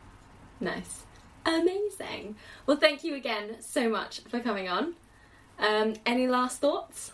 Nice. 0.61 1.07
Amazing. 1.45 2.37
Well, 2.67 2.77
thank 2.77 3.05
you 3.05 3.15
again 3.15 3.57
so 3.61 3.89
much 3.89 4.21
for 4.21 4.41
coming 4.41 4.69
on. 4.69 4.95
Um, 5.59 5.95
any 6.07 6.27
last 6.29 6.61
thoughts? 6.61 7.13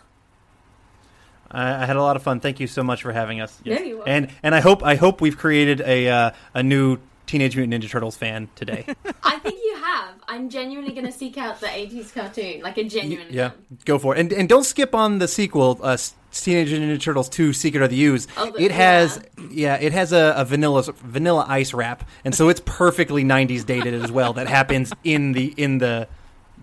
I, 1.50 1.82
I 1.82 1.86
had 1.86 1.96
a 1.96 2.02
lot 2.02 2.16
of 2.16 2.22
fun. 2.22 2.40
Thank 2.40 2.60
you 2.60 2.66
so 2.66 2.82
much 2.82 3.02
for 3.02 3.12
having 3.12 3.40
us. 3.40 3.58
Yeah, 3.64 3.80
you're 3.80 4.08
and 4.08 4.30
and 4.42 4.54
I 4.54 4.60
hope 4.60 4.82
I 4.82 4.96
hope 4.96 5.20
we've 5.20 5.36
created 5.36 5.80
a 5.80 6.08
uh, 6.08 6.30
a 6.54 6.62
new 6.62 6.98
Teenage 7.28 7.56
Mutant 7.56 7.84
Ninja 7.84 7.88
Turtles 7.88 8.16
fan 8.16 8.48
today. 8.56 8.86
I 9.22 9.38
think 9.38 9.60
you 9.62 9.76
have. 9.76 10.14
I'm 10.26 10.48
genuinely 10.48 10.92
going 10.92 11.06
to 11.06 11.12
seek 11.12 11.36
out 11.36 11.60
the 11.60 11.66
80s 11.66 12.12
cartoon, 12.12 12.62
like 12.62 12.78
a 12.78 12.84
genuine 12.84 13.26
yeah, 13.30 13.50
one. 13.50 13.78
go 13.84 13.98
for 13.98 14.16
it. 14.16 14.20
And 14.20 14.32
and 14.32 14.48
don't 14.48 14.64
skip 14.64 14.94
on 14.94 15.18
the 15.18 15.28
sequel, 15.28 15.78
uh, 15.82 15.98
Teenage 16.32 16.70
Mutant 16.70 16.90
Ninja 16.90 17.02
Turtles 17.02 17.28
Two: 17.28 17.52
Secret 17.52 17.82
of 17.82 17.90
the 17.90 18.02
Ooze. 18.02 18.26
Oh, 18.38 18.52
it 18.58 18.70
has 18.72 19.22
yeah, 19.50 19.76
it 19.76 19.92
has 19.92 20.12
a, 20.12 20.34
a 20.36 20.44
vanilla 20.46 20.82
vanilla 21.04 21.44
ice 21.48 21.74
rap, 21.74 22.08
and 22.24 22.34
so 22.34 22.48
it's 22.48 22.62
perfectly 22.64 23.24
'90s 23.24 23.64
dated 23.64 23.94
as 23.94 24.10
well. 24.10 24.32
That 24.32 24.48
happens 24.48 24.92
in 25.04 25.32
the 25.32 25.52
in 25.58 25.78
the 25.78 26.08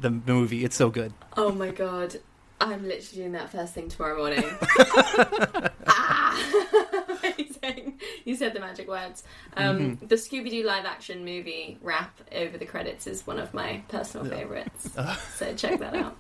the 0.02 0.10
movie. 0.10 0.66
It's 0.66 0.76
so 0.76 0.90
good. 0.90 1.14
Oh 1.38 1.52
my 1.52 1.70
god. 1.70 2.18
I'm 2.62 2.84
literally 2.84 3.24
doing 3.24 3.32
that 3.34 3.50
first 3.50 3.74
thing 3.74 3.90
tomorrow 3.90 4.18
morning. 4.18 4.44
ah! 5.88 7.12
Amazing. 7.24 8.00
You 8.24 8.36
said 8.36 8.54
the 8.54 8.60
magic 8.60 8.88
words. 8.88 9.24
Um, 9.58 9.98
The 10.02 10.16
Scooby 10.16 10.50
Doo 10.50 10.64
live 10.64 10.86
action 10.86 11.26
movie 11.26 11.78
rap 11.82 12.20
over 12.32 12.58
the 12.58 12.66
credits 12.66 13.08
is 13.08 13.26
one 13.28 13.40
of 13.40 13.54
my 13.54 13.84
personal 13.90 14.26
favourites. 14.26 14.90
so 15.36 15.54
check 15.56 15.80
that 15.80 15.96
out. 15.96 16.18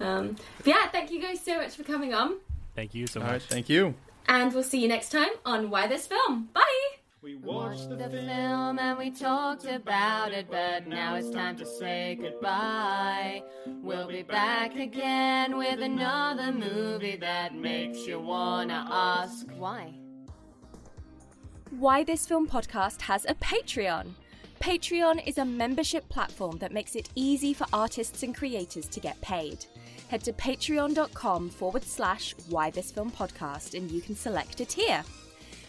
Um, 0.00 0.36
but 0.58 0.66
yeah, 0.66 0.88
thank 0.90 1.10
you 1.10 1.20
guys 1.20 1.40
so 1.40 1.56
much 1.58 1.74
for 1.76 1.84
coming 1.84 2.14
on. 2.14 2.36
Thank 2.74 2.94
you 2.94 3.06
so 3.06 3.20
All 3.20 3.26
much. 3.26 3.32
right, 3.32 3.42
thank 3.42 3.68
you. 3.68 3.94
And 4.26 4.52
we'll 4.52 4.62
see 4.62 4.80
you 4.80 4.88
next 4.88 5.10
time 5.10 5.28
on 5.44 5.70
Why 5.70 5.86
This 5.86 6.06
Film. 6.06 6.48
Bye! 6.52 7.03
We 7.24 7.36
watched 7.36 7.88
the 7.88 7.96
the 7.96 8.10
film 8.10 8.78
and 8.78 8.98
we 8.98 9.10
talked 9.10 9.64
about 9.64 10.32
it, 10.32 10.46
but 10.50 10.86
now 10.86 11.14
it's 11.14 11.30
time 11.30 11.56
to 11.56 11.64
say 11.64 12.18
goodbye. 12.20 13.42
We'll 13.82 14.08
be 14.08 14.22
back 14.22 14.76
again 14.76 15.56
with 15.56 15.80
another 15.80 16.52
movie 16.52 17.16
that 17.16 17.54
makes 17.54 18.06
you 18.06 18.20
wanna 18.20 18.86
ask 18.90 19.46
why. 19.56 19.94
Why 21.70 22.04
This 22.04 22.26
Film 22.26 22.46
podcast 22.46 23.00
has 23.00 23.24
a 23.24 23.34
Patreon. 23.36 24.10
Patreon 24.60 25.26
is 25.26 25.38
a 25.38 25.46
membership 25.46 26.06
platform 26.10 26.58
that 26.58 26.72
makes 26.72 26.94
it 26.94 27.08
easy 27.14 27.54
for 27.54 27.66
artists 27.72 28.22
and 28.22 28.34
creators 28.34 28.86
to 28.88 29.00
get 29.00 29.18
paid. 29.22 29.64
Head 30.08 30.22
to 30.24 30.34
patreon.com 30.34 31.48
forward 31.48 31.84
slash 31.84 32.34
Why 32.50 32.68
This 32.68 32.92
Film 32.92 33.10
podcast 33.10 33.72
and 33.72 33.90
you 33.90 34.02
can 34.02 34.14
select 34.14 34.60
a 34.60 34.66
tier. 34.66 35.02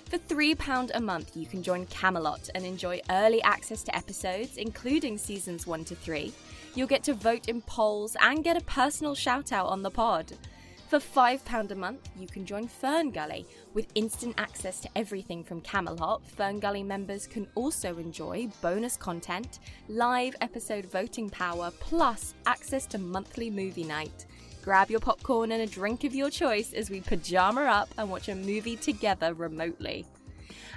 For 0.10 0.20
£3 0.20 0.92
a 0.94 1.02
month, 1.02 1.36
you 1.36 1.48
can 1.48 1.64
join 1.64 1.88
Camelot 1.88 2.50
and 2.54 2.64
enjoy 2.64 3.02
early 3.10 3.42
access 3.42 3.82
to 3.84 3.96
episodes, 3.96 4.58
including 4.58 5.18
seasons 5.18 5.66
1 5.66 5.84
to 5.86 5.96
3. 5.96 6.32
You'll 6.76 6.88
get 6.88 7.04
to 7.06 7.16
vote 7.16 7.50
in 7.50 7.62
polls 7.62 8.16
and 8.22 8.44
get 8.44 8.56
a 8.56 8.64
personal 8.66 9.16
shout 9.16 9.52
out 9.52 9.66
on 9.66 9.82
the 9.82 9.90
pod. 9.90 10.34
For 10.90 11.00
£5 11.00 11.72
a 11.72 11.76
month, 11.76 12.08
you 12.16 12.28
can 12.28 12.46
join 12.46 12.68
Fern 12.68 13.10
Gully. 13.10 13.48
With 13.74 13.88
instant 13.96 14.36
access 14.38 14.80
to 14.82 14.90
everything 14.96 15.44
from 15.44 15.62
Camelot, 15.62 16.24
Fern 16.24 16.60
Gully 16.60 16.84
members 16.84 17.26
can 17.26 17.48
also 17.56 17.98
enjoy 17.98 18.50
bonus 18.62 18.96
content, 18.96 19.58
live 19.90 20.36
episode 20.42 20.86
voting 20.86 21.32
power, 21.32 21.72
plus 21.80 22.36
access 22.46 22.86
to 22.88 23.00
monthly 23.00 23.50
movie 23.50 23.84
night. 23.84 24.28
Grab 24.66 24.90
your 24.90 25.00
popcorn 25.00 25.52
and 25.52 25.62
a 25.62 25.68
drink 25.68 26.04
of 26.06 26.16
your 26.16 26.32
choice 26.32 26.74
as 26.74 26.90
we 26.90 27.00
pajama 27.00 27.62
up 27.66 27.88
and 28.00 28.10
watch 28.10 28.30
a 28.30 28.34
movie 28.34 28.76
together 28.76 29.36
remotely. 29.36 30.08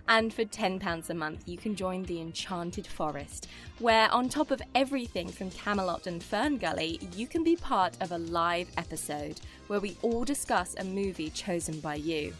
And 0.06 0.30
for 0.30 0.44
£10 0.44 1.08
a 1.08 1.14
month, 1.14 1.48
you 1.48 1.56
can 1.56 1.74
join 1.74 2.02
the 2.02 2.20
Enchanted 2.20 2.86
Forest, 2.86 3.48
where, 3.78 4.12
on 4.12 4.28
top 4.28 4.50
of 4.50 4.60
everything 4.74 5.26
from 5.28 5.50
Camelot 5.52 6.06
and 6.06 6.22
Fern 6.22 6.58
Gully, 6.58 7.00
you 7.16 7.26
can 7.26 7.42
be 7.42 7.56
part 7.56 7.96
of 8.02 8.12
a 8.12 8.18
live 8.18 8.68
episode 8.76 9.40
where 9.68 9.80
we 9.80 9.96
all 10.02 10.22
discuss 10.22 10.74
a 10.78 10.84
movie 10.84 11.30
chosen 11.30 11.80
by 11.80 11.94
you. 11.94 12.34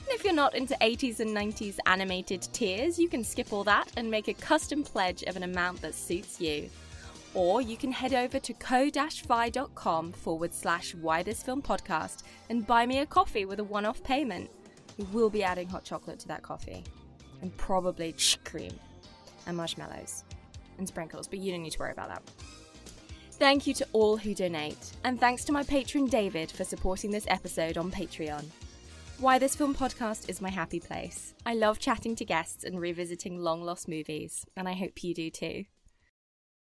And 0.00 0.08
if 0.10 0.22
you're 0.22 0.34
not 0.34 0.54
into 0.54 0.76
80s 0.82 1.20
and 1.20 1.34
90s 1.34 1.78
animated 1.86 2.42
tiers, 2.52 2.98
you 2.98 3.08
can 3.08 3.24
skip 3.24 3.54
all 3.54 3.64
that 3.64 3.90
and 3.96 4.10
make 4.10 4.28
a 4.28 4.34
custom 4.34 4.82
pledge 4.82 5.22
of 5.22 5.36
an 5.36 5.44
amount 5.44 5.80
that 5.80 5.94
suits 5.94 6.42
you. 6.42 6.68
Or 7.34 7.62
you 7.62 7.76
can 7.76 7.92
head 7.92 8.12
over 8.12 8.38
to 8.40 8.52
ko-fi.com 8.54 10.12
forward 10.12 10.52
slash 10.52 10.94
why 10.94 11.22
this 11.22 11.42
film 11.42 11.62
podcast 11.62 12.24
and 12.48 12.66
buy 12.66 12.86
me 12.86 12.98
a 12.98 13.06
coffee 13.06 13.44
with 13.44 13.60
a 13.60 13.64
one-off 13.64 14.02
payment. 14.02 14.50
We 14.98 15.04
will 15.04 15.30
be 15.30 15.44
adding 15.44 15.68
hot 15.68 15.84
chocolate 15.84 16.18
to 16.20 16.28
that 16.28 16.42
coffee. 16.42 16.82
And 17.40 17.56
probably 17.56 18.14
cream. 18.44 18.72
And 19.46 19.56
marshmallows. 19.56 20.24
And 20.78 20.88
sprinkles, 20.88 21.28
but 21.28 21.38
you 21.38 21.52
don't 21.52 21.62
need 21.62 21.72
to 21.72 21.78
worry 21.78 21.92
about 21.92 22.08
that. 22.08 22.22
Thank 23.32 23.66
you 23.66 23.72
to 23.74 23.86
all 23.92 24.18
who 24.18 24.34
donate, 24.34 24.92
and 25.02 25.18
thanks 25.18 25.44
to 25.46 25.52
my 25.52 25.62
patron 25.62 26.06
David 26.06 26.50
for 26.50 26.64
supporting 26.64 27.10
this 27.10 27.24
episode 27.26 27.78
on 27.78 27.90
Patreon. 27.90 28.44
Why 29.18 29.38
This 29.38 29.54
Film 29.54 29.74
Podcast 29.74 30.28
is 30.28 30.42
my 30.42 30.50
happy 30.50 30.78
place. 30.78 31.32
I 31.46 31.54
love 31.54 31.78
chatting 31.78 32.14
to 32.16 32.24
guests 32.26 32.64
and 32.64 32.78
revisiting 32.78 33.38
long 33.38 33.62
lost 33.62 33.88
movies, 33.88 34.44
and 34.58 34.68
I 34.68 34.74
hope 34.74 35.02
you 35.02 35.14
do 35.14 35.30
too. 35.30 35.64